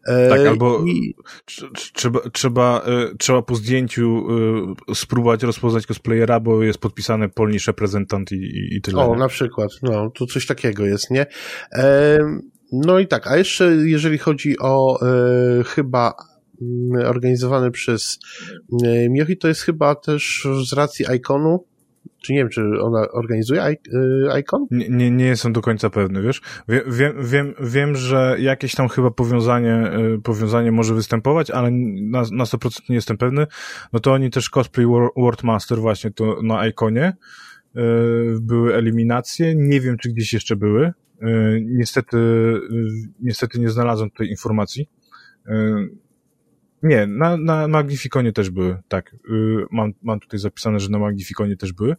E, 0.07 0.29
tak, 0.29 0.41
albo 0.41 0.85
i... 0.87 1.15
trzeba, 1.93 2.21
trzeba, 2.33 2.83
e, 2.87 3.17
trzeba 3.19 3.43
po 3.43 3.55
zdjęciu 3.55 4.27
e, 4.89 4.95
spróbować 4.95 5.43
rozpoznać 5.43 5.87
cosplayera, 5.87 6.41
bo 6.41 6.63
jest 6.63 6.79
podpisany 6.79 7.29
polnisz 7.29 7.67
reprezentant 7.67 8.33
i, 8.33 8.69
i 8.77 8.81
tyle. 8.81 9.03
O, 9.03 9.17
na 9.17 9.29
przykład, 9.29 9.71
no, 9.83 10.11
to 10.11 10.27
coś 10.27 10.47
takiego 10.47 10.87
jest, 10.87 11.11
nie? 11.11 11.27
No 12.73 12.99
i 12.99 13.07
tak, 13.07 13.27
a 13.27 13.37
jeszcze 13.37 13.65
jeżeli 13.65 14.19
chodzi 14.19 14.59
o 14.59 14.99
chyba 15.67 16.15
mm, 16.63 17.07
organizowany 17.07 17.71
przez 17.71 18.19
Miochi, 19.11 19.37
to 19.37 19.49
jest 19.49 19.61
chyba 19.61 19.95
też 19.95 20.49
z 20.69 20.73
racji 20.73 21.07
ikonu, 21.17 21.68
czy 22.23 22.33
nie 22.33 22.39
wiem, 22.39 22.49
czy 22.49 22.63
ona 22.83 23.09
organizuje 23.13 23.67
y, 23.67 24.41
Icon? 24.41 24.67
Nie, 24.71 24.89
nie, 24.89 25.11
nie 25.11 25.25
jestem 25.25 25.53
do 25.53 25.61
końca 25.61 25.91
pewny, 25.91 26.23
wiesz? 26.23 26.41
Wiem, 26.69 27.15
wiem, 27.25 27.55
wiem, 27.61 27.97
że 27.97 28.37
jakieś 28.39 28.75
tam 28.75 28.89
chyba 28.89 29.11
powiązanie, 29.11 29.93
y, 30.17 30.23
powiązanie 30.23 30.73
może 30.73 30.95
występować, 30.95 31.51
ale 31.51 31.71
na, 31.71 32.23
na 32.33 32.45
100% 32.45 32.81
nie 32.89 32.95
jestem 32.95 33.17
pewny. 33.17 33.47
No 33.93 34.01
to 34.01 34.13
oni 34.13 34.31
też 34.31 34.51
Cosplay 34.51 34.87
World 35.17 35.45
Master 35.45 35.79
właśnie 35.79 36.11
to 36.11 36.43
na 36.43 36.67
Iconie 36.67 37.13
y, 37.77 37.81
były 38.41 38.75
eliminacje. 38.75 39.55
Nie 39.55 39.81
wiem, 39.81 39.97
czy 39.99 40.09
gdzieś 40.09 40.33
jeszcze 40.33 40.57
były. 40.57 40.93
Niestety, 41.61 42.19
niestety 43.21 43.61
nie 43.61 43.71
znalazłem 43.71 44.11
tej 44.11 44.29
informacji. 44.31 44.89
Nie, 46.83 47.07
na, 47.07 47.37
na 47.37 47.69
Magnificonie 47.69 48.33
też 48.33 48.51
były, 48.51 48.77
tak. 48.89 49.15
Y, 49.15 49.65
mam, 49.71 49.93
mam 50.03 50.21
tutaj 50.21 50.41
zapisane, 50.41 50.81
że 50.81 50.89
na 50.91 50.99
Magnificonie 50.99 51.57
też 51.57 51.73
były. 51.73 51.97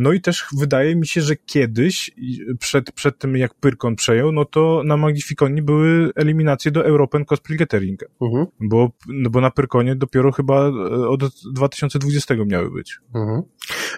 No 0.00 0.12
i 0.12 0.20
też 0.20 0.46
wydaje 0.58 0.96
mi 0.96 1.06
się, 1.06 1.20
że 1.20 1.36
kiedyś, 1.36 2.10
przed, 2.58 2.92
przed 2.92 3.18
tym 3.18 3.36
jak 3.36 3.54
Pyrkon 3.54 3.96
przejął, 3.96 4.32
no 4.32 4.44
to 4.44 4.82
na 4.84 4.96
Magnificonie 4.96 5.62
były 5.62 6.10
eliminacje 6.14 6.70
do 6.70 6.86
European 6.86 7.24
Cosplay 7.24 7.58
Gathering. 7.58 8.00
Mhm. 8.22 8.46
Bo, 8.60 8.90
no 9.08 9.30
bo 9.30 9.40
na 9.40 9.50
Pyrkonie 9.50 9.96
dopiero 9.96 10.32
chyba 10.32 10.68
e, 10.68 10.72
od 11.08 11.22
2020 11.52 12.34
miały 12.46 12.70
być. 12.70 12.98
Mhm. 13.14 13.42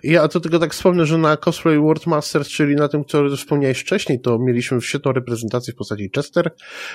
Ja 0.03 0.29
to 0.29 0.41
tylko 0.41 0.59
tak 0.59 0.75
wspomnę, 0.75 1.07
że 1.07 1.19
na 1.19 1.37
Cosplay 1.37 1.79
World 1.79 2.07
Masters, 2.07 2.49
czyli 2.49 2.75
na 2.77 2.89
tym, 2.89 3.05
który 3.05 3.37
wspomniałeś 3.37 3.81
wcześniej, 3.81 4.21
to 4.21 4.39
mieliśmy 4.39 4.81
świetną 4.81 5.13
reprezentację 5.13 5.73
w 5.73 5.77
postaci 5.77 6.11
Chester, 6.15 6.51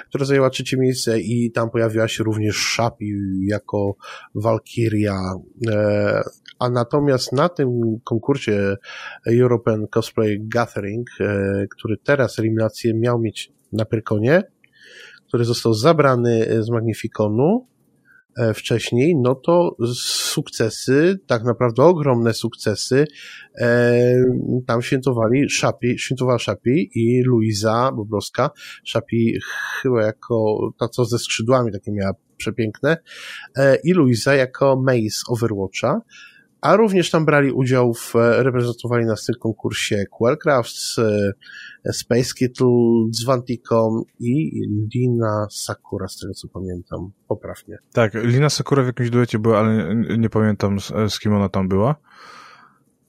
która 0.09 0.25
zajęła 0.25 0.49
trzecie 0.49 0.77
miejsce 0.77 1.19
i 1.19 1.51
tam 1.51 1.69
pojawiła 1.69 2.07
się 2.07 2.23
również 2.23 2.55
Shapi 2.55 3.13
jako 3.41 3.95
Valkyria. 4.35 5.33
E, 5.71 6.21
a 6.59 6.69
natomiast 6.69 7.31
na 7.31 7.49
tym 7.49 7.99
konkursie 8.03 8.75
European 9.27 9.87
Cosplay 9.87 10.39
Gathering, 10.41 11.07
e, 11.19 11.65
który 11.77 11.97
teraz 11.97 12.39
eliminację 12.39 12.93
miał 12.93 13.19
mieć 13.19 13.51
na 13.71 13.85
Pyrkonie, 13.85 14.43
który 15.27 15.45
został 15.45 15.73
zabrany 15.73 16.63
z 16.63 16.69
Magnificonu 16.69 17.67
wcześniej, 18.55 19.15
no 19.15 19.35
to 19.35 19.75
sukcesy, 19.95 21.19
tak 21.27 21.43
naprawdę 21.43 21.83
ogromne 21.83 22.33
sukcesy, 22.33 23.05
e, 23.57 24.23
tam 24.67 24.81
świętowali 24.81 25.49
Szapi, 25.49 25.99
świętowała 25.99 26.39
Szapi 26.39 26.89
i 26.95 27.23
Luiza 27.23 27.91
Bobrowska. 27.95 28.49
Szapi 28.83 29.39
chyba 29.81 30.03
jako 30.03 30.57
ta, 30.79 30.87
co 30.87 31.05
ze 31.05 31.19
skrzydłami 31.19 31.71
takie 31.71 31.91
miała 31.91 32.13
przepiękne, 32.37 32.97
i 33.83 33.93
Luiza 33.93 34.35
jako 34.35 34.81
Maze 34.85 35.21
Overwatcha 35.27 36.01
a 36.63 36.75
również 36.75 37.11
tam 37.11 37.25
brali 37.25 37.51
udział 37.51 37.93
w, 37.93 38.15
e, 38.15 38.43
reprezentowali 38.43 39.05
nas 39.05 39.23
w 39.23 39.25
tym 39.25 39.35
konkursie 39.39 40.05
Quellcrafts, 40.11 40.99
e, 40.99 41.93
Space 41.93 42.33
Kittle, 42.37 42.67
Zvanticom 43.11 44.03
i 44.19 44.61
Lina 44.95 45.47
Sakura, 45.51 46.07
z 46.07 46.19
tego 46.19 46.33
co 46.33 46.47
pamiętam. 46.47 47.11
Poprawnie. 47.27 47.77
Tak, 47.93 48.13
Lina 48.13 48.49
Sakura 48.49 48.83
w 48.83 48.85
jakimś 48.85 49.09
duecie 49.09 49.39
była, 49.39 49.59
ale 49.59 49.95
nie 50.17 50.29
pamiętam 50.29 50.79
z, 50.79 50.91
z 51.13 51.19
kim 51.19 51.33
ona 51.33 51.49
tam 51.49 51.67
była. 51.67 51.95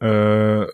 E, 0.02 0.66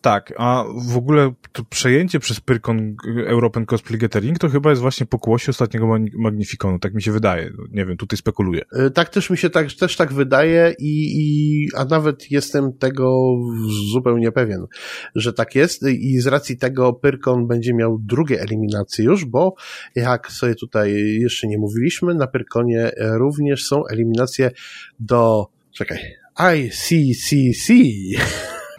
tak, 0.00 0.34
a 0.36 0.64
w 0.88 0.96
ogóle 0.96 1.32
to 1.52 1.64
przejęcie 1.64 2.20
przez 2.20 2.40
Pyrkon 2.40 2.96
European 3.26 3.66
Cosplay 3.66 3.98
Gathering 3.98 4.38
to 4.38 4.48
chyba 4.48 4.70
jest 4.70 4.82
właśnie 4.82 5.06
pokłosie 5.06 5.50
ostatniego 5.50 5.86
Magnificonu, 6.14 6.78
tak 6.78 6.94
mi 6.94 7.02
się 7.02 7.12
wydaje. 7.12 7.50
No, 7.58 7.64
nie 7.70 7.86
wiem, 7.86 7.96
tutaj 7.96 8.16
spekuluję. 8.16 8.62
E, 8.72 8.90
tak 8.90 9.08
też 9.08 9.30
mi 9.30 9.38
się 9.38 9.50
tak, 9.50 9.72
też 9.72 9.96
tak 9.96 10.12
wydaje 10.12 10.74
i, 10.78 11.16
i 11.18 11.68
a 11.76 11.84
nawet 11.84 12.30
jestem 12.30 12.72
tego 12.72 13.34
zupełnie 13.92 14.32
pewien, 14.32 14.66
że 15.14 15.32
tak 15.32 15.54
jest 15.54 15.82
i 15.82 16.20
z 16.20 16.26
racji 16.26 16.56
tego 16.56 16.92
Pyrkon 16.92 17.46
będzie 17.46 17.74
miał 17.74 17.98
drugie 17.98 18.40
eliminacje 18.40 19.04
już, 19.04 19.24
bo 19.24 19.54
jak 19.94 20.32
sobie 20.32 20.54
tutaj 20.54 20.92
jeszcze 21.20 21.46
nie 21.46 21.58
mówiliśmy, 21.58 22.14
na 22.14 22.26
Pyrkonie 22.26 22.90
również 22.98 23.64
są 23.64 23.86
eliminacje 23.86 24.50
do, 25.00 25.46
czekaj, 25.72 25.98
ICCC. 26.36 27.72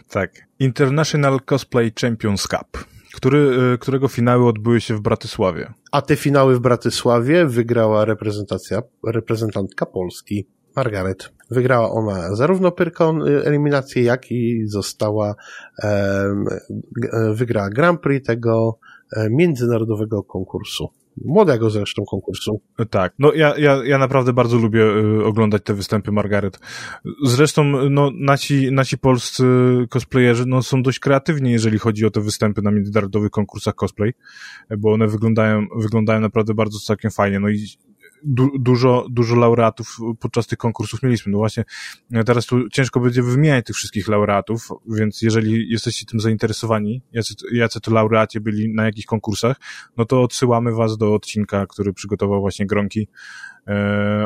Tak. 0.08 0.51
International 0.62 1.40
Cosplay 1.40 1.92
Champions 2.00 2.48
Cup, 2.48 2.84
który, 3.14 3.38
y, 3.74 3.78
którego 3.78 4.08
finały 4.08 4.48
odbyły 4.48 4.80
się 4.80 4.96
w 4.96 5.00
Bratysławie. 5.00 5.72
A 5.92 6.02
te 6.02 6.16
finały 6.16 6.56
w 6.56 6.60
Bratysławie 6.60 7.46
wygrała 7.46 8.04
reprezentacja, 8.04 8.82
reprezentantka 9.06 9.86
Polski. 9.86 10.48
Margaret. 10.76 11.32
Wygrała 11.50 11.90
ona 11.90 12.34
zarówno 12.34 12.72
Pyrkon 12.72 13.22
y, 13.22 13.44
eliminację, 13.44 14.02
jak 14.02 14.30
i 14.30 14.62
została, 14.66 15.34
wygrała 17.34 17.70
Grand 17.70 18.00
Prix 18.00 18.26
tego 18.26 18.78
e, 19.16 19.30
międzynarodowego 19.30 20.22
konkursu 20.22 20.88
młodego 21.24 21.70
zresztą 21.70 22.04
konkursu. 22.04 22.60
Tak, 22.90 23.14
no 23.18 23.32
ja, 23.32 23.58
ja, 23.58 23.84
ja 23.84 23.98
naprawdę 23.98 24.32
bardzo 24.32 24.58
lubię 24.58 24.82
y, 24.82 25.24
oglądać 25.24 25.62
te 25.64 25.74
występy 25.74 26.12
Margaret. 26.12 26.58
Zresztą 27.24 27.64
no, 27.90 28.10
nasi, 28.14 28.72
nasi 28.72 28.98
polscy 28.98 29.44
cosplayerzy 29.90 30.46
no, 30.46 30.62
są 30.62 30.82
dość 30.82 30.98
kreatywni, 30.98 31.52
jeżeli 31.52 31.78
chodzi 31.78 32.06
o 32.06 32.10
te 32.10 32.20
występy 32.20 32.62
na 32.62 32.70
międzynarodowych 32.70 33.30
konkursach 33.30 33.74
cosplay, 33.74 34.12
bo 34.78 34.92
one 34.92 35.08
wyglądają, 35.08 35.66
wyglądają 35.76 36.20
naprawdę 36.20 36.54
bardzo 36.54 36.78
całkiem 36.78 37.10
fajnie. 37.10 37.40
No 37.40 37.48
i 37.48 37.66
du 38.24 38.50
dużo, 38.58 39.06
dużo 39.10 39.36
laureatów 39.36 39.98
podczas 40.20 40.46
tych 40.46 40.58
konkursów 40.58 41.02
mieliśmy. 41.02 41.32
No 41.32 41.38
właśnie, 41.38 41.64
teraz 42.26 42.46
tu 42.46 42.68
ciężko 42.68 43.00
będzie 43.00 43.22
wymieniać 43.22 43.66
tych 43.66 43.76
wszystkich 43.76 44.08
laureatów, 44.08 44.68
więc 44.88 45.22
jeżeli 45.22 45.70
jesteście 45.70 46.06
tym 46.06 46.20
zainteresowani, 46.20 47.02
jacy, 47.12 47.34
jacy 47.52 47.80
to 47.80 47.90
laureaci 47.90 48.40
byli 48.40 48.74
na 48.74 48.84
jakich 48.84 49.06
konkursach, 49.06 49.56
no 49.96 50.04
to 50.04 50.22
odsyłamy 50.22 50.72
was 50.72 50.96
do 50.98 51.14
odcinka, 51.14 51.66
który 51.66 51.92
przygotował 51.92 52.40
właśnie 52.40 52.66
Gronki 52.66 53.08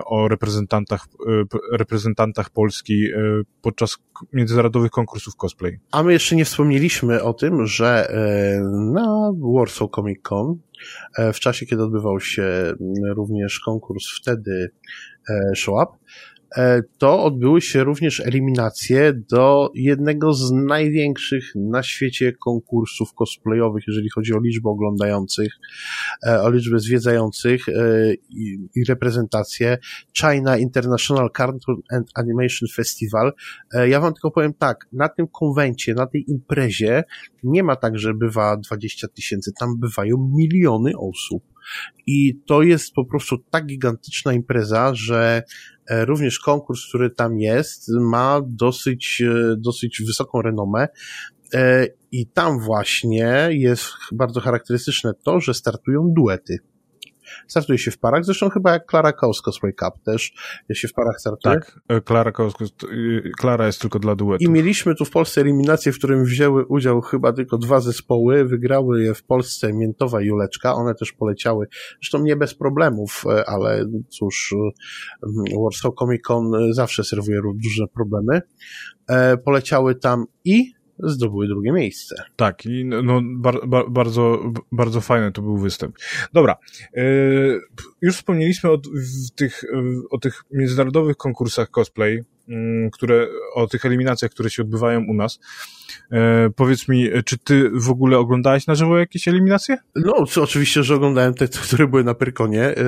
o 0.06 0.28
reprezentantach, 0.28 1.06
e, 1.26 1.76
reprezentantach 1.76 2.50
Polski 2.50 3.04
e, 3.04 3.42
podczas 3.62 3.98
międzynarodowych 4.32 4.90
konkursów 4.90 5.36
cosplay. 5.36 5.78
A 5.92 6.02
my 6.02 6.12
jeszcze 6.12 6.36
nie 6.36 6.44
wspomnieliśmy 6.44 7.22
o 7.22 7.34
tym, 7.34 7.66
że 7.66 8.12
na 8.94 9.32
Warsaw 9.54 9.90
Comic 9.90 10.22
Con 10.22 10.58
E, 11.18 11.32
w 11.32 11.40
czasie, 11.40 11.66
kiedy 11.66 11.82
odbywał 11.82 12.20
się 12.20 12.74
również 13.14 13.60
konkurs 13.60 14.04
wtedy 14.20 14.70
e, 15.30 15.56
Show 15.56 15.74
Up, 15.82 15.96
E, 15.96 16.35
to 16.98 17.24
odbyły 17.24 17.60
się 17.60 17.84
również 17.84 18.20
eliminacje 18.20 19.12
do 19.30 19.70
jednego 19.74 20.32
z 20.32 20.52
największych 20.52 21.44
na 21.54 21.82
świecie 21.82 22.32
konkursów 22.32 23.14
cosplayowych, 23.14 23.84
jeżeli 23.86 24.10
chodzi 24.10 24.34
o 24.34 24.40
liczbę 24.40 24.70
oglądających, 24.70 25.52
e, 26.26 26.42
o 26.42 26.50
liczbę 26.50 26.78
zwiedzających 26.78 27.68
e, 27.68 27.72
i 28.74 28.84
reprezentację. 28.88 29.78
China 30.18 30.56
International 30.56 31.30
Cartoon 31.36 31.80
and 31.90 32.10
Animation 32.14 32.68
Festival. 32.74 33.32
Ja 33.86 34.00
wam 34.00 34.14
tylko 34.14 34.30
powiem 34.30 34.54
tak, 34.54 34.86
na 34.92 35.08
tym 35.08 35.26
konwencie, 35.28 35.94
na 35.94 36.06
tej 36.06 36.30
imprezie 36.30 37.04
nie 37.42 37.62
ma 37.62 37.76
tak, 37.76 37.98
że 37.98 38.14
bywa 38.14 38.56
20 38.56 39.08
tysięcy, 39.08 39.52
tam 39.60 39.80
bywają 39.80 40.32
miliony 40.36 40.92
osób. 40.98 41.42
I 42.06 42.40
to 42.46 42.62
jest 42.62 42.92
po 42.92 43.04
prostu 43.04 43.38
tak 43.50 43.66
gigantyczna 43.66 44.32
impreza, 44.32 44.94
że 44.94 45.42
również 45.90 46.38
konkurs, 46.38 46.88
który 46.88 47.10
tam 47.10 47.38
jest, 47.38 47.88
ma 47.88 48.40
dosyć, 48.46 49.22
dosyć 49.56 50.02
wysoką 50.06 50.42
renomę 50.42 50.88
i 52.12 52.26
tam 52.26 52.60
właśnie 52.60 53.48
jest 53.50 53.84
bardzo 54.12 54.40
charakterystyczne 54.40 55.12
to, 55.24 55.40
że 55.40 55.54
startują 55.54 56.12
duety. 56.16 56.58
Startuje 57.48 57.78
się 57.78 57.90
w 57.90 57.98
parach, 57.98 58.24
zresztą 58.24 58.50
chyba 58.50 58.72
jak 58.72 58.86
Klara 58.86 59.12
Chaos 59.12 59.42
Cosplay 59.42 59.74
Cup 59.74 60.02
też 60.04 60.32
się 60.72 60.88
w 60.88 60.92
parach 60.92 61.20
startuje. 61.20 61.54
Tak, 61.54 61.80
e, 61.88 62.00
Klara 62.00 62.32
Chaos, 62.32 62.54
Klara 63.38 63.66
jest 63.66 63.80
tylko 63.80 63.98
dla 63.98 64.14
duetu. 64.16 64.44
I 64.44 64.48
mieliśmy 64.48 64.94
tu 64.94 65.04
w 65.04 65.10
Polsce 65.10 65.40
eliminację, 65.40 65.92
w 65.92 65.98
którym 65.98 66.24
wzięły 66.24 66.66
udział 66.66 67.00
chyba 67.00 67.32
tylko 67.32 67.58
dwa 67.58 67.80
zespoły, 67.80 68.44
wygrały 68.44 69.02
je 69.02 69.14
w 69.14 69.22
Polsce 69.22 69.72
Miętowa 69.72 70.22
i 70.22 70.26
Juleczka, 70.26 70.74
one 70.74 70.94
też 70.94 71.12
poleciały, 71.12 71.66
zresztą 72.02 72.22
nie 72.22 72.36
bez 72.36 72.54
problemów, 72.54 73.24
e, 73.26 73.48
ale 73.48 73.84
cóż, 74.08 74.54
e, 75.22 75.62
Warsaw 75.64 75.94
Comic 75.94 76.22
Con 76.22 76.74
zawsze 76.74 77.04
serwuje 77.04 77.40
duże 77.54 77.86
problemy. 77.94 78.40
Poleciały 79.44 79.94
tam 79.94 80.24
i 80.44 80.75
zdobyły 80.98 81.48
drugie 81.48 81.72
miejsce. 81.72 82.24
Tak, 82.36 82.66
i 82.66 82.84
no, 82.84 83.02
no 83.02 83.20
bar, 83.24 83.68
bar, 83.68 83.90
bardzo, 83.90 84.52
bardzo 84.72 85.00
fajny 85.00 85.32
to 85.32 85.42
był 85.42 85.58
występ. 85.58 85.96
Dobra, 86.32 86.56
yy, 86.94 87.60
już 88.02 88.16
wspomnieliśmy 88.16 88.70
o 88.70 88.78
tych, 89.34 89.64
o 90.10 90.18
tych 90.18 90.44
międzynarodowych 90.50 91.16
konkursach 91.16 91.70
cosplay, 91.70 92.24
które, 92.92 93.28
o 93.54 93.66
tych 93.66 93.84
eliminacjach, 93.84 94.30
które 94.30 94.50
się 94.50 94.62
odbywają 94.62 95.04
u 95.08 95.14
nas. 95.14 95.38
E, 96.12 96.50
powiedz 96.56 96.88
mi, 96.88 97.08
czy 97.24 97.38
ty 97.38 97.70
w 97.74 97.90
ogóle 97.90 98.18
oglądałeś 98.18 98.66
na 98.66 98.74
żywo 98.74 98.98
jakieś 98.98 99.28
eliminacje? 99.28 99.76
No, 99.96 100.14
oczywiście, 100.42 100.82
że 100.82 100.94
oglądałem 100.94 101.34
te, 101.34 101.48
które 101.48 101.86
były 101.88 102.04
na 102.04 102.14
Pyrkonie. 102.14 102.62
E, 102.62 102.84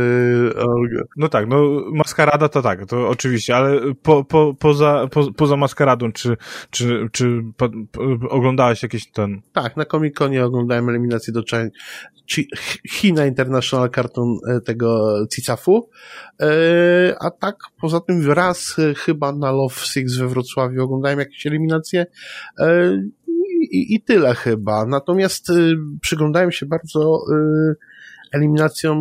no 1.16 1.28
tak, 1.28 1.48
no 1.48 1.82
maskarada 1.92 2.48
to 2.48 2.62
tak, 2.62 2.86
to 2.86 3.09
oczywiście, 3.09 3.56
ale 3.56 3.80
po, 4.02 4.24
po, 4.24 4.54
poza, 4.59 5.06
po, 5.11 5.32
poza 5.32 5.56
maskaradą, 5.56 6.12
czy, 6.12 6.36
czy, 6.70 7.09
czy 7.12 7.42
po, 7.56 7.68
oglądałeś 8.28 8.82
jakieś 8.82 9.11
ten... 9.11 9.40
Tak, 9.52 9.76
na 9.76 9.84
Comic-Conie 9.84 10.44
oglądałem 10.44 10.88
eliminację 10.88 11.32
do 11.32 11.42
China 12.88 13.26
International 13.26 13.90
Cartoon 13.90 14.38
e, 14.48 14.61
tego 14.61 15.16
Cicafu, 15.34 15.90
a 17.20 17.30
tak 17.30 17.56
poza 17.80 18.00
tym 18.00 18.32
raz 18.32 18.76
chyba 18.96 19.32
na 19.32 19.47
Love 19.53 19.74
Six 19.74 20.16
we 20.16 20.28
Wrocławiu 20.28 20.84
oglądałem 20.84 21.18
jakieś 21.18 21.46
eliminacje, 21.46 22.07
i, 23.61 23.94
i 23.94 24.03
tyle 24.03 24.34
chyba. 24.34 24.86
Natomiast 24.86 25.51
y, 25.51 25.76
przyglądałem 26.01 26.53
się 26.53 26.66
bardzo 26.66 27.20
y, 27.32 27.74
eliminacjom 28.32 28.99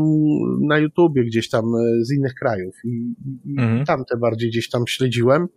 na 0.62 0.78
YouTubie 0.78 1.26
gdzieś 1.26 1.50
tam 1.50 1.66
z 2.02 2.12
innych 2.12 2.34
krajów 2.34 2.76
i, 2.84 3.14
i 3.46 3.60
mhm. 3.60 3.86
tamte 3.86 4.18
bardziej 4.18 4.50
gdzieś 4.50 4.70
tam 4.70 4.88
śledziłem 4.88 5.48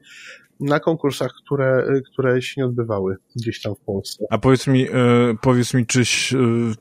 na 0.61 0.81
konkursach, 0.81 1.33
które, 1.45 1.85
które 2.13 2.43
się 2.43 2.61
nie 2.61 2.65
odbywały 2.65 3.17
gdzieś 3.37 3.63
tam 3.63 3.75
w 3.75 3.81
Polsce. 3.81 4.25
A 4.31 4.39
powiedz 4.39 4.67
mi, 4.67 4.87
powiedz 5.41 5.75
mi, 5.75 5.87
czy 5.87 6.03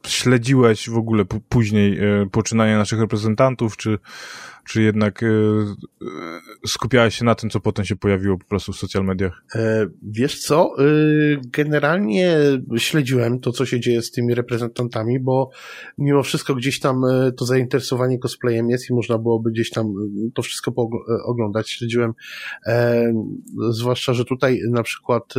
śledziłeś 0.08 0.90
w 0.90 0.98
ogóle 0.98 1.26
później 1.50 2.00
poczynania 2.32 2.78
naszych 2.78 3.00
reprezentantów, 3.00 3.78
czy 3.78 3.98
czy 4.70 4.82
jednak 4.82 5.24
y, 5.24 5.66
skupiałeś 6.68 7.16
się 7.16 7.26
na 7.26 7.36
tym, 7.36 7.50
co 7.50 7.60
potem 7.60 7.86
się 7.86 7.96
pojawiło 7.96 8.38
po 8.38 8.46
prostu 8.46 8.74
w 8.74 8.76
social 8.78 9.04
mediach? 9.04 9.44
E, 9.56 9.88
wiesz 10.04 10.40
co, 10.40 10.84
y, 10.84 11.40
generalnie 11.46 12.38
śledziłem 12.78 13.40
to, 13.40 13.52
co 13.52 13.66
się 13.66 13.80
dzieje 13.80 14.02
z 14.02 14.12
tymi 14.12 14.36
reprezentantami, 14.36 15.20
bo 15.20 15.50
mimo 15.98 16.24
wszystko 16.24 16.56
gdzieś 16.56 16.80
tam 16.80 17.06
y, 17.06 17.32
to 17.32 17.46
zainteresowanie 17.46 18.20
cosplayem 18.20 18.70
jest 18.70 18.90
i 18.90 18.94
można 18.94 19.18
byłoby 19.18 19.52
gdzieś 19.52 19.70
tam 19.70 19.94
to 20.34 20.42
wszystko 20.42 20.74
oglądać. 21.26 21.70
Śledziłem, 21.70 22.14
e, 22.66 23.14
zwłaszcza, 23.70 24.14
że 24.14 24.26
tutaj 24.26 24.60
na 24.70 24.84
przykład 24.84 25.34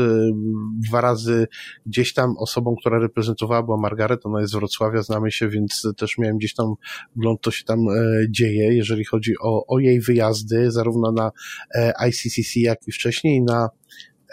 dwa 0.89 1.01
razy 1.01 1.49
gdzieś 1.87 2.13
tam 2.15 2.35
osobą, 2.39 2.77
która 2.81 2.99
reprezentowała 2.99 3.63
była 3.63 3.77
Margaret, 3.77 4.27
ona 4.27 4.41
jest 4.41 4.53
z 4.53 4.57
Wrocławia, 4.57 5.03
znamy 5.03 5.33
się, 5.33 5.49
więc 5.49 5.89
też 5.97 6.19
miałem 6.19 6.39
gdzieś 6.39 6.55
tam 6.55 6.75
wgląd, 7.17 7.41
co 7.43 7.51
się 7.51 7.65
tam 7.65 7.79
e, 7.89 8.25
dzieje, 8.31 8.77
jeżeli 8.77 9.05
chodzi 9.05 9.20
chodzi 9.21 9.35
o, 9.43 9.67
o 9.67 9.79
jej 9.79 10.01
wyjazdy, 10.01 10.71
zarówno 10.71 11.13
na 11.13 11.31
e, 11.75 11.93
ICCC, 12.09 12.61
jak 12.61 12.89
i 12.89 12.93
wcześniej 12.93 13.43
na 13.43 13.69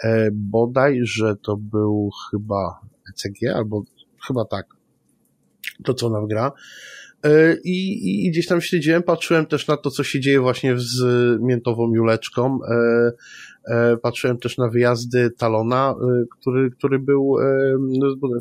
e, 0.04 0.28
bodaj, 0.32 1.00
że 1.02 1.36
to 1.36 1.56
był 1.56 2.10
chyba 2.30 2.80
ECG, 3.10 3.54
albo 3.54 3.82
chyba 4.26 4.44
tak, 4.44 4.66
to 5.84 5.94
co 5.94 6.06
ona 6.06 6.26
gra. 6.26 6.52
E, 7.24 7.56
I, 7.64 8.26
I 8.26 8.30
gdzieś 8.30 8.46
tam 8.46 8.60
śledziłem, 8.60 9.02
patrzyłem 9.02 9.46
też 9.46 9.66
na 9.66 9.76
to, 9.76 9.90
co 9.90 10.04
się 10.04 10.20
dzieje 10.20 10.40
właśnie 10.40 10.78
z 10.78 11.02
miętową 11.40 11.94
Juleczką. 11.94 12.58
Patrzyłem 14.02 14.38
też 14.38 14.58
na 14.58 14.68
wyjazdy 14.68 15.30
Talona, 15.30 15.94
który, 16.30 16.70
który 16.70 16.98
był 16.98 17.36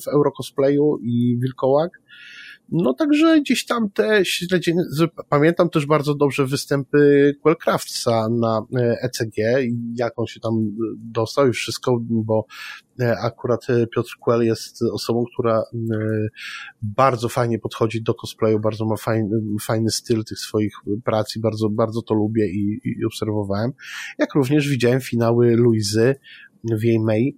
w 0.03 0.07
Eurocosplayu 0.07 0.97
i 1.01 1.37
Wilkołak. 1.41 2.01
No 2.71 2.93
także 2.93 3.41
gdzieś 3.41 3.65
tam 3.65 3.89
te 3.89 4.25
śledzenie, 4.25 4.83
pamiętam 5.29 5.69
też 5.69 5.85
bardzo 5.85 6.15
dobrze 6.15 6.45
występy 6.45 7.33
Quellcraftsa 7.41 8.29
na 8.29 8.61
ECG, 9.01 9.37
e 9.39 9.63
jak 9.95 10.19
on 10.19 10.27
się 10.27 10.39
tam 10.39 10.53
dostał 10.97 11.47
i 11.47 11.51
wszystko, 11.51 11.99
bo 12.01 12.45
e, 12.99 13.17
akurat 13.19 13.69
e, 13.69 13.87
Piotr 13.87 14.11
Quell 14.19 14.45
jest 14.45 14.81
osobą, 14.93 15.23
która 15.33 15.63
bardzo 16.81 17.29
fajnie 17.29 17.59
podchodzi 17.59 18.03
do 18.03 18.13
cosplayu, 18.13 18.59
bardzo 18.59 18.85
ma 18.85 18.95
fajny, 18.95 19.41
fajny 19.61 19.89
styl 19.89 20.23
tych 20.23 20.39
swoich 20.39 20.73
prac 21.03 21.35
i 21.35 21.39
bardzo, 21.39 21.69
bardzo 21.69 22.01
to 22.01 22.13
lubię 22.13 22.47
i, 22.47 22.79
i 22.83 23.05
obserwowałem. 23.05 23.71
Jak 24.19 24.35
również 24.35 24.69
widziałem 24.69 25.01
finały 25.01 25.55
Luizy 25.55 26.15
w 26.63 26.83
jej 26.83 26.99
May 26.99 27.37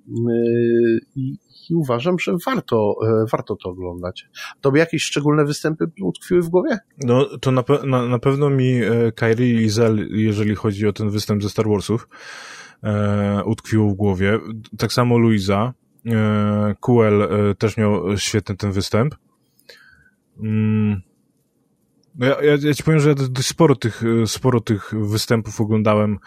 i, 1.15 1.37
i 1.69 1.75
uważam, 1.75 2.19
że 2.19 2.35
warto, 2.45 2.95
e, 3.03 3.25
warto 3.31 3.55
to 3.55 3.69
oglądać. 3.69 4.27
Tobie 4.61 4.79
jakieś 4.79 5.03
szczególne 5.03 5.45
występy 5.45 5.85
utkwiły 6.01 6.41
w 6.41 6.49
głowie? 6.49 6.77
No, 7.03 7.37
to 7.37 7.51
na, 7.51 7.63
pe 7.63 7.79
na, 7.85 8.05
na 8.05 8.19
pewno 8.19 8.49
mi 8.49 8.83
e, 8.83 9.11
Kyrie 9.11 9.53
Lizel, 9.53 10.07
jeżeli 10.11 10.55
chodzi 10.55 10.87
o 10.87 10.93
ten 10.93 11.09
występ 11.09 11.43
ze 11.43 11.49
Star 11.49 11.69
Warsów, 11.69 12.07
e, 12.83 13.43
w 13.89 13.93
głowie. 13.93 14.39
Tak 14.77 14.93
samo 14.93 15.17
Luisa. 15.17 15.73
E, 16.05 16.75
Kuel 16.79 17.21
e, 17.21 17.55
też 17.55 17.77
miał 17.77 18.17
świetny 18.17 18.55
ten 18.55 18.71
występ. 18.71 19.15
Mm. 20.39 21.08
No 22.19 22.25
ja, 22.25 22.41
ja, 22.41 22.57
ja 22.61 22.73
ci 22.73 22.83
powiem, 22.83 22.99
że 22.99 23.09
ja 23.09 23.15
dość 23.15 23.47
sporo 23.47 23.75
tych, 23.75 24.01
sporo 24.25 24.59
tych 24.59 24.91
występów 24.93 25.61
oglądałem 25.61 26.17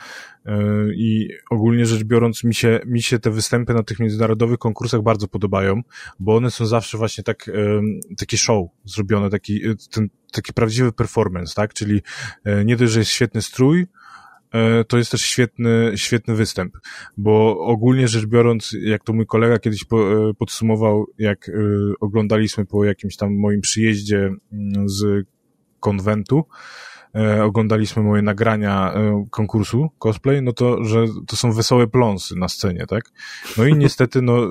yy, 0.44 0.54
i 0.96 1.28
ogólnie 1.50 1.86
rzecz 1.86 2.04
biorąc 2.04 2.44
mi 2.44 2.54
się, 2.54 2.80
mi 2.86 3.02
się 3.02 3.18
te 3.18 3.30
występy 3.30 3.74
na 3.74 3.82
tych 3.82 4.00
międzynarodowych 4.00 4.58
konkursach 4.58 5.02
bardzo 5.02 5.28
podobają, 5.28 5.82
bo 6.20 6.36
one 6.36 6.50
są 6.50 6.66
zawsze 6.66 6.98
właśnie 6.98 7.24
tak, 7.24 7.46
yy, 7.46 7.82
takie 8.18 8.36
show 8.36 8.66
zrobione, 8.84 9.30
taki, 9.30 9.60
ten, 9.90 10.08
taki 10.32 10.52
prawdziwy 10.52 10.92
performance, 10.92 11.54
tak? 11.54 11.74
Czyli 11.74 12.00
yy, 12.44 12.64
nie 12.64 12.76
dość, 12.76 12.92
że 12.92 12.98
jest 12.98 13.10
świetny 13.10 13.42
strój, 13.42 13.86
to 14.88 14.98
jest 14.98 15.10
też 15.10 15.20
świetny, 15.20 15.92
świetny 15.96 16.34
występ, 16.34 16.74
bo 17.16 17.58
ogólnie 17.58 18.08
rzecz 18.08 18.26
biorąc, 18.26 18.76
jak 18.82 19.04
to 19.04 19.12
mój 19.12 19.26
kolega 19.26 19.58
kiedyś 19.58 19.84
po, 19.84 20.06
podsumował, 20.38 21.06
jak 21.18 21.50
oglądaliśmy 22.00 22.66
po 22.66 22.84
jakimś 22.84 23.16
tam 23.16 23.36
moim 23.36 23.60
przyjeździe 23.60 24.30
mm, 24.52 24.88
z 24.88 25.26
konwentu, 25.82 26.44
e, 27.14 27.44
oglądaliśmy 27.44 28.02
moje 28.02 28.22
nagrania 28.22 28.94
e, 28.94 29.26
konkursu 29.30 29.90
cosplay, 29.98 30.42
no 30.42 30.52
to, 30.52 30.84
że 30.84 31.04
to 31.26 31.36
są 31.36 31.52
wesołe 31.52 31.86
pląsy 31.86 32.36
na 32.36 32.48
scenie, 32.48 32.86
tak? 32.86 33.04
No 33.58 33.66
i 33.66 33.74
niestety, 33.74 34.22
no, 34.22 34.48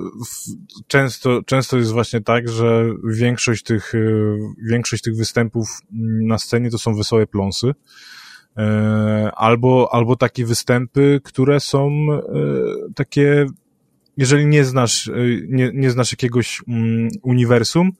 często, 0.87 1.43
często 1.45 1.77
jest 1.77 1.91
właśnie 1.91 2.21
tak, 2.21 2.49
że 2.49 2.85
większość 3.09 3.63
tych, 3.63 3.95
e, 3.95 3.99
większość 4.69 5.03
tych 5.03 5.15
występów 5.15 5.67
na 6.27 6.37
scenie 6.37 6.69
to 6.69 6.77
są 6.77 6.95
wesołe 6.95 7.27
pląsy, 7.27 7.73
albo, 9.35 9.89
albo 9.91 10.15
takie 10.15 10.45
występy, 10.45 11.21
które 11.23 11.59
są 11.59 11.91
takie, 12.95 13.45
jeżeli 14.17 14.45
nie 14.45 14.65
znasz, 14.65 15.11
nie, 15.47 15.71
nie 15.73 15.91
znasz 15.91 16.11
jakiegoś 16.11 16.61
mm, 16.67 17.09
uniwersum, 17.21 17.91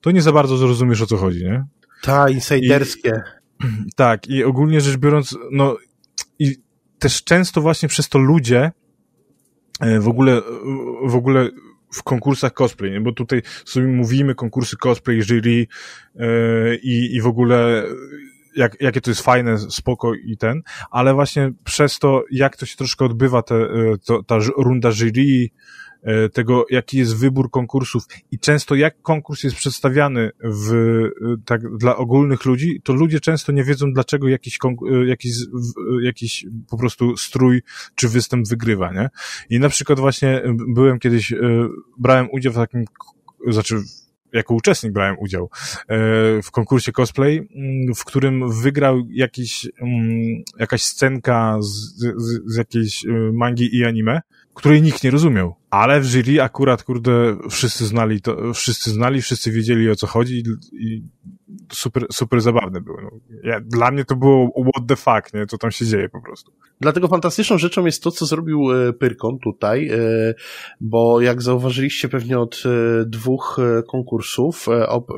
to 0.00 0.10
nie 0.10 0.22
za 0.22 0.32
bardzo 0.32 0.56
zrozumiesz 0.56 1.02
o 1.02 1.06
co 1.06 1.16
chodzi, 1.16 1.44
nie? 1.44 1.64
Ta, 2.02 2.28
insiderskie. 2.28 3.22
I, 3.64 3.92
tak, 3.96 4.28
i 4.28 4.44
ogólnie 4.44 4.80
rzecz 4.80 4.96
biorąc, 4.96 5.36
no 5.52 5.76
i 6.38 6.56
też 6.98 7.24
często 7.24 7.60
właśnie 7.60 7.88
przez 7.88 8.08
to 8.08 8.18
ludzie 8.18 8.72
e, 9.80 10.00
w 10.00 10.08
ogóle, 10.08 10.42
w 11.06 11.14
ogóle 11.14 11.50
w 11.92 12.02
konkursach 12.02 12.52
cosplay, 12.52 12.90
nie? 12.90 13.00
bo 13.00 13.12
tutaj 13.12 13.42
sobie 13.64 13.86
mówimy 13.86 14.34
konkursy 14.34 14.76
cosplay, 14.76 15.22
jury 15.22 15.66
yy, 16.14 16.78
i, 16.82 17.16
i 17.16 17.20
w 17.20 17.26
ogóle 17.26 17.84
jak, 18.56 18.76
jakie 18.80 19.00
to 19.00 19.10
jest 19.10 19.22
fajne, 19.22 19.58
spoko 19.58 20.14
i 20.14 20.36
ten, 20.36 20.62
ale 20.90 21.14
właśnie 21.14 21.52
przez 21.64 21.98
to, 21.98 22.24
jak 22.30 22.56
to 22.56 22.66
się 22.66 22.76
troszkę 22.76 23.04
odbywa, 23.04 23.42
te, 23.42 23.54
e, 23.54 23.68
to, 24.06 24.22
ta 24.22 24.38
runda 24.56 24.90
jury, 24.92 25.48
tego, 26.32 26.66
jaki 26.70 26.98
jest 26.98 27.16
wybór 27.16 27.50
konkursów 27.50 28.04
i 28.30 28.38
często 28.38 28.74
jak 28.74 29.02
konkurs 29.02 29.42
jest 29.42 29.56
przedstawiany 29.56 30.30
w, 30.44 30.72
e, 30.72 31.10
tak, 31.44 31.76
dla 31.76 31.96
ogólnych 31.96 32.44
ludzi, 32.44 32.80
to 32.84 32.92
ludzie 32.92 33.20
często 33.20 33.52
nie 33.52 33.64
wiedzą, 33.64 33.92
dlaczego 33.92 34.28
jakiś, 34.28 34.58
jakiś, 35.06 35.36
jakiś 36.02 36.46
po 36.70 36.78
prostu 36.78 37.16
strój 37.16 37.62
czy 37.94 38.08
występ 38.08 38.48
wygrywa, 38.48 38.92
nie? 38.92 39.10
I 39.50 39.60
na 39.60 39.68
przykład 39.68 40.00
właśnie 40.00 40.42
byłem 40.68 40.98
kiedyś, 40.98 41.34
brałem 41.98 42.28
udział 42.32 42.52
w 42.52 42.56
takim, 42.56 42.84
znaczy 43.48 43.76
jako 44.32 44.54
uczestnik 44.54 44.92
brałem 44.92 45.16
udział 45.18 45.44
e, 45.44 45.96
w 46.42 46.50
konkursie 46.50 46.92
cosplay, 46.92 47.36
mm, 47.36 47.94
w 47.94 48.04
którym 48.04 48.52
wygrał 48.62 49.02
jakiś, 49.10 49.68
mm, 49.80 50.42
jakaś 50.58 50.82
scenka 50.82 51.56
z, 51.60 51.66
z, 52.16 52.42
z 52.46 52.56
jakiejś 52.56 53.06
e, 53.06 53.08
mangi 53.32 53.76
i 53.76 53.84
anime, 53.84 54.20
której 54.54 54.82
nikt 54.82 55.04
nie 55.04 55.10
rozumiał. 55.10 55.54
Ale 55.70 56.00
w 56.00 56.04
jury 56.04 56.42
akurat, 56.42 56.82
kurde, 56.82 57.36
wszyscy 57.50 57.86
znali 57.86 58.20
to, 58.20 58.54
wszyscy 58.54 58.90
znali, 58.90 59.22
wszyscy 59.22 59.52
wiedzieli 59.52 59.90
o 59.90 59.96
co 59.96 60.06
chodzi 60.06 60.42
i 60.72 61.02
super, 61.72 62.06
super 62.12 62.40
zabawne 62.40 62.80
było. 62.80 63.00
No, 63.02 63.10
ja, 63.44 63.60
dla 63.60 63.90
mnie 63.90 64.04
to 64.04 64.16
było 64.16 64.52
what 64.74 64.86
the 64.88 64.96
fuck, 64.96 65.34
nie? 65.34 65.46
Co 65.46 65.58
tam 65.58 65.70
się 65.70 65.86
dzieje 65.86 66.08
po 66.08 66.22
prostu. 66.22 66.52
Dlatego 66.80 67.08
fantastyczną 67.08 67.58
rzeczą 67.58 67.86
jest 67.86 68.02
to, 68.02 68.10
co 68.10 68.26
zrobił 68.26 68.72
e, 68.72 68.92
Pyrkon 68.92 69.38
tutaj, 69.38 69.88
e, 69.88 69.98
bo 70.80 71.20
jak 71.20 71.42
zauważyliście 71.42 72.08
pewnie 72.08 72.38
od 72.38 72.62
e, 72.66 73.04
dwóch 73.06 73.56
konkursów, 73.90 74.66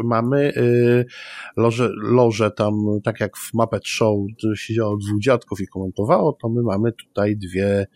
mamy 0.05 0.53
loże, 1.57 1.91
loże 2.03 2.51
tam, 2.51 2.75
tak 3.05 3.21
jak 3.21 3.37
w 3.37 3.55
Muppet 3.55 3.87
Show 3.87 4.19
siedziało 4.55 4.97
dwóch 4.97 5.21
dziadków 5.21 5.61
i 5.61 5.67
komentowało, 5.67 6.33
to 6.33 6.49
my 6.49 6.63
mamy 6.63 6.93
tutaj 6.93 7.37
dwie, 7.37 7.87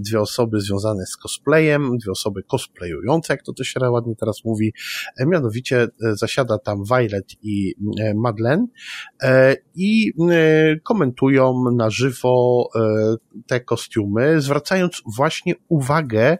dwie 0.00 0.20
osoby 0.20 0.60
związane 0.60 1.06
z 1.06 1.16
cosplayem, 1.16 1.69
dwie 1.78 2.12
osoby 2.12 2.42
cosplayujące, 2.42 3.32
jak 3.32 3.42
to 3.42 3.52
też 3.52 3.68
się 3.68 3.80
ładnie 3.90 4.16
teraz 4.16 4.44
mówi, 4.44 4.72
mianowicie 5.26 5.88
zasiada 6.00 6.58
tam 6.58 6.84
Violet 6.84 7.32
i 7.42 7.74
Madeleine 8.14 8.66
i 9.74 10.12
komentują 10.82 11.64
na 11.76 11.90
żywo 11.90 12.60
E, 12.74 13.16
te 13.46 13.60
kostiumy, 13.60 14.40
zwracając 14.40 15.02
właśnie 15.16 15.54
uwagę 15.68 16.38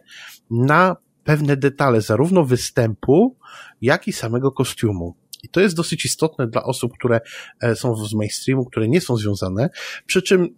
na 0.49 0.95
pewne 1.23 1.57
detale, 1.57 2.01
zarówno 2.01 2.45
występu, 2.45 3.37
jak 3.81 4.07
i 4.07 4.13
samego 4.13 4.51
kostiumu. 4.51 5.15
I 5.43 5.49
to 5.49 5.61
jest 5.61 5.75
dosyć 5.75 6.05
istotne 6.05 6.47
dla 6.47 6.63
osób, 6.63 6.93
które 6.93 7.21
e, 7.61 7.75
są 7.75 7.95
z 7.95 8.13
mainstreamu, 8.13 8.65
które 8.65 8.87
nie 8.87 9.01
są 9.01 9.17
związane. 9.17 9.69
Przy 10.05 10.21
czym 10.21 10.57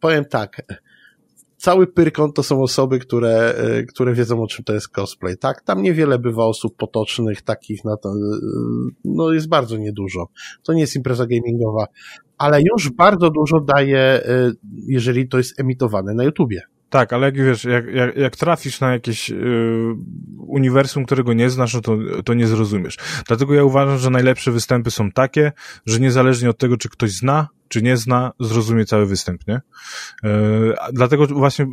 powiem 0.00 0.24
tak, 0.24 0.62
cały 1.64 1.86
Pyrkon 1.86 2.32
to 2.32 2.42
są 2.42 2.62
osoby, 2.62 2.98
które, 2.98 3.54
e, 3.56 3.82
które 3.82 4.14
wiedzą 4.14 4.42
o 4.42 4.46
czym 4.46 4.64
to 4.64 4.74
jest 4.74 4.88
cosplay, 4.88 5.36
tak? 5.36 5.62
Tam 5.62 5.82
niewiele 5.82 6.18
bywa 6.18 6.44
osób 6.44 6.76
potocznych, 6.76 7.42
takich 7.42 7.84
na 7.84 7.96
to, 7.96 8.14
no 9.04 9.32
jest 9.32 9.48
bardzo 9.48 9.76
niedużo. 9.76 10.26
To 10.62 10.72
nie 10.72 10.80
jest 10.80 10.96
impreza 10.96 11.26
gamingowa 11.26 11.86
ale 12.38 12.60
już 12.62 12.90
bardzo 12.90 13.30
dużo 13.30 13.60
daje, 13.60 14.20
y, 14.28 14.52
jeżeli 14.86 15.28
to 15.28 15.38
jest 15.38 15.60
emitowane 15.60 16.14
na 16.14 16.24
YouTubie. 16.24 16.60
Tak, 16.94 17.12
ale 17.12 17.26
jak 17.26 17.36
wiesz, 17.36 17.64
jak, 17.64 17.86
jak, 17.94 18.16
jak 18.16 18.36
trafisz 18.36 18.80
na 18.80 18.92
jakieś 18.92 19.30
y, 19.30 19.94
uniwersum, 20.38 21.04
którego 21.04 21.32
nie 21.32 21.50
znasz, 21.50 21.74
no 21.74 21.80
to, 21.80 21.98
to 22.24 22.34
nie 22.34 22.46
zrozumiesz. 22.46 22.96
Dlatego 23.26 23.54
ja 23.54 23.64
uważam, 23.64 23.98
że 23.98 24.10
najlepsze 24.10 24.52
występy 24.52 24.90
są 24.90 25.10
takie, 25.10 25.52
że 25.86 26.00
niezależnie 26.00 26.50
od 26.50 26.58
tego, 26.58 26.76
czy 26.76 26.88
ktoś 26.88 27.10
zna, 27.10 27.48
czy 27.68 27.82
nie 27.82 27.96
zna, 27.96 28.32
zrozumie 28.40 28.84
cały 28.84 29.06
występ, 29.06 29.46
nie? 29.48 29.54
Y, 29.54 30.30
dlatego 30.92 31.26
właśnie 31.26 31.66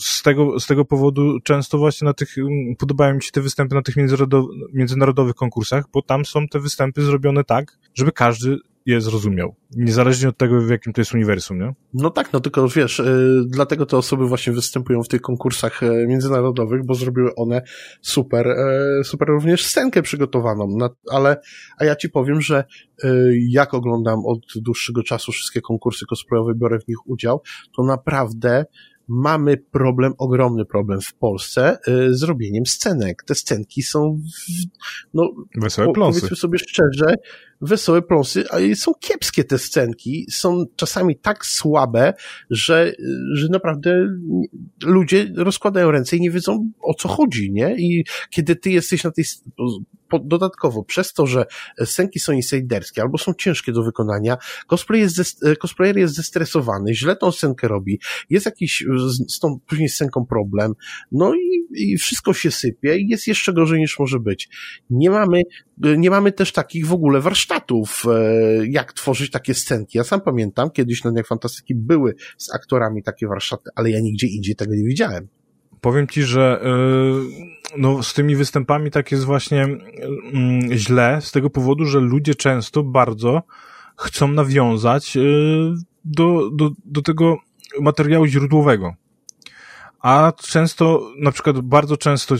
z 0.00 0.22
tego, 0.22 0.60
z 0.60 0.66
tego 0.66 0.84
powodu 0.84 1.40
często 1.40 1.78
właśnie 1.78 2.04
na 2.04 2.14
tych, 2.14 2.34
podobają 2.78 3.14
mi 3.14 3.22
się 3.22 3.30
te 3.30 3.40
występy 3.40 3.74
na 3.74 3.82
tych 3.82 3.94
międzynarodowych 4.72 5.34
konkursach, 5.34 5.84
bo 5.92 6.02
tam 6.02 6.24
są 6.24 6.48
te 6.48 6.60
występy 6.60 7.02
zrobione 7.02 7.44
tak, 7.44 7.78
żeby 7.94 8.12
każdy 8.12 8.58
je 8.86 9.00
zrozumiał. 9.00 9.54
Niezależnie 9.76 10.28
od 10.28 10.36
tego, 10.36 10.60
w 10.60 10.70
jakim 10.70 10.92
to 10.92 11.00
jest 11.00 11.14
uniwersum, 11.14 11.58
nie? 11.58 11.74
No 11.94 12.10
tak, 12.10 12.32
no 12.32 12.40
tylko 12.40 12.68
wiesz, 12.68 12.98
yy, 12.98 13.44
dlatego 13.46 13.86
te 13.86 13.96
osoby 13.96 14.28
właśnie 14.28 14.52
występują 14.52 15.02
w 15.02 15.08
tych 15.08 15.20
konkursach 15.20 15.82
yy, 15.82 16.06
międzynarodowych, 16.06 16.86
bo 16.86 16.94
zrobiły 16.94 17.34
one 17.34 17.62
super, 18.00 18.46
yy, 18.46 19.04
super 19.04 19.28
również 19.28 19.64
scenkę 19.64 20.02
przygotowaną. 20.02 20.76
Na, 20.76 20.90
ale, 21.10 21.36
a 21.78 21.84
ja 21.84 21.96
ci 21.96 22.08
powiem, 22.08 22.40
że 22.40 22.64
jak 23.48 23.74
oglądam 23.74 24.26
od 24.26 24.38
dłuższego 24.56 25.02
czasu 25.02 25.32
wszystkie 25.32 25.60
konkursy 25.60 26.06
cosplayowe, 26.06 26.54
biorę 26.54 26.78
w 26.78 26.88
nich 26.88 27.06
udział, 27.06 27.42
to 27.76 27.82
naprawdę 27.82 28.64
mamy 29.08 29.56
problem, 29.56 30.12
ogromny 30.18 30.64
problem 30.64 31.00
w 31.00 31.14
Polsce 31.14 31.78
y, 31.88 32.14
z 32.14 32.22
robieniem 32.22 32.66
scenek. 32.66 33.22
Te 33.26 33.34
scenki 33.34 33.82
są, 33.82 34.18
w, 34.18 34.64
no, 35.14 35.30
Wesołe 35.54 35.92
pląsy. 35.92 36.20
powiedzmy 36.20 36.36
sobie 36.36 36.58
szczerze, 36.58 37.14
wesołe 37.62 38.02
pląsy, 38.02 38.44
ale 38.50 38.76
są 38.76 38.92
kiepskie 39.00 39.44
te 39.44 39.58
scenki, 39.58 40.26
są 40.30 40.64
czasami 40.76 41.16
tak 41.16 41.46
słabe, 41.46 42.14
że, 42.50 42.92
że 43.34 43.48
naprawdę 43.48 44.08
ludzie 44.84 45.32
rozkładają 45.36 45.90
ręce 45.90 46.16
i 46.16 46.20
nie 46.20 46.30
wiedzą 46.30 46.70
o 46.80 46.94
co 46.94 47.08
chodzi, 47.08 47.52
nie? 47.52 47.74
I 47.78 48.04
kiedy 48.30 48.56
ty 48.56 48.70
jesteś 48.70 49.04
na 49.04 49.10
tej, 49.10 49.24
dodatkowo 50.18 50.84
przez 50.84 51.12
to, 51.12 51.26
że 51.26 51.46
scenki 51.84 52.20
są 52.20 52.32
insiderskie 52.32 53.02
albo 53.02 53.18
są 53.18 53.34
ciężkie 53.34 53.72
do 53.72 53.82
wykonania, 53.82 54.36
cosplay 54.66 55.00
jest 55.00 55.44
cosplayer 55.60 55.96
jest 55.96 56.14
zestresowany, 56.14 56.94
źle 56.94 57.16
tą 57.16 57.32
scenkę 57.32 57.68
robi, 57.68 58.00
jest 58.30 58.46
jakiś 58.46 58.84
z 59.28 59.38
tą 59.38 59.58
później 59.66 59.88
scenką 59.88 60.26
problem, 60.26 60.72
no 61.12 61.34
i, 61.34 61.66
i 61.74 61.98
wszystko 61.98 62.34
się 62.34 62.50
sypie 62.50 62.98
i 62.98 63.08
jest 63.08 63.26
jeszcze 63.26 63.52
gorzej 63.52 63.80
niż 63.80 63.98
może 63.98 64.20
być. 64.20 64.48
Nie 64.90 65.10
mamy, 65.10 65.42
nie 65.96 66.10
mamy 66.10 66.32
też 66.32 66.52
takich 66.52 66.86
w 66.86 66.92
ogóle 66.92 67.20
warsztatów, 67.20 67.51
e, 68.06 68.66
jak 68.66 68.92
tworzyć 68.92 69.30
takie 69.30 69.54
scenki. 69.54 69.98
Ja 69.98 70.04
sam 70.04 70.20
pamiętam, 70.20 70.70
kiedyś 70.70 71.04
na 71.04 71.10
Dniach 71.10 71.26
Fantastyki 71.26 71.74
były 71.74 72.14
z 72.36 72.54
aktorami 72.54 73.02
takie 73.02 73.26
warsztaty, 73.26 73.70
ale 73.74 73.90
ja 73.90 74.00
nigdzie 74.00 74.26
indziej 74.26 74.56
tego 74.56 74.74
nie 74.74 74.84
widziałem. 74.84 75.28
Powiem 75.80 76.06
ci, 76.06 76.22
że 76.22 76.60
yy, 76.64 77.78
no, 77.78 78.02
z 78.02 78.14
tymi 78.14 78.36
występami 78.36 78.90
tak 78.90 79.12
jest 79.12 79.24
właśnie 79.24 79.68
yy, 80.68 80.78
źle, 80.78 81.18
z 81.20 81.32
tego 81.32 81.50
powodu, 81.50 81.84
że 81.84 82.00
ludzie 82.00 82.34
często 82.34 82.82
bardzo 82.82 83.42
chcą 83.98 84.28
nawiązać 84.28 85.16
yy, 85.16 85.74
do, 86.04 86.50
do, 86.50 86.70
do 86.84 87.02
tego 87.02 87.36
materiału 87.80 88.26
źródłowego. 88.26 88.94
A 90.02 90.32
często, 90.36 91.10
na 91.18 91.32
przykład 91.32 91.60
bardzo 91.60 91.96
często 91.96 92.34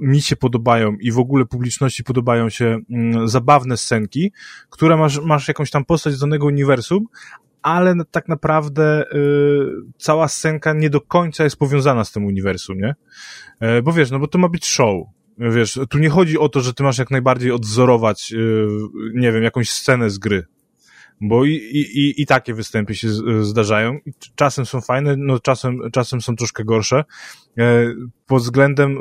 mi 0.00 0.22
się 0.22 0.36
podobają 0.36 0.96
i 1.00 1.12
w 1.12 1.18
ogóle 1.18 1.44
publiczności 1.44 2.04
podobają 2.04 2.48
się 2.48 2.78
zabawne 3.24 3.76
scenki, 3.76 4.32
które 4.70 4.96
masz, 4.96 5.20
masz 5.20 5.48
jakąś 5.48 5.70
tam 5.70 5.84
postać 5.84 6.14
z 6.14 6.20
danego 6.20 6.46
uniwersum, 6.46 7.06
ale 7.62 7.94
tak 8.10 8.28
naprawdę 8.28 9.04
y, 9.12 9.16
cała 9.98 10.28
scenka 10.28 10.72
nie 10.72 10.90
do 10.90 11.00
końca 11.00 11.44
jest 11.44 11.56
powiązana 11.56 12.04
z 12.04 12.12
tym 12.12 12.24
uniwersum, 12.24 12.78
nie? 12.78 12.94
E, 13.60 13.82
bo 13.82 13.92
wiesz, 13.92 14.10
no 14.10 14.18
bo 14.18 14.26
to 14.26 14.38
ma 14.38 14.48
być 14.48 14.66
show. 14.66 15.06
Wiesz, 15.38 15.78
tu 15.90 15.98
nie 15.98 16.10
chodzi 16.10 16.38
o 16.38 16.48
to, 16.48 16.60
że 16.60 16.74
ty 16.74 16.82
masz 16.82 16.98
jak 16.98 17.10
najbardziej 17.10 17.52
odzorować, 17.52 18.32
y, 18.32 18.66
nie 19.14 19.32
wiem, 19.32 19.42
jakąś 19.42 19.70
scenę 19.70 20.10
z 20.10 20.18
gry. 20.18 20.46
Bo 21.20 21.44
i, 21.44 21.52
i, 21.52 22.22
i 22.22 22.26
takie 22.26 22.54
występy 22.54 22.94
się 22.94 23.08
zdarzają. 23.40 23.98
Czasem 24.34 24.66
są 24.66 24.80
fajne, 24.80 25.14
no 25.16 25.38
czasem, 25.38 25.80
czasem 25.92 26.20
są 26.20 26.36
troszkę 26.36 26.64
gorsze. 26.64 27.04
E, 27.58 27.94
pod 28.26 28.42
względem, 28.42 28.98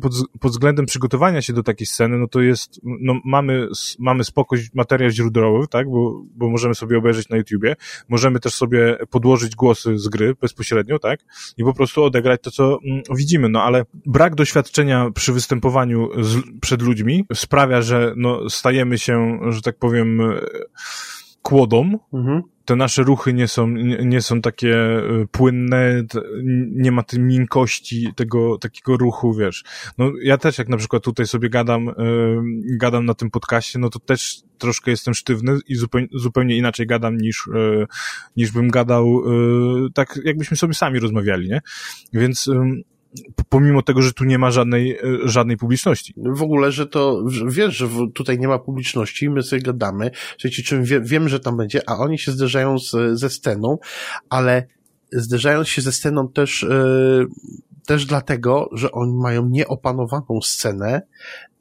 pod, 0.00 0.12
pod 0.40 0.52
względem 0.52 0.86
przygotowania 0.86 1.42
się 1.42 1.52
do 1.52 1.62
takiej 1.62 1.86
sceny, 1.86 2.18
no 2.18 2.28
to 2.28 2.40
jest, 2.40 2.80
no 2.82 3.20
mamy, 3.24 3.68
mamy 3.98 4.24
spoko 4.24 4.56
materiał 4.74 5.10
źródłowy, 5.10 5.68
tak, 5.68 5.90
bo, 5.90 6.22
bo 6.34 6.50
możemy 6.50 6.74
sobie 6.74 6.98
obejrzeć 6.98 7.28
na 7.28 7.36
YouTubie, 7.36 7.76
możemy 8.08 8.40
też 8.40 8.54
sobie 8.54 8.96
podłożyć 9.10 9.56
głosy 9.56 9.98
z 9.98 10.08
gry 10.08 10.34
bezpośrednio, 10.34 10.98
tak, 10.98 11.20
i 11.56 11.64
po 11.64 11.74
prostu 11.74 12.04
odegrać 12.04 12.40
to, 12.42 12.50
co 12.50 12.78
mm, 12.84 13.02
widzimy, 13.14 13.48
no 13.48 13.62
ale 13.62 13.84
brak 14.06 14.34
doświadczenia 14.34 15.10
przy 15.14 15.32
występowaniu 15.32 16.08
z, 16.24 16.42
przed 16.60 16.82
ludźmi 16.82 17.26
sprawia, 17.34 17.82
że 17.82 18.14
no 18.16 18.50
stajemy 18.50 18.98
się, 18.98 19.38
że 19.48 19.62
tak 19.62 19.78
powiem, 19.78 20.22
kłodą. 21.42 21.98
Mhm. 22.12 22.42
Te 22.64 22.76
nasze 22.76 23.02
ruchy 23.02 23.32
nie 23.32 23.48
są, 23.48 23.68
nie, 23.68 24.04
nie 24.04 24.22
są 24.22 24.40
takie 24.40 24.76
e, 24.76 25.02
płynne, 25.30 26.02
nie 26.70 26.92
ma 26.92 27.02
tej 27.02 27.20
miękkości 27.20 28.08
tego 28.16 28.58
takiego 28.58 28.96
ruchu, 28.96 29.34
wiesz. 29.34 29.64
No 29.98 30.12
ja 30.22 30.38
też 30.38 30.58
jak 30.58 30.68
na 30.68 30.76
przykład 30.76 31.02
tutaj 31.02 31.26
sobie 31.26 31.50
gadam, 31.50 31.84
yy, 31.84 32.42
gadam 32.76 33.06
na 33.06 33.14
tym 33.14 33.30
podcaście, 33.30 33.78
no 33.78 33.90
to 33.90 33.98
też 33.98 34.42
troszkę 34.58 34.90
jestem 34.90 35.14
sztywny 35.14 35.58
i 35.68 35.74
zupełnie, 35.74 36.08
zupełnie 36.12 36.56
inaczej 36.56 36.86
gadam 36.86 37.16
niż, 37.16 37.48
yy, 37.54 37.86
niż 38.36 38.52
bym 38.52 38.68
gadał 38.68 39.22
yy, 39.26 39.88
tak 39.94 40.20
jakbyśmy 40.24 40.56
sobie 40.56 40.74
sami 40.74 40.98
rozmawiali, 40.98 41.48
nie? 41.48 41.60
Więc 42.12 42.50
pomimo 43.48 43.82
tego, 43.82 44.02
że 44.02 44.12
tu 44.12 44.24
nie 44.24 44.38
ma 44.38 44.50
żadnej, 44.50 44.98
żadnej 45.24 45.56
publiczności. 45.56 46.14
W 46.16 46.42
ogóle, 46.42 46.72
że 46.72 46.86
to, 46.86 47.24
wiesz, 47.46 47.76
że 47.76 47.88
tutaj 48.14 48.38
nie 48.38 48.48
ma 48.48 48.58
publiczności, 48.58 49.30
my 49.30 49.42
sobie 49.42 49.62
gadamy, 49.62 50.10
ci 50.38 50.64
czym 50.64 50.84
wie, 50.84 51.00
wiem, 51.00 51.28
że 51.28 51.40
tam 51.40 51.56
będzie, 51.56 51.88
a 51.88 51.98
oni 51.98 52.18
się 52.18 52.32
zderzają 52.32 52.78
z, 52.78 53.18
ze 53.18 53.30
sceną, 53.30 53.78
ale 54.28 54.66
zderzając 55.12 55.68
się 55.68 55.82
ze 55.82 55.92
sceną 55.92 56.28
też, 56.28 56.62
yy, 56.62 57.26
też 57.86 58.06
dlatego, 58.06 58.68
że 58.72 58.92
oni 58.92 59.16
mają 59.16 59.48
nieopanowaną 59.48 60.40
scenę 60.42 61.02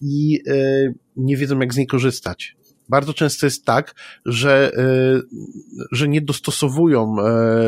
i 0.01 0.31
yy, 0.45 0.93
nie 1.15 1.37
wiedzą, 1.37 1.59
jak 1.59 1.73
z 1.73 1.77
niej 1.77 1.87
korzystać. 1.87 2.55
Bardzo 2.91 3.13
często 3.13 3.45
jest 3.45 3.65
tak, 3.65 3.95
że, 4.25 4.71
że 5.91 6.07
nie 6.07 6.21
dostosowują, 6.21 7.15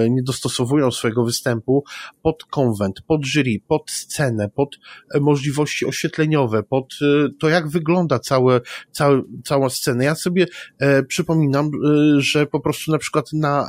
nie 0.10 0.24
dostosowują 0.24 0.92
swojego 0.92 1.26
występu 1.26 1.84
pod 2.22 2.44
konwent, 2.44 3.02
pod 3.08 3.26
jury, 3.26 3.60
pod 3.68 3.92
scenę, 3.92 4.50
pod 4.50 4.76
możliwości 5.22 5.86
oświetleniowe, 5.86 6.64
pod 6.64 6.94
to, 7.40 7.50
jak 7.50 7.70
wygląda 7.70 8.20
całe, 8.20 8.62
całe, 8.92 9.22
cała 9.44 9.70
scena. 9.70 10.04
Ja 10.04 10.16
sobie 10.16 10.46
przypominam, 11.08 11.72
że 12.18 12.46
po 12.46 12.60
prostu 12.60 12.92
na 12.92 12.98
przykład 12.98 13.34
na 13.34 13.68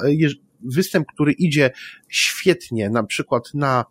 występ, 0.64 1.06
który 1.14 1.32
idzie 1.32 1.70
świetnie, 2.08 2.90
na 2.90 3.04
przykład 3.04 3.54
na 3.54 3.84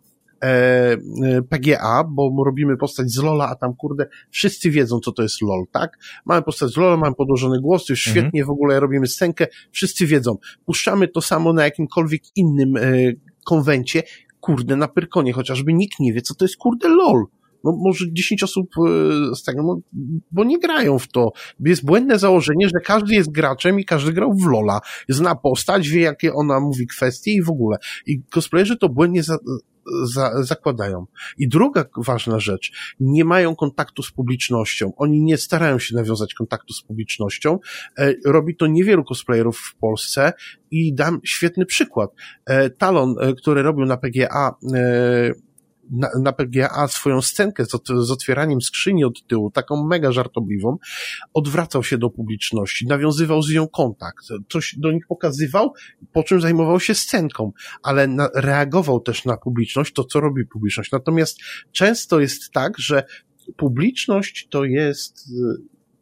e, 0.44 0.96
e 1.24 1.42
PGA, 1.42 2.04
bo 2.04 2.44
robimy 2.44 2.76
postać 2.76 3.10
z 3.10 3.22
Lola, 3.22 3.48
a 3.48 3.54
tam 3.54 3.74
kurde, 3.74 4.06
wszyscy 4.30 4.70
wiedzą, 4.70 5.00
co 5.00 5.12
to 5.12 5.22
jest 5.22 5.42
LOL, 5.42 5.64
tak? 5.72 5.98
Mamy 6.24 6.42
postać 6.42 6.70
z 6.70 6.76
Lola, 6.76 6.96
mamy 6.96 7.14
podłożony 7.14 7.60
głos, 7.60 7.88
już 7.88 8.06
mhm. 8.06 8.24
świetnie, 8.24 8.44
w 8.44 8.50
ogóle 8.50 8.80
robimy 8.80 9.06
scenkę, 9.06 9.46
wszyscy 9.72 10.06
wiedzą. 10.06 10.36
Puszczamy 10.66 11.08
to 11.08 11.20
samo 11.20 11.52
na 11.52 11.64
jakimkolwiek 11.64 12.22
innym 12.36 12.76
e, 12.76 12.82
konwencie, 13.44 14.02
kurde, 14.40 14.76
na 14.76 14.88
Pyrkonie, 14.88 15.32
chociażby 15.32 15.72
nikt 15.72 16.00
nie 16.00 16.12
wie, 16.12 16.22
co 16.22 16.34
to 16.34 16.44
jest 16.44 16.56
kurde 16.56 16.88
LOL 16.88 17.26
no 17.64 17.72
może 17.76 18.04
10 18.12 18.42
osób 18.42 18.70
e, 18.78 19.34
z 19.34 19.42
tego, 19.42 19.62
no, 19.62 19.80
bo 20.30 20.44
nie 20.44 20.58
grają 20.58 20.98
w 20.98 21.08
to. 21.08 21.32
Jest 21.60 21.84
błędne 21.84 22.18
założenie, 22.18 22.66
że 22.66 22.80
każdy 22.84 23.14
jest 23.14 23.30
graczem 23.30 23.80
i 23.80 23.84
każdy 23.84 24.12
grał 24.12 24.34
w 24.34 24.46
Lola. 24.46 24.80
Zna 25.08 25.34
postać, 25.34 25.88
wie 25.88 26.00
jakie 26.00 26.34
ona 26.34 26.60
mówi 26.60 26.86
kwestie 26.86 27.32
i 27.32 27.42
w 27.42 27.50
ogóle. 27.50 27.76
I 28.06 28.22
cosplayerzy 28.30 28.76
to 28.76 28.88
błędnie 28.88 29.22
za, 29.22 29.38
za, 30.04 30.42
zakładają. 30.42 31.06
I 31.38 31.48
druga 31.48 31.84
ważna 31.96 32.40
rzecz, 32.40 32.72
nie 33.00 33.24
mają 33.24 33.56
kontaktu 33.56 34.02
z 34.02 34.10
publicznością. 34.10 34.92
Oni 34.96 35.22
nie 35.22 35.38
starają 35.38 35.78
się 35.78 35.96
nawiązać 35.96 36.34
kontaktu 36.34 36.74
z 36.74 36.82
publicznością. 36.82 37.58
E, 37.98 38.14
robi 38.24 38.56
to 38.56 38.66
niewielu 38.66 39.04
cosplayerów 39.04 39.58
w 39.58 39.76
Polsce 39.76 40.32
i 40.70 40.94
dam 40.94 41.20
świetny 41.24 41.66
przykład. 41.66 42.10
E, 42.46 42.70
Talon, 42.70 43.14
e, 43.20 43.34
który 43.34 43.62
robił 43.62 43.84
na 43.84 43.96
PGA 43.96 44.54
e, 44.74 45.53
na, 45.90 46.08
na 46.22 46.32
PGA 46.32 46.88
swoją 46.88 47.22
scenkę 47.22 47.64
z, 47.64 47.70
z 48.06 48.10
otwieraniem 48.10 48.62
skrzyni 48.62 49.04
od 49.04 49.26
tyłu, 49.26 49.50
taką 49.50 49.86
mega 49.86 50.12
żartobliwą, 50.12 50.76
odwracał 51.34 51.84
się 51.84 51.98
do 51.98 52.10
publiczności, 52.10 52.86
nawiązywał 52.86 53.42
z 53.42 53.54
nią 53.54 53.68
kontakt, 53.68 54.24
coś 54.48 54.74
do 54.78 54.92
nich 54.92 55.06
pokazywał, 55.06 55.72
po 56.12 56.22
czym 56.22 56.40
zajmował 56.40 56.80
się 56.80 56.94
scenką, 56.94 57.52
ale 57.82 58.06
na, 58.06 58.28
reagował 58.34 59.00
też 59.00 59.24
na 59.24 59.36
publiczność, 59.36 59.92
to 59.92 60.04
co 60.04 60.20
robi 60.20 60.46
publiczność. 60.46 60.92
Natomiast 60.92 61.38
często 61.72 62.20
jest 62.20 62.52
tak, 62.52 62.78
że 62.78 63.04
publiczność 63.56 64.48
to 64.50 64.64
jest 64.64 65.30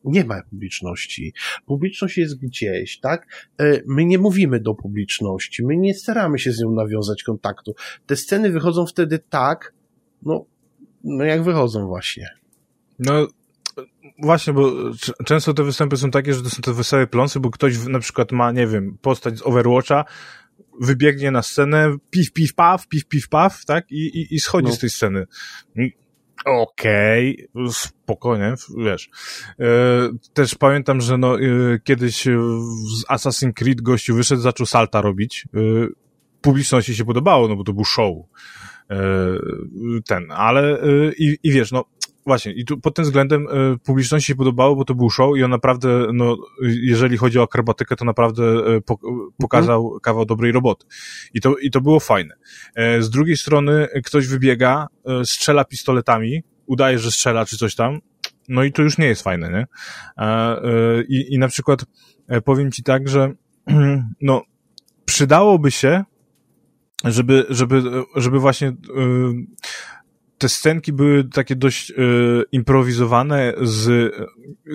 nie 0.04 0.24
ma 0.24 0.42
publiczności. 0.42 1.32
Publiczność 1.66 2.18
jest 2.18 2.40
gdzieś, 2.40 3.00
tak? 3.00 3.50
E, 3.60 3.80
my 3.86 4.04
nie 4.04 4.18
mówimy 4.18 4.60
do 4.60 4.74
publiczności, 4.74 5.64
my 5.64 5.76
nie 5.76 5.94
staramy 5.94 6.38
się 6.38 6.52
z 6.52 6.60
nią 6.60 6.70
nawiązać 6.70 7.22
kontaktu. 7.22 7.74
Te 8.06 8.16
sceny 8.16 8.50
wychodzą 8.50 8.86
wtedy 8.86 9.18
tak, 9.18 9.74
no, 10.22 10.46
no 11.04 11.24
jak 11.24 11.42
wychodzą 11.42 11.86
właśnie. 11.86 12.28
No, 12.98 13.26
właśnie, 14.18 14.52
bo 14.52 14.72
często 15.24 15.54
te 15.54 15.64
występy 15.64 15.96
są 15.96 16.10
takie, 16.10 16.34
że 16.34 16.42
to 16.42 16.50
są 16.50 16.62
te 16.62 16.72
wesołe 16.72 17.06
pląsy, 17.06 17.40
bo 17.40 17.50
ktoś 17.50 17.86
na 17.86 17.98
przykład 17.98 18.32
ma, 18.32 18.52
nie 18.52 18.66
wiem, 18.66 18.98
postać 19.02 19.38
z 19.38 19.42
Overwatcha, 19.42 20.04
wybiegnie 20.80 21.30
na 21.30 21.42
scenę, 21.42 21.96
piw, 22.10 22.32
piw, 22.32 22.54
paw, 22.54 22.88
piw, 22.88 23.04
piw, 23.04 23.28
paw, 23.28 23.64
tak? 23.64 23.90
I, 23.90 23.96
i, 23.96 24.34
i 24.34 24.40
schodzi 24.40 24.68
no. 24.68 24.74
z 24.74 24.78
tej 24.78 24.90
sceny. 24.90 25.26
Okej, 26.44 27.48
okay, 27.54 27.72
spokojnie, 27.72 28.54
wiesz. 28.78 29.10
E, 29.60 29.64
też 30.34 30.54
pamiętam, 30.54 31.00
że 31.00 31.18
no, 31.18 31.40
e, 31.40 31.40
kiedyś 31.84 32.22
z 32.96 33.06
Assassin's 33.10 33.52
Creed 33.52 33.80
gościu 33.80 34.14
wyszedł, 34.14 34.42
zaczął 34.42 34.66
salta 34.66 35.00
robić. 35.00 35.46
E, 35.54 35.58
publiczności 36.40 36.94
się 36.94 37.04
podobało, 37.04 37.48
no 37.48 37.56
bo 37.56 37.64
to 37.64 37.72
był 37.72 37.84
show. 37.84 38.16
Ten, 40.06 40.32
ale 40.32 40.78
i, 41.18 41.38
i 41.42 41.52
wiesz, 41.52 41.72
no 41.72 41.84
właśnie, 42.26 42.52
i 42.52 42.64
tu 42.64 42.80
pod 42.80 42.94
tym 42.94 43.04
względem 43.04 43.46
y, 43.74 43.78
publiczności 43.78 44.26
się 44.26 44.34
podobało, 44.34 44.76
bo 44.76 44.84
to 44.84 44.94
był 44.94 45.10
show 45.10 45.36
i 45.36 45.42
on 45.42 45.50
naprawdę, 45.50 46.06
no, 46.12 46.36
jeżeli 46.62 47.16
chodzi 47.16 47.38
o 47.38 47.42
akrobatykę, 47.42 47.96
to 47.96 48.04
naprawdę 48.04 48.42
y, 48.76 48.80
po, 48.80 48.98
pokazał 49.38 49.84
mhm. 49.84 50.00
kawał 50.00 50.24
dobrej 50.24 50.52
roboty. 50.52 50.86
I 51.34 51.40
to, 51.40 51.56
I 51.56 51.70
to 51.70 51.80
było 51.80 52.00
fajne. 52.00 52.34
Y, 52.98 53.02
z 53.02 53.10
drugiej 53.10 53.36
strony 53.36 53.88
ktoś 54.04 54.26
wybiega, 54.26 54.86
y, 55.22 55.26
strzela 55.26 55.64
pistoletami, 55.64 56.42
udaje, 56.66 56.98
że 56.98 57.10
strzela 57.10 57.46
czy 57.46 57.56
coś 57.56 57.74
tam, 57.74 58.00
no 58.48 58.64
i 58.64 58.72
to 58.72 58.82
już 58.82 58.98
nie 58.98 59.06
jest 59.06 59.22
fajne, 59.22 59.50
nie? 59.50 59.66
I, 61.08 61.34
i 61.34 61.38
na 61.38 61.48
przykład 61.48 61.84
e, 62.28 62.40
powiem 62.40 62.72
ci 62.72 62.82
tak, 62.82 63.08
że 63.08 63.32
no, 64.20 64.42
przydałoby 65.04 65.70
się, 65.70 66.04
żeby, 67.04 67.46
żeby, 67.50 67.82
żeby 68.16 68.38
właśnie 68.38 68.72
te 70.42 70.48
scenki 70.48 70.92
były 70.92 71.24
takie 71.24 71.56
dość 71.56 71.90
y, 71.90 71.94
improwizowane 72.52 73.54
z, 73.62 74.14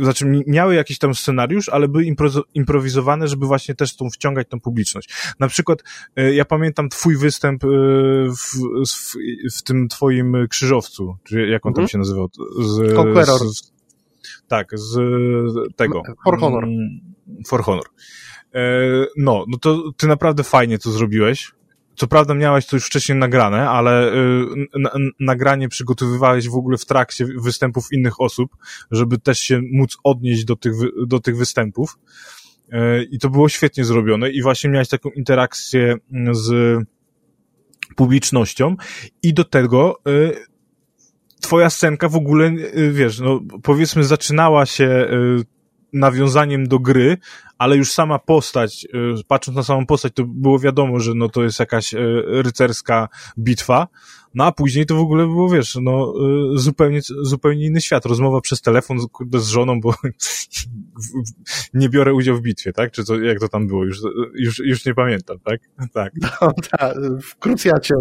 znaczy 0.01 0.43
miały 0.47 0.75
jakiś 0.75 0.99
tam 0.99 1.15
scenariusz, 1.15 1.69
ale 1.69 1.87
były 1.87 2.03
impro, 2.03 2.29
improwizowane, 2.53 3.27
żeby 3.27 3.45
właśnie 3.45 3.75
też 3.75 3.95
tą 3.95 4.09
wciągać 4.09 4.47
tą 4.49 4.59
publiczność. 4.59 5.09
Na 5.39 5.47
przykład 5.47 5.83
y, 6.19 6.33
ja 6.33 6.45
pamiętam 6.45 6.89
twój 6.89 7.17
występ 7.17 7.63
y, 7.63 7.67
w, 7.67 8.59
w, 8.87 9.13
w, 9.57 9.63
tym 9.63 9.87
twoim 9.87 10.47
krzyżowcu, 10.49 11.15
czy 11.23 11.47
jak 11.47 11.65
on 11.65 11.73
tam 11.73 11.81
mhm. 11.83 11.89
się 11.89 11.97
nazywał? 11.97 12.29
Z, 12.59 12.97
Conqueror. 12.97 13.39
Z, 13.39 13.71
tak, 14.47 14.67
z 14.73 14.95
tego. 15.75 16.01
For 16.23 16.39
Honor. 16.39 16.63
Mm, 16.63 16.99
For 17.47 17.61
Honor. 17.63 17.85
No, 19.17 19.45
no 19.47 19.57
to 19.57 19.91
ty 19.97 20.07
naprawdę 20.07 20.43
fajnie 20.43 20.79
to 20.79 20.91
zrobiłeś 20.91 21.51
co 21.97 22.07
prawda 22.07 22.33
miałeś 22.33 22.65
to 22.65 22.75
już 22.75 22.85
wcześniej 22.85 23.17
nagrane, 23.17 23.69
ale 23.69 24.13
y, 24.13 24.45
nagranie 25.19 25.69
przygotowywałeś 25.69 26.49
w 26.49 26.55
ogóle 26.55 26.77
w 26.77 26.85
trakcie 26.85 27.25
występów 27.25 27.87
innych 27.91 28.21
osób, 28.21 28.57
żeby 28.91 29.17
też 29.17 29.39
się 29.39 29.61
móc 29.71 29.97
odnieść 30.03 30.45
do 30.45 30.55
tych, 30.55 30.73
do 31.07 31.19
tych 31.19 31.37
występów. 31.37 31.97
Y, 32.73 33.07
I 33.11 33.19
to 33.19 33.29
było 33.29 33.49
świetnie 33.49 33.85
zrobione 33.85 34.29
i 34.29 34.41
właśnie 34.41 34.69
miałeś 34.69 34.87
taką 34.87 35.09
interakcję 35.09 35.95
mm, 36.11 36.35
z 36.35 36.79
publicznością 37.95 38.75
i 39.23 39.33
do 39.33 39.43
tego 39.43 39.99
y, 40.07 40.35
twoja 41.41 41.69
scenka 41.69 42.09
w 42.09 42.15
ogóle, 42.15 42.51
wiesz, 42.91 43.19
no 43.19 43.39
powiedzmy 43.63 44.03
zaczynała 44.03 44.65
się 44.65 45.07
nawiązaniem 45.93 46.67
do 46.67 46.79
gry, 46.79 47.17
ale 47.57 47.77
już 47.77 47.91
sama 47.91 48.19
postać, 48.19 48.87
y, 49.19 49.23
patrząc 49.27 49.55
na 49.55 49.63
samą 49.63 49.85
postać, 49.85 50.13
to 50.13 50.23
było 50.25 50.59
wiadomo, 50.59 50.99
że 50.99 51.13
no 51.15 51.29
to 51.29 51.43
jest 51.43 51.59
jakaś 51.59 51.93
y, 51.93 51.97
rycerska 52.27 53.09
bitwa, 53.39 53.87
no 54.37 54.45
a 54.45 54.51
później 54.51 54.85
to 54.85 54.95
w 54.95 54.99
ogóle 54.99 55.25
było, 55.25 55.49
wiesz, 55.49 55.77
no 55.81 56.13
y, 56.55 56.57
zupełnie, 56.57 56.99
zupełnie 57.21 57.65
inny 57.65 57.81
świat. 57.81 58.05
Rozmowa 58.05 58.41
przez 58.41 58.61
telefon 58.61 58.97
kurde, 59.11 59.39
z 59.39 59.47
żoną, 59.47 59.81
bo 59.81 59.93
nie 61.73 61.89
biorę 61.89 62.13
udziału 62.13 62.37
w 62.37 62.41
bitwie, 62.41 62.73
tak? 62.73 62.91
Czy 62.91 63.05
to, 63.05 63.19
jak 63.19 63.39
to 63.39 63.49
tam 63.49 63.67
było? 63.67 63.83
Już, 63.83 63.97
już, 64.35 64.59
już 64.59 64.85
nie 64.85 64.93
pamiętam, 64.93 65.37
tak? 65.39 65.61
Tak. 65.93 66.13
No, 66.41 66.53
tak, 66.71 66.97
w 67.21 67.35
krucjacie. 67.35 67.95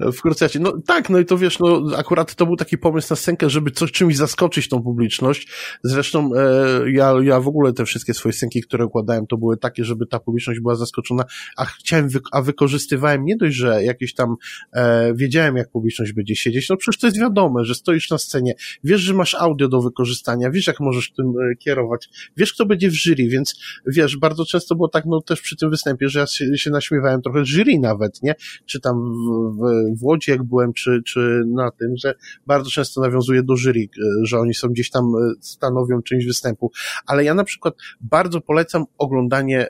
W 0.00 0.20
krucjacie. 0.20 0.60
No 0.60 0.72
tak, 0.86 1.10
no 1.10 1.18
i 1.18 1.24
to 1.24 1.38
wiesz, 1.38 1.58
no 1.58 1.82
akurat 1.96 2.34
to 2.34 2.46
był 2.46 2.56
taki 2.56 2.78
pomysł 2.78 3.06
na 3.10 3.16
scenkę, 3.16 3.50
żeby 3.50 3.70
coś 3.70 3.92
czymś 3.92 4.16
zaskoczyć 4.16 4.68
tą 4.68 4.82
publiczność. 4.82 5.48
Zresztą 5.82 6.30
e, 6.34 6.90
ja, 6.90 7.14
ja 7.22 7.40
w 7.40 7.48
ogóle 7.48 7.72
te 7.72 7.84
wszystkie 7.84 8.14
swoje 8.14 8.32
scenki, 8.32 8.62
które 8.62 8.84
układałem, 8.90 9.26
to 9.26 9.36
były 9.36 9.56
takie, 9.56 9.84
żeby 9.84 10.06
ta 10.06 10.20
publiczność 10.20 10.60
była 10.60 10.74
zaskoczona, 10.74 11.24
a 11.56 11.64
chciałem, 11.64 12.08
wy, 12.08 12.20
a 12.32 12.42
wykorzystywałem 12.42 13.24
nie 13.24 13.36
dość, 13.36 13.56
że 13.56 13.84
jakieś 13.84 14.14
tam 14.14 14.36
e, 14.72 15.14
wiedziałem, 15.14 15.56
jak 15.56 15.70
publiczność 15.70 16.12
będzie 16.12 16.36
siedzieć, 16.36 16.68
no 16.68 16.76
przecież 16.76 17.00
to 17.00 17.06
jest 17.06 17.20
wiadome, 17.20 17.64
że 17.64 17.74
stoisz 17.74 18.10
na 18.10 18.18
scenie, 18.18 18.54
wiesz, 18.84 19.00
że 19.00 19.14
masz 19.14 19.34
audio 19.34 19.68
do 19.68 19.82
wykorzystania, 19.82 20.50
wiesz, 20.50 20.66
jak 20.66 20.80
możesz 20.80 21.12
tym 21.12 21.26
e, 21.26 21.56
kierować, 21.56 22.08
wiesz, 22.36 22.52
kto 22.52 22.66
będzie 22.66 22.90
w 22.90 22.94
jury, 22.94 23.28
więc 23.28 23.60
wiesz, 23.86 24.16
bardzo 24.16 24.44
często 24.44 24.74
było 24.74 24.88
tak, 24.88 25.04
no 25.06 25.20
też 25.20 25.40
przy 25.40 25.56
tym 25.56 25.70
występie, 25.70 26.08
że 26.08 26.20
ja 26.20 26.26
się, 26.26 26.58
się 26.58 26.70
naśmiewałem 26.70 27.22
trochę 27.22 27.44
jury 27.44 27.78
nawet, 27.78 28.22
nie? 28.22 28.34
Czy 28.66 28.80
tam 28.80 28.96
w, 28.96 29.56
w, 29.56 30.00
w 30.00 30.04
Łodzi 30.04 30.30
jak 30.30 30.42
byłem, 30.42 30.72
czy, 30.72 31.02
czy 31.06 31.42
na 31.46 31.70
tym, 31.70 31.96
że 31.96 32.14
bardzo 32.46 32.70
często 32.70 33.00
nawiązuję 33.00 33.42
do 33.42 33.56
jury, 33.56 33.80
e, 33.80 34.26
że 34.26 34.38
oni 34.38 34.54
są 34.54 34.68
gdzieś 34.68 34.90
tam 34.90 35.04
e, 35.04 35.32
stanowią 35.40 36.02
część 36.02 36.26
występu, 36.26 36.70
ale 37.06 37.24
ja 37.24 37.34
na 37.34 37.44
przykład 37.44 37.74
bardzo 38.00 38.40
polecam 38.40 38.79
oglądanie 38.98 39.66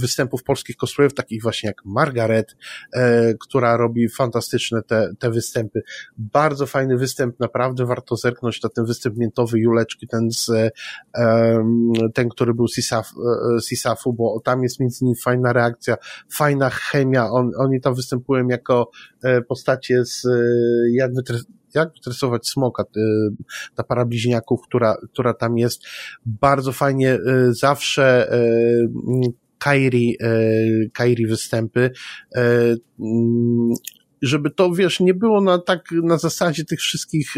występów 0.00 0.42
polskich 0.42 0.76
cosplayów, 0.76 1.14
takich 1.14 1.42
właśnie 1.42 1.66
jak 1.66 1.84
Margaret, 1.84 2.56
e, 2.92 3.34
która 3.34 3.76
robi 3.76 4.08
fantastyczne 4.08 4.82
te, 4.82 5.10
te 5.18 5.30
występy. 5.30 5.82
Bardzo 6.18 6.66
fajny 6.66 6.96
występ, 6.96 7.40
naprawdę 7.40 7.86
warto 7.86 8.16
zerknąć 8.16 8.62
na 8.62 8.68
ten 8.68 8.84
występ 8.84 9.16
miętowy 9.16 9.58
Juleczki, 9.58 10.06
ten 10.06 10.30
z, 10.30 10.48
e, 10.48 10.70
ten, 12.14 12.28
który 12.28 12.54
był 12.54 12.68
Sisaf, 12.68 13.12
e, 13.56 13.60
Sisafu, 13.60 14.12
bo 14.12 14.40
tam 14.44 14.62
jest 14.62 14.80
między 14.80 15.04
nimi 15.04 15.16
fajna 15.16 15.52
reakcja, 15.52 15.96
fajna 16.32 16.70
chemia, 16.70 17.30
On, 17.30 17.50
oni 17.58 17.80
tam 17.80 17.94
występują 17.94 18.48
jako 18.48 18.90
e, 19.22 19.42
postacie 19.42 20.04
z, 20.04 20.26
e, 20.26 20.30
jak 20.92 21.14
wytr 21.14 21.34
jak 21.74 21.92
wytresować 21.94 22.48
smoka, 22.48 22.84
ta 23.74 23.82
para 23.82 24.04
bliźniaków, 24.04 24.60
która, 24.64 24.96
która 25.12 25.34
tam 25.34 25.58
jest. 25.58 25.82
Bardzo 26.26 26.72
fajnie, 26.72 27.18
zawsze 27.50 28.32
Kairi, 29.58 30.16
Kairi 30.92 31.26
występy 31.26 31.90
mm, 32.36 33.74
żeby 34.22 34.50
to, 34.50 34.72
wiesz, 34.72 35.00
nie 35.00 35.14
było 35.14 35.40
na 35.40 35.58
tak, 35.58 35.84
na 36.02 36.18
zasadzie 36.18 36.64
tych 36.64 36.80
wszystkich, 36.80 37.34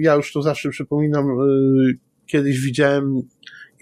ja 0.00 0.14
już 0.14 0.32
to 0.32 0.42
zawsze 0.42 0.68
przypominam, 0.68 1.26
kiedyś 2.26 2.60
widziałem 2.60 3.22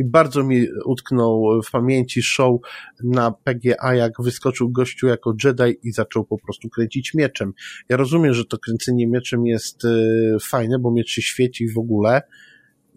i 0.01 0.05
bardzo 0.05 0.45
mi 0.45 0.67
utknął 0.85 1.63
w 1.63 1.71
pamięci 1.71 2.23
show 2.23 2.61
na 3.05 3.31
PGA, 3.31 3.95
jak 3.95 4.13
wyskoczył 4.19 4.71
gościu 4.71 5.07
jako 5.07 5.35
Jedi 5.45 5.79
i 5.83 5.93
zaczął 5.93 6.25
po 6.25 6.39
prostu 6.39 6.69
kręcić 6.69 7.15
mieczem. 7.15 7.53
Ja 7.89 7.97
rozumiem, 7.97 8.35
że 8.35 8.45
to 8.45 8.59
kręcenie 8.59 9.07
mieczem 9.07 9.47
jest 9.47 9.85
y, 9.85 10.37
fajne, 10.43 10.79
bo 10.79 10.91
miecz 10.91 11.11
się 11.11 11.23
świeci 11.23 11.69
w 11.69 11.79
ogóle, 11.79 12.23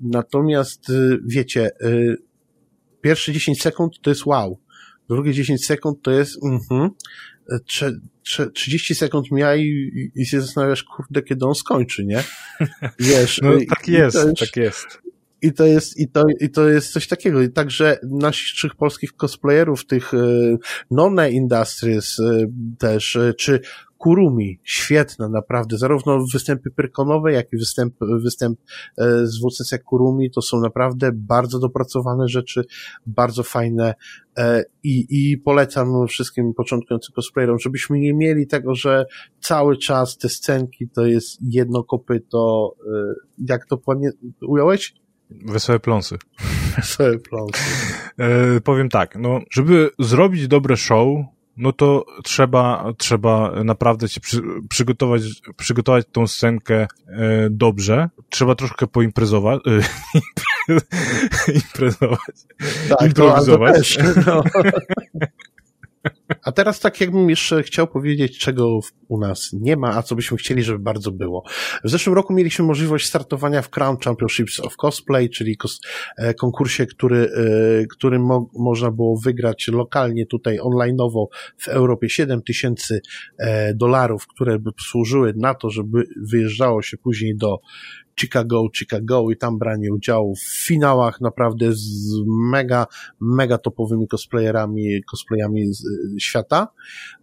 natomiast 0.02 0.90
y, 0.90 1.20
wiecie, 1.26 1.72
y, 1.82 2.18
pierwsze 3.02 3.34
10 3.34 3.62
sekund 3.62 4.02
to 4.02 4.10
jest 4.10 4.26
wow, 4.26 4.60
drugie 5.10 5.34
10 5.34 5.66
sekund 5.66 6.02
to 6.02 6.12
jest 6.12 6.38
mhm, 6.44 6.90
30 8.54 8.96
sekund 8.96 9.32
mija 9.32 9.56
i, 9.56 10.12
i 10.16 10.26
się 10.26 10.42
zastanawiasz, 10.42 10.84
kurde, 10.84 11.22
kiedy 11.22 11.46
on 11.46 11.56
skończy, 11.56 12.06
nie? 12.06 12.24
Wiesz, 13.00 13.42
no 13.44 13.52
tak 13.70 13.88
jest, 13.88 14.16
jest, 14.16 14.40
tak 14.40 14.56
jest. 14.56 15.03
I 15.44 15.54
to 15.54 15.66
jest, 15.66 16.00
i 16.00 16.08
to, 16.08 16.24
i 16.40 16.50
to 16.50 16.70
jest 16.70 16.94
coś 16.94 17.08
takiego. 17.08 17.42
I 17.42 17.50
także 17.50 18.00
naszych 18.04 18.76
polskich 18.76 19.14
cosplayerów, 19.14 19.86
tych 19.86 20.14
e, 20.14 20.18
Nonne 20.92 21.32
Industries 21.32 22.20
e, 22.20 22.46
też, 22.80 23.16
e, 23.16 23.34
czy 23.34 23.60
Kurumi, 23.98 24.60
świetne, 24.64 25.30
naprawdę. 25.30 25.78
Zarówno 25.78 26.26
występy 26.34 26.72
pyrkonowe, 26.72 27.34
jak 27.34 27.54
i 27.54 27.58
występ, 27.58 27.94
występ 28.24 28.60
z 29.24 29.40
WCC 29.40 29.80
Kurumi 29.80 30.32
to 30.32 30.42
są 30.42 30.60
naprawdę 30.60 31.12
bardzo 31.14 31.60
dopracowane 31.60 32.28
rzeczy, 32.28 32.66
bardzo 33.06 33.44
fajne 33.44 33.94
i, 34.84 35.06
i 35.10 35.38
polecam 35.38 36.08
wszystkim 36.08 36.54
początkującym 36.54 37.14
cosplayerom, 37.16 37.60
żebyśmy 37.60 38.00
nie 38.00 38.14
mieli 38.14 38.48
tego, 38.48 38.76
że 38.76 39.06
cały 39.42 39.78
czas 39.78 40.18
te 40.18 40.30
scenki 40.30 40.90
to 40.90 41.06
jest 41.06 41.38
jedno 41.42 41.84
kopyto, 41.84 42.76
jak 43.38 43.66
to 43.66 43.80
ująłeś? 44.42 44.94
Wesołe 45.46 45.80
pląsy. 45.80 46.18
Wesołe 46.76 47.20
pląsy. 47.20 47.60
E, 48.18 48.62
powiem 48.62 48.90
tak, 48.90 49.16
no, 49.16 49.40
żeby 49.52 49.90
zrobić 50.00 50.48
dobre 50.48 50.78
show, 50.78 51.08
no 51.58 51.72
to 51.72 52.06
trzeba, 52.24 52.94
trzeba 52.98 53.64
naprawdę 53.64 54.10
się 54.10 54.22
przy, 54.22 54.42
przygotować, 54.70 55.22
przygotować 55.58 56.06
tą 56.12 56.28
scenkę 56.28 56.88
e, 57.08 57.48
dobrze. 57.50 58.10
Trzeba 58.30 58.56
troszkę 58.56 58.88
poimprezować. 58.88 59.62
E, 59.68 60.74
imprezować. 61.64 62.36
Tak, 62.90 63.08
improwizować. 63.08 63.96
To, 63.96 64.04
też, 64.04 64.26
no. 64.26 64.44
A 66.44 66.52
teraz 66.52 66.80
tak 66.80 67.02
jakbym 67.02 67.30
jeszcze 67.30 67.64
chciał 67.64 67.88
powiedzieć, 67.88 68.40
czego 68.40 68.80
u 69.08 69.20
nas 69.20 69.50
nie 69.54 69.78
ma, 69.78 69.98
a 69.98 70.04
co 70.04 70.16
byśmy 70.16 70.38
chcieli, 70.38 70.64
żeby 70.64 70.80
bardzo 70.80 71.12
było. 71.12 71.44
W 71.84 71.90
zeszłym 71.90 72.16
roku 72.16 72.34
mieliśmy 72.34 72.66
możliwość 72.66 73.06
startowania 73.06 73.62
w 73.62 73.70
Crown 73.70 73.98
Championships 73.98 74.60
of 74.60 74.78
Cosplay, 74.78 75.30
czyli 75.30 75.58
e, 76.18 76.34
konkursie, 76.34 76.86
który, 76.86 77.18
e, 77.18 77.86
który 77.86 78.20
mo 78.20 78.50
można 78.54 78.92
było 78.92 79.18
wygrać 79.18 79.68
lokalnie 79.68 80.26
tutaj 80.26 80.60
onlineowo 80.60 81.28
w 81.58 81.68
Europie 81.68 82.10
7 82.10 82.42
tysięcy 82.42 83.02
e, 83.38 83.74
dolarów, 83.74 84.28
które 84.28 84.60
by 84.60 84.72
służyły 84.88 85.34
na 85.38 85.54
to, 85.54 85.70
żeby 85.70 86.08
wyjeżdżało 86.22 86.82
się 86.82 86.98
później 86.98 87.36
do 87.38 87.60
Chicago, 88.20 88.68
Chicago 88.78 89.32
i 89.32 89.38
tam 89.38 89.58
branie 89.58 89.94
udziału 89.94 90.36
w 90.36 90.66
finałach 90.66 91.22
naprawdę 91.22 91.74
z 91.74 92.14
mega, 92.28 92.88
mega 93.20 93.58
topowymi 93.58 94.08
cosplayerami, 94.08 95.04
cosplayami 95.12 95.74
z 95.74 95.84
świata. 96.20 96.68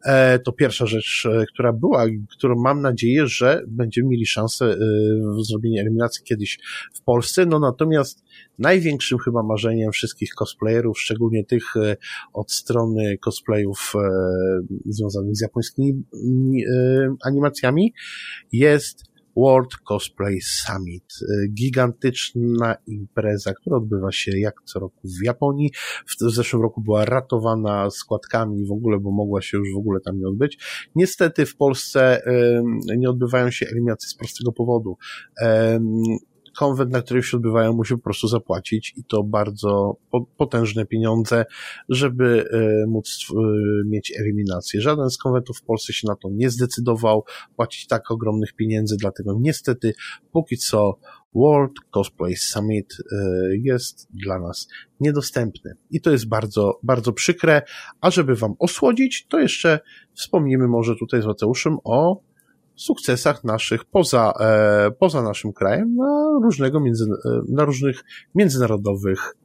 E, 0.05 0.38
to 0.38 0.53
pierwsza 0.53 0.86
rzecz, 0.86 1.28
e, 1.32 1.45
która 1.55 1.72
była, 1.72 2.07
którą 2.30 2.62
mam 2.62 2.80
nadzieję, 2.80 3.26
że 3.26 3.62
będziemy 3.68 4.09
mieli 4.09 4.26
szansę 4.26 4.66
e, 4.66 4.76
w 5.38 5.47
zrobieniu 5.47 5.80
eliminacji 5.80 6.24
kiedyś 6.24 6.59
w 6.95 7.03
Polsce. 7.03 7.47
No 7.47 7.59
natomiast 7.59 8.24
największym 8.59 9.18
chyba 9.18 9.43
marzeniem 9.43 9.93
wszystkich 9.93 10.34
cosplayerów, 10.34 11.01
szczególnie 11.01 11.45
tych 11.45 11.64
od 12.32 12.53
strony 12.53 13.18
cosplayów 13.18 13.93
związanych 14.86 15.36
z 15.36 15.41
japońskimi 15.41 16.05
animacjami, 17.24 17.95
jest 18.53 19.09
World 19.37 19.76
Cosplay 19.89 20.41
Summit. 20.41 21.05
Y, 21.22 21.49
gigantyczna 21.49 22.76
impreza, 22.87 23.53
która 23.55 23.76
odbywa 23.76 24.12
się 24.12 24.39
jak 24.39 24.55
co 24.64 24.78
roku 24.78 25.09
w 25.20 25.24
Japonii. 25.24 25.70
W 26.07 26.31
zeszłym 26.31 26.62
roku 26.62 26.81
była 26.81 27.05
ratowana 27.05 27.91
składkami 27.91 28.66
w 28.66 28.72
ogóle, 28.72 28.99
bo 28.99 29.11
mogła 29.11 29.43
się 29.43 29.59
już 29.59 29.74
w 29.74 29.78
ogóle 29.78 30.01
tam 30.01 30.18
nie 30.18 30.28
odbyć. 30.28 30.59
Niestety 30.95 31.47
w 31.47 31.57
Polsce 31.57 32.22
nie 32.97 33.11
odbywają 33.11 33.51
się 33.51 33.66
eliminacje 33.66 34.09
z 34.09 34.14
prostego 34.14 34.53
powodu 34.53 34.97
konwent, 36.61 36.92
na 36.92 37.02
którym 37.02 37.22
się 37.22 37.36
odbywają, 37.36 37.72
musi 37.72 37.94
po 37.94 38.02
prostu 38.02 38.28
zapłacić 38.28 38.94
i 38.96 39.04
to 39.04 39.22
bardzo 39.22 39.96
potężne 40.36 40.86
pieniądze, 40.86 41.44
żeby 41.88 42.44
e, 42.52 42.86
móc 42.86 43.26
e, 43.30 43.34
mieć 43.86 44.12
eliminację. 44.20 44.80
Żaden 44.80 45.11
z 45.11 45.18
konwentów 45.18 45.58
w 45.58 45.62
Polsce 45.62 45.92
się 45.92 46.08
na 46.08 46.16
to 46.16 46.28
nie 46.32 46.50
zdecydował 46.50 47.24
płacić 47.56 47.86
tak 47.86 48.11
ogromnych 48.11 48.52
pieniędzy, 48.52 48.96
dlatego 48.96 49.36
niestety 49.40 49.94
póki 50.32 50.56
co 50.56 50.98
World 51.34 51.72
Cosplay 51.90 52.36
Summit 52.36 52.96
e, 53.12 53.16
jest 53.56 54.08
dla 54.11 54.38
nas 54.40 54.68
niedostępny. 55.00 55.76
I 55.90 56.00
to 56.00 56.11
jest 56.11 56.28
bardzo, 56.28 56.78
bardzo 56.82 57.12
przykre. 57.12 57.62
A 58.00 58.11
żeby 58.11 58.34
Wam 58.34 58.54
osłodzić, 58.58 59.26
to 59.28 59.38
jeszcze 59.38 59.80
wspomnimy 60.14 60.68
może 60.68 60.96
tutaj 60.96 61.22
z 61.22 61.26
Mateuszem 61.26 61.78
o 61.84 62.30
sukcesach 62.81 63.45
naszych 63.45 63.85
poza, 63.85 64.33
e, 64.41 64.91
poza 64.91 65.22
naszym 65.22 65.53
krajem 65.53 65.97
na 65.97 66.31
różnego 66.43 66.81
między, 66.81 67.05
e, 67.05 67.41
na 67.49 67.64
różnych 67.64 68.05
międzynarodowych 68.35 69.37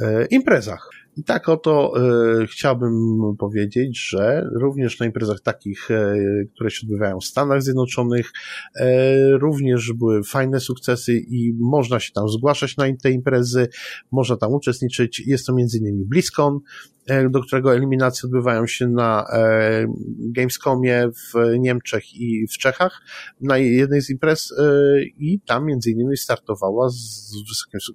e, 0.00 0.26
imprezach. 0.26 1.01
I 1.16 1.24
tak 1.24 1.48
oto 1.48 1.92
e, 1.96 2.46
chciałbym 2.46 3.18
powiedzieć, 3.38 4.08
że 4.08 4.48
również 4.54 5.00
na 5.00 5.06
imprezach 5.06 5.40
takich, 5.40 5.90
e, 5.90 6.14
które 6.54 6.70
się 6.70 6.86
odbywają 6.86 7.20
w 7.20 7.24
Stanach 7.24 7.62
Zjednoczonych, 7.62 8.32
e, 8.76 9.38
również 9.38 9.92
były 9.92 10.24
fajne 10.24 10.60
sukcesy 10.60 11.12
i 11.16 11.54
można 11.60 12.00
się 12.00 12.12
tam 12.12 12.28
zgłaszać 12.28 12.76
na 12.76 12.84
te 13.02 13.10
imprezy, 13.10 13.68
można 14.12 14.36
tam 14.36 14.52
uczestniczyć. 14.52 15.22
Jest 15.26 15.46
to 15.46 15.52
innymi 15.58 16.04
BlizzCon, 16.04 16.60
E, 17.06 17.28
do 17.28 17.42
którego 17.42 17.74
eliminacje 17.74 18.26
odbywają 18.26 18.66
się 18.66 18.88
na 18.88 19.26
e, 19.32 19.86
Gamescomie 20.18 21.08
w 21.10 21.58
Niemczech 21.58 22.14
i 22.14 22.46
w 22.46 22.58
Czechach, 22.58 23.02
na 23.40 23.58
jednej 23.58 24.02
z 24.02 24.10
imprez 24.10 24.52
e, 24.58 24.64
i 25.02 25.40
tam 25.46 25.66
między 25.66 25.90
innymi 25.90 26.16
startowała 26.16 26.90
z, 26.90 27.32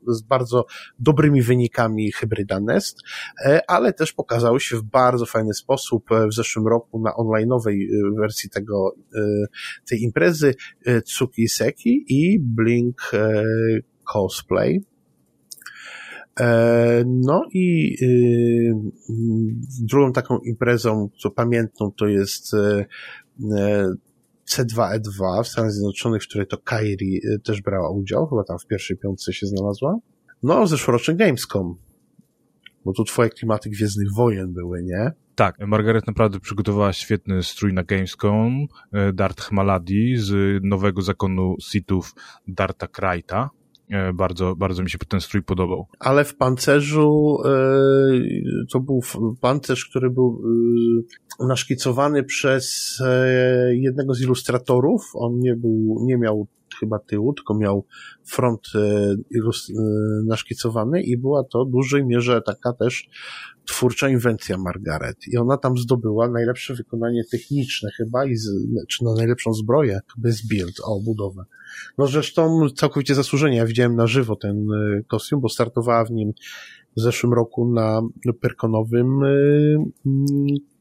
z 0.08 0.22
bardzo 0.22 0.66
dobrymi 1.00 1.42
wynikami 1.42 2.12
hybryda 2.12 2.60
Nest, 2.60 2.98
ale 3.68 3.94
też 3.94 4.14
pokazały 4.14 4.60
się 4.60 4.78
w 4.78 4.84
bardzo 4.84 5.26
fajny 5.26 5.54
sposób 5.54 6.04
w 6.32 6.34
zeszłym 6.34 6.68
roku 6.68 7.00
na 7.00 7.16
onlineowej 7.16 7.90
wersji 8.20 8.50
tego, 8.50 8.96
tej 9.90 10.02
imprezy 10.02 10.56
Tsuki 11.06 11.48
Seki 11.48 12.06
i 12.08 12.40
Blink 12.40 13.12
Cosplay. 14.14 14.84
E, 16.40 17.04
no 17.06 17.44
i 17.54 17.96
y, 18.02 18.76
drugą 19.82 20.14
taką 20.14 20.40
imprezą, 20.40 21.10
co 21.20 21.32
pamiętną, 21.32 21.92
to 21.92 22.08
jest 22.08 22.54
e, 22.54 22.86
e, 23.58 23.94
C2E2 24.50 25.44
w 25.44 25.48
Stanach 25.48 25.72
Zjednoczonych, 25.72 26.24
w 26.24 26.28
której 26.28 26.48
to 26.48 26.58
Kairi 26.58 27.22
też 27.44 27.62
brała 27.62 27.90
udział, 27.90 28.28
chyba 28.28 28.44
tam 28.44 28.60
w 28.60 28.66
pierwszej 28.66 28.98
piątce 28.98 29.34
się 29.34 29.48
znalazła. 29.48 30.00
No, 30.44 30.68
zeszłoroczny 30.68 31.16
Gamescom, 31.16 31.76
bo 32.88 32.94
tu 32.94 33.04
twoje 33.04 33.30
klimaty 33.30 33.70
Gwiezdnych 33.70 34.08
Wojen 34.16 34.54
były, 34.54 34.84
nie? 34.84 35.12
Tak, 35.36 35.56
Margaret 35.68 36.08
naprawdę 36.08 36.40
przygotowała 36.40 36.94
świetny 36.94 37.44
strój 37.44 37.74
na 37.74 37.84
Gamescom, 37.84 38.68
Dart 39.14 39.42
Hmaladi 39.42 40.18
z 40.18 40.60
nowego 40.64 41.02
zakonu 41.02 41.56
Sithów 41.62 42.14
Darta 42.48 42.88
Kraita 42.88 43.50
e, 43.90 44.14
bardzo, 44.14 44.56
bardzo 44.56 44.84
mi 44.84 44.90
się 44.90 44.98
ten 44.98 45.22
strój 45.22 45.44
podobał. 45.44 45.88
Ale 46.00 46.26
w 46.26 46.36
pancerzu 46.36 47.38
to 48.72 48.80
był 48.80 49.02
pancerz, 49.42 49.86
który 49.90 50.10
był 50.10 50.42
naszkicowany 51.40 52.24
przez 52.24 52.98
jednego 53.72 54.14
z 54.14 54.22
ilustratorów. 54.22 55.12
On 55.14 55.40
nie 55.40 55.56
był, 55.56 55.98
nie 56.02 56.18
miał 56.18 56.48
chyba 56.80 57.00
tyłu, 57.00 57.34
tylko 57.34 57.56
miał 57.56 57.86
front 58.26 58.62
naszkicowany 60.26 61.02
i 61.02 61.18
była 61.18 61.44
to 61.44 61.66
w 61.66 61.72
dużej 61.72 62.06
mierze 62.06 62.42
taka 62.42 62.74
też 62.74 63.10
twórcza 63.68 64.10
inwencja 64.10 64.58
Margaret 64.58 65.18
i 65.28 65.38
ona 65.38 65.58
tam 65.58 65.78
zdobyła 65.78 66.30
najlepsze 66.30 66.74
wykonanie 66.74 67.24
techniczne 67.32 67.90
chyba, 67.98 68.26
i 68.26 68.36
z, 68.36 68.50
czy 68.90 69.04
na 69.04 69.14
najlepszą 69.14 69.54
zbroję, 69.54 70.00
bez 70.18 70.48
build, 70.48 70.76
o, 70.84 71.00
budowę. 71.00 71.44
No 71.98 72.08
zresztą 72.08 72.70
całkowicie 72.76 73.16
zasłużenie, 73.16 73.58
ja 73.58 73.66
widziałem 73.66 73.96
na 73.96 74.08
żywo 74.08 74.36
ten 74.36 74.72
y, 74.72 75.04
kostium, 75.08 75.42
bo 75.42 75.50
startowała 75.50 76.06
w 76.06 76.12
nim 76.12 76.34
w 76.98 77.02
zeszłym 77.02 77.34
roku 77.34 77.72
na 77.74 78.02
perkonowym 78.42 79.20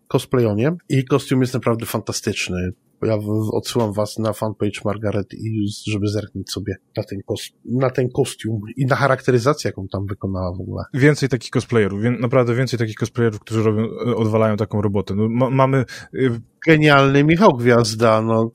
cosplayonie 0.08 0.72
i 0.88 1.04
kostium 1.04 1.40
jest 1.40 1.54
naprawdę 1.54 1.86
fantastyczny. 1.86 2.72
Ja 3.02 3.18
odsyłam 3.52 3.92
was 3.92 4.18
na 4.18 4.32
fanpage 4.32 4.80
Margaret 4.84 5.34
i 5.34 5.66
żeby 5.86 6.08
zerknąć 6.08 6.50
sobie 6.50 6.76
na 6.96 7.02
ten, 7.02 7.18
na 7.64 7.90
ten 7.90 8.08
kostium 8.08 8.60
i 8.76 8.86
na 8.86 8.96
charakteryzację, 8.96 9.68
jaką 9.68 9.88
tam 9.88 10.06
wykonała 10.06 10.52
w 10.52 10.60
ogóle. 10.60 10.84
Więcej 10.94 11.28
takich 11.28 11.50
cosplayerów, 11.50 12.00
naprawdę 12.20 12.54
więcej 12.54 12.78
takich 12.78 12.96
cosplayerów, 12.96 13.40
którzy 13.40 13.62
robią, 13.62 13.82
e, 13.82 14.16
odwalają 14.16 14.56
taką 14.56 14.82
robotę. 14.82 15.14
No, 15.14 15.28
ma 15.28 15.50
mamy 15.50 15.84
y, 16.14 16.40
genialny 16.66 17.24
Michał 17.24 17.52
Gwiazda, 17.52 18.22
no, 18.22 18.50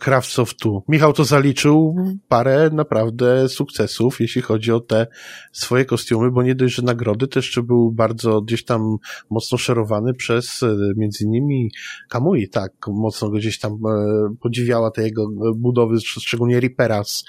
Crafts 0.00 0.38
of 0.38 0.54
Two. 0.54 0.82
Michał 0.88 1.12
to 1.12 1.24
zaliczył 1.24 1.96
parę 2.28 2.70
naprawdę 2.72 3.48
sukcesów, 3.48 4.20
jeśli 4.20 4.42
chodzi 4.42 4.72
o 4.72 4.80
te 4.80 5.06
swoje 5.52 5.84
kostiumy, 5.84 6.30
bo 6.30 6.42
nie 6.42 6.54
dość, 6.54 6.74
że 6.74 6.82
nagrody, 6.82 7.28
to 7.28 7.38
jeszcze 7.38 7.62
był 7.62 7.92
bardzo 7.92 8.40
gdzieś 8.40 8.64
tam 8.64 8.96
mocno 9.30 9.58
szerowany 9.58 10.14
przez 10.14 10.62
e, 10.62 10.76
między 10.96 11.24
innymi 11.24 11.70
Kamui, 12.08 12.48
tak, 12.48 12.72
mocno 12.88 13.30
go 13.30 13.36
gdzieś 13.36 13.58
tam 13.58 13.72
e, 13.72 14.34
podziwiała 14.40 14.90
te 14.90 15.02
jego 15.02 15.28
budowy, 15.56 16.00
szczególnie 16.00 16.60
Reaperas 16.60 17.24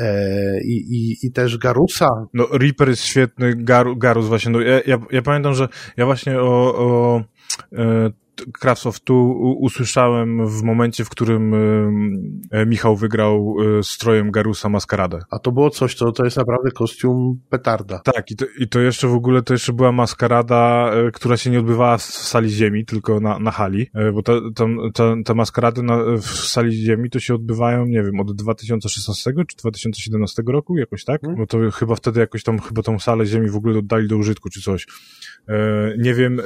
e, 0.00 0.60
i, 0.64 0.96
i, 0.96 1.26
i 1.26 1.32
też 1.32 1.58
Garusa. 1.58 2.08
No 2.34 2.46
Reaper 2.52 2.88
jest 2.88 3.02
świetny, 3.02 3.54
Gar, 3.56 3.86
Garus 3.96 4.26
właśnie, 4.26 4.52
no, 4.52 4.60
ja, 4.60 4.80
ja, 4.86 4.98
ja 5.10 5.22
pamiętam, 5.22 5.54
że 5.54 5.68
ja 5.96 6.06
właśnie 6.06 6.40
o, 6.40 6.74
o 6.76 7.22
e, 7.72 8.10
Crafts 8.52 8.86
of 8.86 9.00
Two 9.00 9.54
usłyszałem 9.58 10.46
w 10.48 10.62
momencie, 10.62 11.04
w 11.04 11.08
którym 11.08 11.54
e, 12.50 12.66
Michał 12.66 12.96
wygrał 12.96 13.56
e, 13.78 13.82
strojem 13.82 14.30
Garusa 14.30 14.68
Maskaradę. 14.68 15.20
A 15.30 15.38
to 15.38 15.52
było 15.52 15.70
coś, 15.70 15.96
to, 15.96 16.12
to 16.12 16.24
jest 16.24 16.36
naprawdę 16.36 16.70
kostium 16.70 17.40
petarda. 17.50 17.98
Tak, 17.98 18.30
i 18.30 18.36
to, 18.36 18.44
i 18.58 18.68
to 18.68 18.80
jeszcze 18.80 19.08
w 19.08 19.14
ogóle, 19.14 19.42
to 19.42 19.54
jeszcze 19.54 19.72
była 19.72 19.92
maskarada, 19.92 20.90
e, 20.94 21.10
która 21.10 21.36
się 21.36 21.50
nie 21.50 21.58
odbywała 21.58 21.98
w 21.98 22.02
sali 22.02 22.50
ziemi, 22.50 22.84
tylko 22.84 23.20
na, 23.20 23.38
na 23.38 23.50
hali, 23.50 23.90
bo 24.14 24.22
ta, 24.22 24.32
ta, 24.54 24.64
ta, 24.94 25.14
ta 25.24 25.34
maskarady 25.34 25.82
na, 25.82 25.98
w 26.16 26.26
sali 26.26 26.72
ziemi 26.72 27.10
to 27.10 27.20
się 27.20 27.34
odbywają, 27.34 27.86
nie 27.86 28.02
wiem, 28.02 28.20
od 28.20 28.36
2016 28.36 29.32
czy 29.48 29.56
2017 29.56 30.42
roku, 30.46 30.76
jakoś 30.76 31.04
tak? 31.04 31.20
Hmm. 31.20 31.38
Bo 31.38 31.46
to 31.46 31.70
chyba 31.70 31.94
wtedy 31.94 32.20
jakoś 32.20 32.42
tam, 32.42 32.58
chyba 32.58 32.82
tą 32.82 32.98
salę 32.98 33.26
ziemi 33.26 33.48
w 33.48 33.56
ogóle 33.56 33.78
oddali 33.78 34.08
do 34.08 34.16
użytku, 34.16 34.50
czy 34.50 34.60
coś. 34.60 34.86
Nie 35.98 36.14
wiem, 36.14 36.40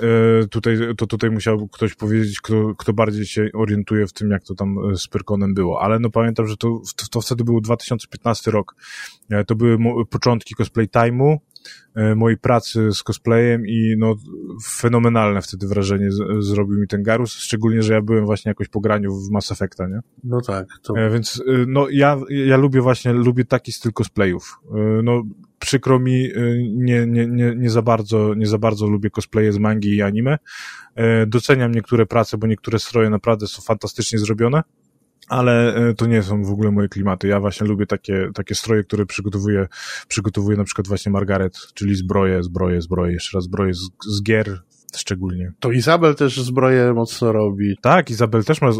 tutaj, 0.50 0.76
to 0.96 1.06
tutaj 1.06 1.30
musiał 1.30 1.68
ktoś 1.78 1.94
powiedzieć, 1.94 2.40
kto, 2.40 2.74
kto 2.78 2.92
bardziej 2.92 3.26
się 3.26 3.48
orientuje 3.54 4.06
w 4.06 4.12
tym, 4.12 4.30
jak 4.30 4.44
to 4.44 4.54
tam 4.54 4.90
e, 4.92 4.96
z 4.96 5.08
Pyrkonem 5.08 5.54
było. 5.54 5.82
Ale 5.82 5.98
no 5.98 6.10
pamiętam, 6.10 6.46
że 6.46 6.56
to, 6.56 6.80
to 7.10 7.20
wtedy 7.20 7.44
był 7.44 7.60
2015 7.60 8.50
rok. 8.50 8.74
E, 9.30 9.44
to 9.44 9.54
były 9.54 9.78
początki 10.10 10.54
cosplay 10.54 10.88
time'u, 10.88 11.36
e, 11.94 12.14
mojej 12.14 12.38
pracy 12.38 12.92
z 12.92 13.02
cosplayem 13.02 13.66
i 13.66 13.94
no 13.98 14.16
fenomenalne 14.64 15.42
wtedy 15.42 15.66
wrażenie 15.66 16.12
z, 16.12 16.44
zrobił 16.44 16.80
mi 16.80 16.88
ten 16.88 17.02
Garus, 17.02 17.32
szczególnie, 17.32 17.82
że 17.82 17.94
ja 17.94 18.02
byłem 18.02 18.26
właśnie 18.26 18.48
jakoś 18.48 18.68
po 18.68 18.80
graniu 18.80 19.12
w 19.12 19.30
Mass 19.30 19.52
Effecta, 19.52 19.86
nie? 19.86 20.00
No 20.24 20.40
tak. 20.40 20.66
To... 20.82 20.94
Więc 21.12 21.42
no 21.66 21.88
ja, 21.90 22.20
ja 22.28 22.56
lubię 22.56 22.80
właśnie, 22.80 23.12
lubię 23.12 23.44
taki 23.44 23.72
styl 23.72 23.92
cosplayów. 23.92 24.60
No 25.02 25.22
przykro 25.58 25.98
mi, 25.98 26.24
y, 26.24 26.70
nie, 26.74 27.06
nie, 27.06 27.26
nie, 27.26 27.54
nie, 27.56 27.70
za 27.70 27.82
bardzo, 27.82 28.34
nie 28.34 28.46
za 28.46 28.58
bardzo 28.58 28.86
lubię 28.86 29.10
cosplaye 29.10 29.52
z 29.52 29.58
mangi 29.58 29.96
i 29.96 30.02
anime. 30.02 30.38
E, 30.94 31.26
doceniam 31.26 31.72
niektóre 31.72 32.06
prace, 32.06 32.38
bo 32.38 32.46
niektóre 32.46 32.78
stroje 32.78 33.10
naprawdę 33.10 33.46
są 33.46 33.62
fantastycznie 33.62 34.18
zrobione, 34.18 34.62
ale 35.28 35.74
e, 35.74 35.94
to 35.94 36.06
nie 36.06 36.22
są 36.22 36.44
w 36.44 36.50
ogóle 36.50 36.70
moje 36.70 36.88
klimaty. 36.88 37.28
Ja 37.28 37.40
właśnie 37.40 37.66
lubię 37.66 37.86
takie, 37.86 38.30
takie 38.34 38.54
stroje, 38.54 38.84
które 38.84 39.06
przygotowuję, 39.06 39.66
przygotowuję 40.08 40.56
na 40.56 40.64
przykład 40.64 40.88
właśnie 40.88 41.12
Margaret, 41.12 41.58
czyli 41.74 41.94
zbroje, 41.94 42.42
zbroje, 42.42 42.82
zbroje, 42.82 43.12
jeszcze 43.12 43.38
raz 43.38 43.44
zbroje 43.44 43.74
z, 43.74 43.90
z 44.08 44.22
gier, 44.22 44.60
szczególnie. 44.96 45.52
To 45.60 45.72
Izabel 45.72 46.14
też 46.14 46.40
zbroję 46.40 46.92
mocno 46.94 47.32
robi. 47.32 47.76
Tak, 47.80 48.10
Izabel 48.10 48.44
też 48.44 48.60
ma, 48.60 48.70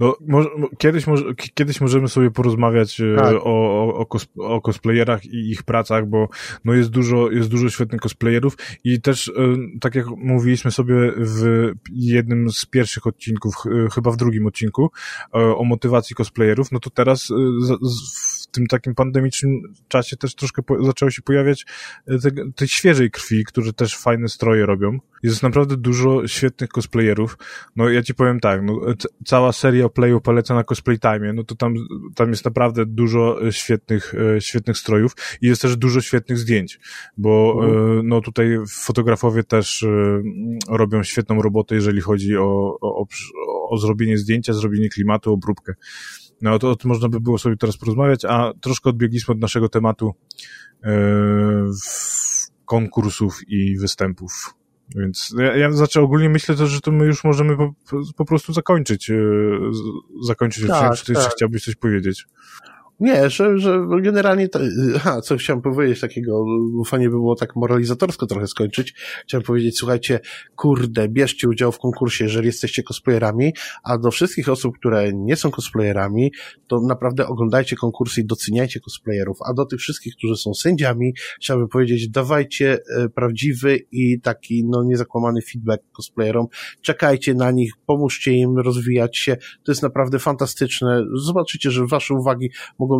no, 0.00 0.16
może, 0.20 0.48
kiedyś, 0.78 1.06
może, 1.06 1.24
kiedyś 1.54 1.80
możemy 1.80 2.08
sobie 2.08 2.30
porozmawiać 2.30 3.00
e, 3.00 3.16
tak. 3.16 3.34
o, 3.34 3.44
o, 3.44 3.94
o, 3.96 4.06
cos, 4.06 4.26
o 4.38 4.60
cosplayerach 4.60 5.24
i 5.24 5.50
ich 5.50 5.62
pracach, 5.62 6.06
bo 6.06 6.28
no 6.64 6.72
jest 6.72 6.90
dużo, 6.90 7.30
jest 7.30 7.48
dużo 7.48 7.70
świetnych 7.70 8.00
cosplayerów 8.00 8.56
i 8.84 9.00
też, 9.00 9.28
e, 9.28 9.32
tak 9.80 9.94
jak 9.94 10.06
mówiliśmy 10.06 10.70
sobie 10.70 10.94
w 11.16 11.72
jednym 11.92 12.50
z 12.50 12.66
pierwszych 12.66 13.06
odcinków, 13.06 13.54
chyba 13.94 14.10
w 14.10 14.16
drugim 14.16 14.46
odcinku, 14.46 14.90
e, 15.34 15.38
o 15.38 15.64
motywacji 15.64 16.16
cosplayerów, 16.16 16.72
no 16.72 16.80
to 16.80 16.90
teraz 16.90 17.28
w 18.40 18.43
tym 18.54 18.66
takim 18.66 18.94
pandemicznym 18.94 19.74
czasie 19.88 20.16
też 20.16 20.34
troszkę 20.34 20.62
po, 20.62 20.84
zaczęło 20.84 21.10
się 21.10 21.22
pojawiać 21.22 21.66
tej 22.56 22.68
świeżej 22.68 23.10
krwi, 23.10 23.44
którzy 23.44 23.72
też 23.72 23.96
fajne 23.96 24.28
stroje 24.28 24.66
robią 24.66 24.98
jest 25.24 25.42
naprawdę 25.42 25.76
dużo 25.76 26.28
świetnych 26.28 26.70
cosplayerów. 26.70 27.38
No 27.76 27.88
ja 27.88 28.02
ci 28.02 28.14
powiem 28.14 28.40
tak, 28.40 28.62
no, 28.62 28.80
cała 29.24 29.52
seria 29.52 29.88
playu 29.88 30.20
poleca 30.20 30.54
na 30.54 30.64
cosplay 30.64 30.98
time, 30.98 31.32
no 31.32 31.44
to 31.44 31.54
tam, 31.54 31.74
tam 32.14 32.30
jest 32.30 32.44
naprawdę 32.44 32.86
dużo 32.86 33.46
e, 33.46 33.52
świetnych, 33.52 34.14
e, 34.36 34.40
świetnych 34.40 34.78
strojów 34.78 35.12
i 35.42 35.46
jest 35.46 35.62
też 35.62 35.76
dużo 35.76 36.00
świetnych 36.00 36.38
zdjęć, 36.38 36.80
bo 37.16 37.60
mhm. 37.62 38.08
no 38.08 38.20
tutaj 38.20 38.58
fotografowie 38.68 39.44
też 39.44 39.86
robią 40.68 41.02
świetną 41.02 41.42
robotę, 41.42 41.74
jeżeli 41.74 42.00
chodzi 42.00 42.36
o, 42.36 42.78
o, 42.80 43.06
o 43.68 43.78
zrobienie 43.78 44.18
zdjęcia, 44.18 44.52
zrobienie 44.52 44.88
klimatu, 44.88 45.32
obróbkę. 45.32 45.74
No 46.44 46.58
to, 46.58 46.76
to 46.76 46.88
można 46.88 47.08
by 47.08 47.20
było 47.20 47.38
sobie 47.38 47.56
teraz 47.56 47.76
porozmawiać, 47.76 48.24
a 48.24 48.52
troszkę 48.60 48.90
odbiegliśmy 48.90 49.32
od 49.32 49.40
naszego 49.40 49.68
tematu 49.68 50.14
yy, 50.84 50.90
konkursów 52.64 53.38
i 53.48 53.78
występów. 53.78 54.54
Więc 54.96 55.34
ja, 55.38 55.56
ja 55.56 55.72
znaczy 55.72 56.00
ogólnie 56.00 56.28
myślę 56.28 56.56
to, 56.56 56.66
że 56.66 56.80
to 56.80 56.92
my 56.92 57.06
już 57.06 57.24
możemy 57.24 57.56
po, 57.56 57.72
po 58.16 58.24
prostu 58.24 58.52
zakończyć, 58.52 59.08
yy, 59.08 59.70
zakończyć 60.22 60.66
tak, 60.66 60.92
odcinek. 60.92 60.98
Czy 60.98 61.06
ty 61.06 61.14
tak. 61.14 61.32
chciałbyś 61.32 61.64
coś 61.64 61.74
powiedzieć? 61.74 62.26
Nie, 63.00 63.30
że, 63.30 63.58
że 63.58 63.86
generalnie, 64.02 64.48
to, 64.48 64.58
aha, 64.96 65.20
co 65.20 65.36
chciałem 65.36 65.62
powiedzieć 65.62 66.00
takiego, 66.00 66.44
fajnie 66.86 67.06
by 67.06 67.10
było 67.10 67.36
tak 67.36 67.56
moralizatorsko 67.56 68.26
trochę 68.26 68.46
skończyć. 68.46 68.94
Chciałem 69.24 69.44
powiedzieć, 69.44 69.78
słuchajcie, 69.78 70.20
kurde, 70.56 71.08
bierzcie 71.08 71.48
udział 71.48 71.72
w 71.72 71.78
konkursie, 71.78 72.24
jeżeli 72.24 72.46
jesteście 72.46 72.82
cosplayerami, 72.82 73.52
a 73.84 73.98
do 73.98 74.10
wszystkich 74.10 74.48
osób, 74.48 74.78
które 74.78 75.12
nie 75.12 75.36
są 75.36 75.50
cosplayerami, 75.50 76.32
to 76.66 76.80
naprawdę 76.80 77.26
oglądajcie 77.26 77.76
konkursy 77.76 78.20
i 78.20 78.24
doceniajcie 78.24 78.80
cosplayerów, 78.80 79.38
a 79.46 79.54
do 79.54 79.66
tych 79.66 79.80
wszystkich, 79.80 80.16
którzy 80.16 80.36
są 80.36 80.54
sędziami, 80.54 81.14
chciałbym 81.36 81.68
powiedzieć, 81.68 82.08
dawajcie 82.08 82.78
e, 82.96 83.08
prawdziwy 83.08 83.78
i 83.92 84.20
taki, 84.20 84.64
no, 84.64 84.84
niezakłamany 84.84 85.42
feedback 85.42 85.82
cosplayerom, 85.92 86.46
czekajcie 86.82 87.34
na 87.34 87.50
nich, 87.50 87.72
pomóżcie 87.86 88.32
im 88.32 88.58
rozwijać 88.58 89.18
się, 89.18 89.36
to 89.36 89.72
jest 89.72 89.82
naprawdę 89.82 90.18
fantastyczne, 90.18 91.04
zobaczycie, 91.14 91.70
że 91.70 91.86
wasze 91.86 92.14
uwagi 92.14 92.50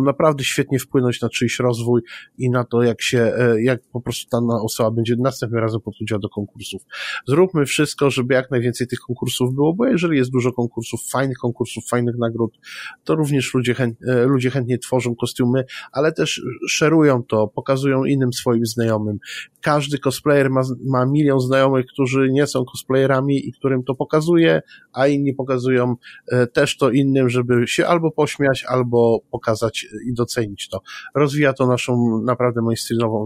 naprawdę 0.01 0.43
świetnie 0.43 0.79
wpłynąć 0.79 1.21
na 1.21 1.29
czyjś 1.29 1.59
rozwój 1.59 2.01
i 2.37 2.49
na 2.49 2.63
to, 2.63 2.83
jak 2.83 3.01
się, 3.01 3.19
e, 3.19 3.61
jak 3.61 3.81
po 3.91 4.01
prostu 4.01 4.29
ta 4.29 4.37
osoba 4.61 4.91
będzie 4.91 5.15
następnym 5.19 5.61
razem 5.61 5.81
podchodziła 5.81 6.19
do 6.19 6.29
konkursów. 6.29 6.81
Zróbmy 7.27 7.65
wszystko, 7.65 8.09
żeby 8.09 8.33
jak 8.33 8.51
najwięcej 8.51 8.87
tych 8.87 8.99
konkursów 8.99 9.53
było, 9.53 9.73
bo 9.73 9.85
jeżeli 9.85 10.17
jest 10.17 10.31
dużo 10.31 10.53
konkursów, 10.53 11.09
fajnych 11.11 11.37
konkursów, 11.37 11.87
fajnych 11.87 12.15
nagród, 12.17 12.57
to 13.03 13.15
również 13.15 13.53
ludzie, 13.53 13.75
e, 14.07 14.25
ludzie 14.25 14.49
chętnie 14.49 14.77
tworzą 14.77 15.15
kostiumy, 15.15 15.65
ale 15.91 16.11
też 16.11 16.41
szerują 16.69 17.23
to, 17.23 17.47
pokazują 17.47 18.05
innym 18.05 18.33
swoim 18.33 18.65
znajomym. 18.65 19.19
Każdy 19.61 19.99
cosplayer 19.99 20.49
ma, 20.49 20.61
ma 20.85 21.05
milion 21.05 21.39
znajomych, 21.39 21.85
którzy 21.85 22.29
nie 22.31 22.47
są 22.47 22.65
cosplayerami 22.65 23.47
i 23.47 23.53
którym 23.53 23.83
to 23.83 23.95
pokazuje, 23.95 24.61
a 24.93 25.07
inni 25.07 25.33
pokazują 25.33 25.95
e, 26.31 26.47
też 26.47 26.77
to 26.77 26.91
innym, 26.91 27.29
żeby 27.29 27.67
się 27.67 27.87
albo 27.87 28.11
pośmiać, 28.11 28.65
albo 28.67 29.19
pokazać 29.31 29.74
i 29.83 30.13
docenić 30.13 30.69
to. 30.69 30.81
Rozwija 31.15 31.53
to 31.53 31.67
naszą 31.67 32.21
naprawdę 32.21 32.61
mainstreamową 32.61 33.25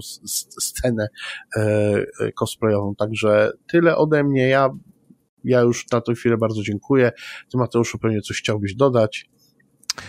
scenę 0.61 1.07
e, 1.55 1.61
e, 2.19 2.31
cosplayową. 2.31 2.95
Także 2.95 3.51
tyle 3.71 3.97
ode 3.97 4.23
mnie. 4.23 4.47
Ja, 4.47 4.69
ja 5.43 5.61
już 5.61 5.85
na 5.91 6.01
tę 6.01 6.13
chwilę 6.13 6.37
bardzo 6.37 6.61
dziękuję. 6.63 7.11
Ty 7.51 7.57
Mateuszu 7.57 7.97
pewnie 7.97 8.21
coś 8.21 8.37
chciałbyś 8.37 8.75
dodać. 8.75 9.29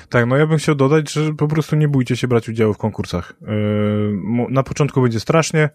Tak, 0.09 0.27
no 0.27 0.37
ja 0.37 0.47
bym 0.47 0.59
chciał 0.59 0.75
dodać, 0.75 1.13
że 1.13 1.35
po 1.35 1.49
prostu 1.49 1.77
nie 1.77 1.89
bójcie 1.89 2.17
się 2.17 2.29
brać 2.29 2.49
udziału 2.49 2.75
w 2.75 2.79
konkursach. 2.79 3.35
Yy, 3.41 4.47
na 4.51 4.63
początku 4.63 5.03
będzie 5.03 5.21
strasznie, 5.21 5.71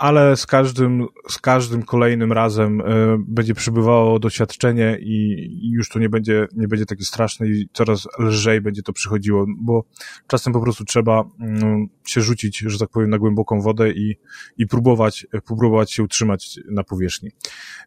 ale 0.00 0.36
z 0.36 0.46
każdym, 0.46 1.06
z 1.28 1.38
każdym 1.38 1.82
kolejnym 1.82 2.32
razem 2.32 2.80
y, 2.80 2.84
będzie 3.18 3.54
przybywało 3.54 4.18
doświadczenie 4.18 4.98
i, 5.00 5.70
już 5.72 5.88
to 5.88 5.98
nie 5.98 6.08
będzie, 6.08 6.46
nie 6.56 6.68
będzie 6.68 6.86
takie 6.86 7.04
straszne 7.04 7.48
i 7.48 7.68
coraz 7.72 8.08
lżej 8.18 8.60
będzie 8.60 8.82
to 8.82 8.92
przychodziło, 8.92 9.46
bo 9.58 9.84
czasem 10.26 10.52
po 10.52 10.60
prostu 10.60 10.84
trzeba 10.84 11.20
y, 11.20 12.10
się 12.10 12.20
rzucić, 12.20 12.58
że 12.58 12.78
tak 12.78 12.88
powiem, 12.88 13.10
na 13.10 13.18
głęboką 13.18 13.60
wodę 13.60 13.90
i, 13.90 14.16
i 14.58 14.66
próbować, 14.66 15.26
próbować 15.46 15.92
się 15.92 16.02
utrzymać 16.02 16.60
na 16.70 16.84
powierzchni. 16.84 17.30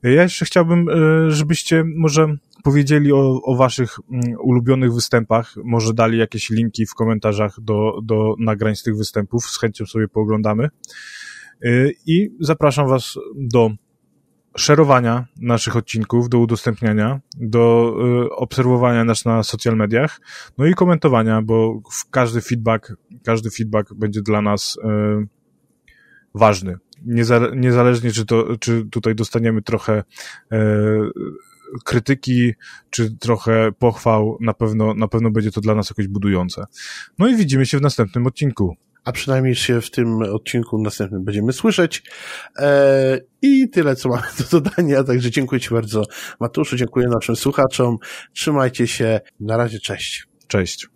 Ja 0.03 0.23
jeszcze 0.23 0.45
chciałbym, 0.45 0.89
y, 0.89 1.31
żebyście 1.31 1.83
może 1.95 2.35
powiedzieli 2.63 3.13
o, 3.13 3.41
o 3.43 3.55
waszych 3.55 3.95
mm, 4.11 4.21
ulubionych 4.39 4.93
występach, 4.93 5.55
może 5.63 5.93
dali 5.93 6.17
jakieś 6.17 6.49
linki 6.49 6.85
w 6.85 6.93
komentarzach 6.93 7.55
do, 7.61 7.99
do 8.03 8.35
nagrań 8.39 8.75
z 8.75 8.83
tych 8.83 8.97
występów, 8.97 9.45
z 9.45 9.59
chęcią 9.59 9.85
sobie 9.85 10.07
pooglądamy. 10.07 10.69
Y, 11.65 11.93
I 12.05 12.29
zapraszam 12.39 12.87
Was 12.87 13.15
do 13.35 13.71
szerowania 14.57 15.27
naszych 15.41 15.75
odcinków, 15.75 16.29
do 16.29 16.39
udostępniania, 16.39 17.21
do 17.37 17.95
y, 18.25 18.29
obserwowania 18.29 19.03
nas 19.03 19.25
na 19.25 19.43
social 19.43 19.75
mediach, 19.75 20.19
no 20.57 20.65
i 20.65 20.73
komentowania, 20.73 21.41
bo 21.41 21.81
każdy 22.11 22.41
feedback, 22.41 22.93
każdy 23.23 23.49
feedback 23.49 23.93
będzie 23.93 24.21
dla 24.21 24.41
nas 24.41 24.77
y, 24.77 25.27
ważny. 26.35 26.77
Niezależnie, 27.55 28.11
czy, 28.11 28.25
to, 28.25 28.57
czy 28.57 28.85
tutaj 28.91 29.15
dostaniemy 29.15 29.61
trochę 29.61 30.03
krytyki, 31.85 32.53
czy 32.89 33.17
trochę 33.17 33.71
pochwał, 33.79 34.37
na 34.41 34.53
pewno, 34.53 34.93
na 34.93 35.07
pewno 35.07 35.31
będzie 35.31 35.51
to 35.51 35.61
dla 35.61 35.75
nas 35.75 35.89
jakoś 35.89 36.07
budujące. 36.07 36.65
No 37.19 37.27
i 37.27 37.35
widzimy 37.35 37.65
się 37.65 37.77
w 37.77 37.81
następnym 37.81 38.27
odcinku 38.27 38.75
a 39.03 39.11
przynajmniej 39.11 39.55
się 39.55 39.81
w 39.81 39.91
tym 39.91 40.21
odcinku 40.21 40.81
następnym 40.81 41.23
będziemy 41.23 41.53
słyszeć. 41.53 42.03
E, 42.59 43.19
I 43.41 43.69
tyle, 43.69 43.95
co 43.95 44.09
mamy 44.09 44.23
do 44.51 44.59
dodania. 44.59 45.03
Także 45.03 45.31
dziękuję 45.31 45.61
Ci 45.61 45.69
bardzo, 45.69 46.03
Matuszu, 46.39 46.75
dziękuję 46.75 47.07
naszym 47.07 47.35
słuchaczom. 47.35 47.97
Trzymajcie 48.33 48.87
się. 48.87 49.21
Na 49.39 49.57
razie, 49.57 49.79
cześć. 49.79 50.27
Cześć. 50.47 50.92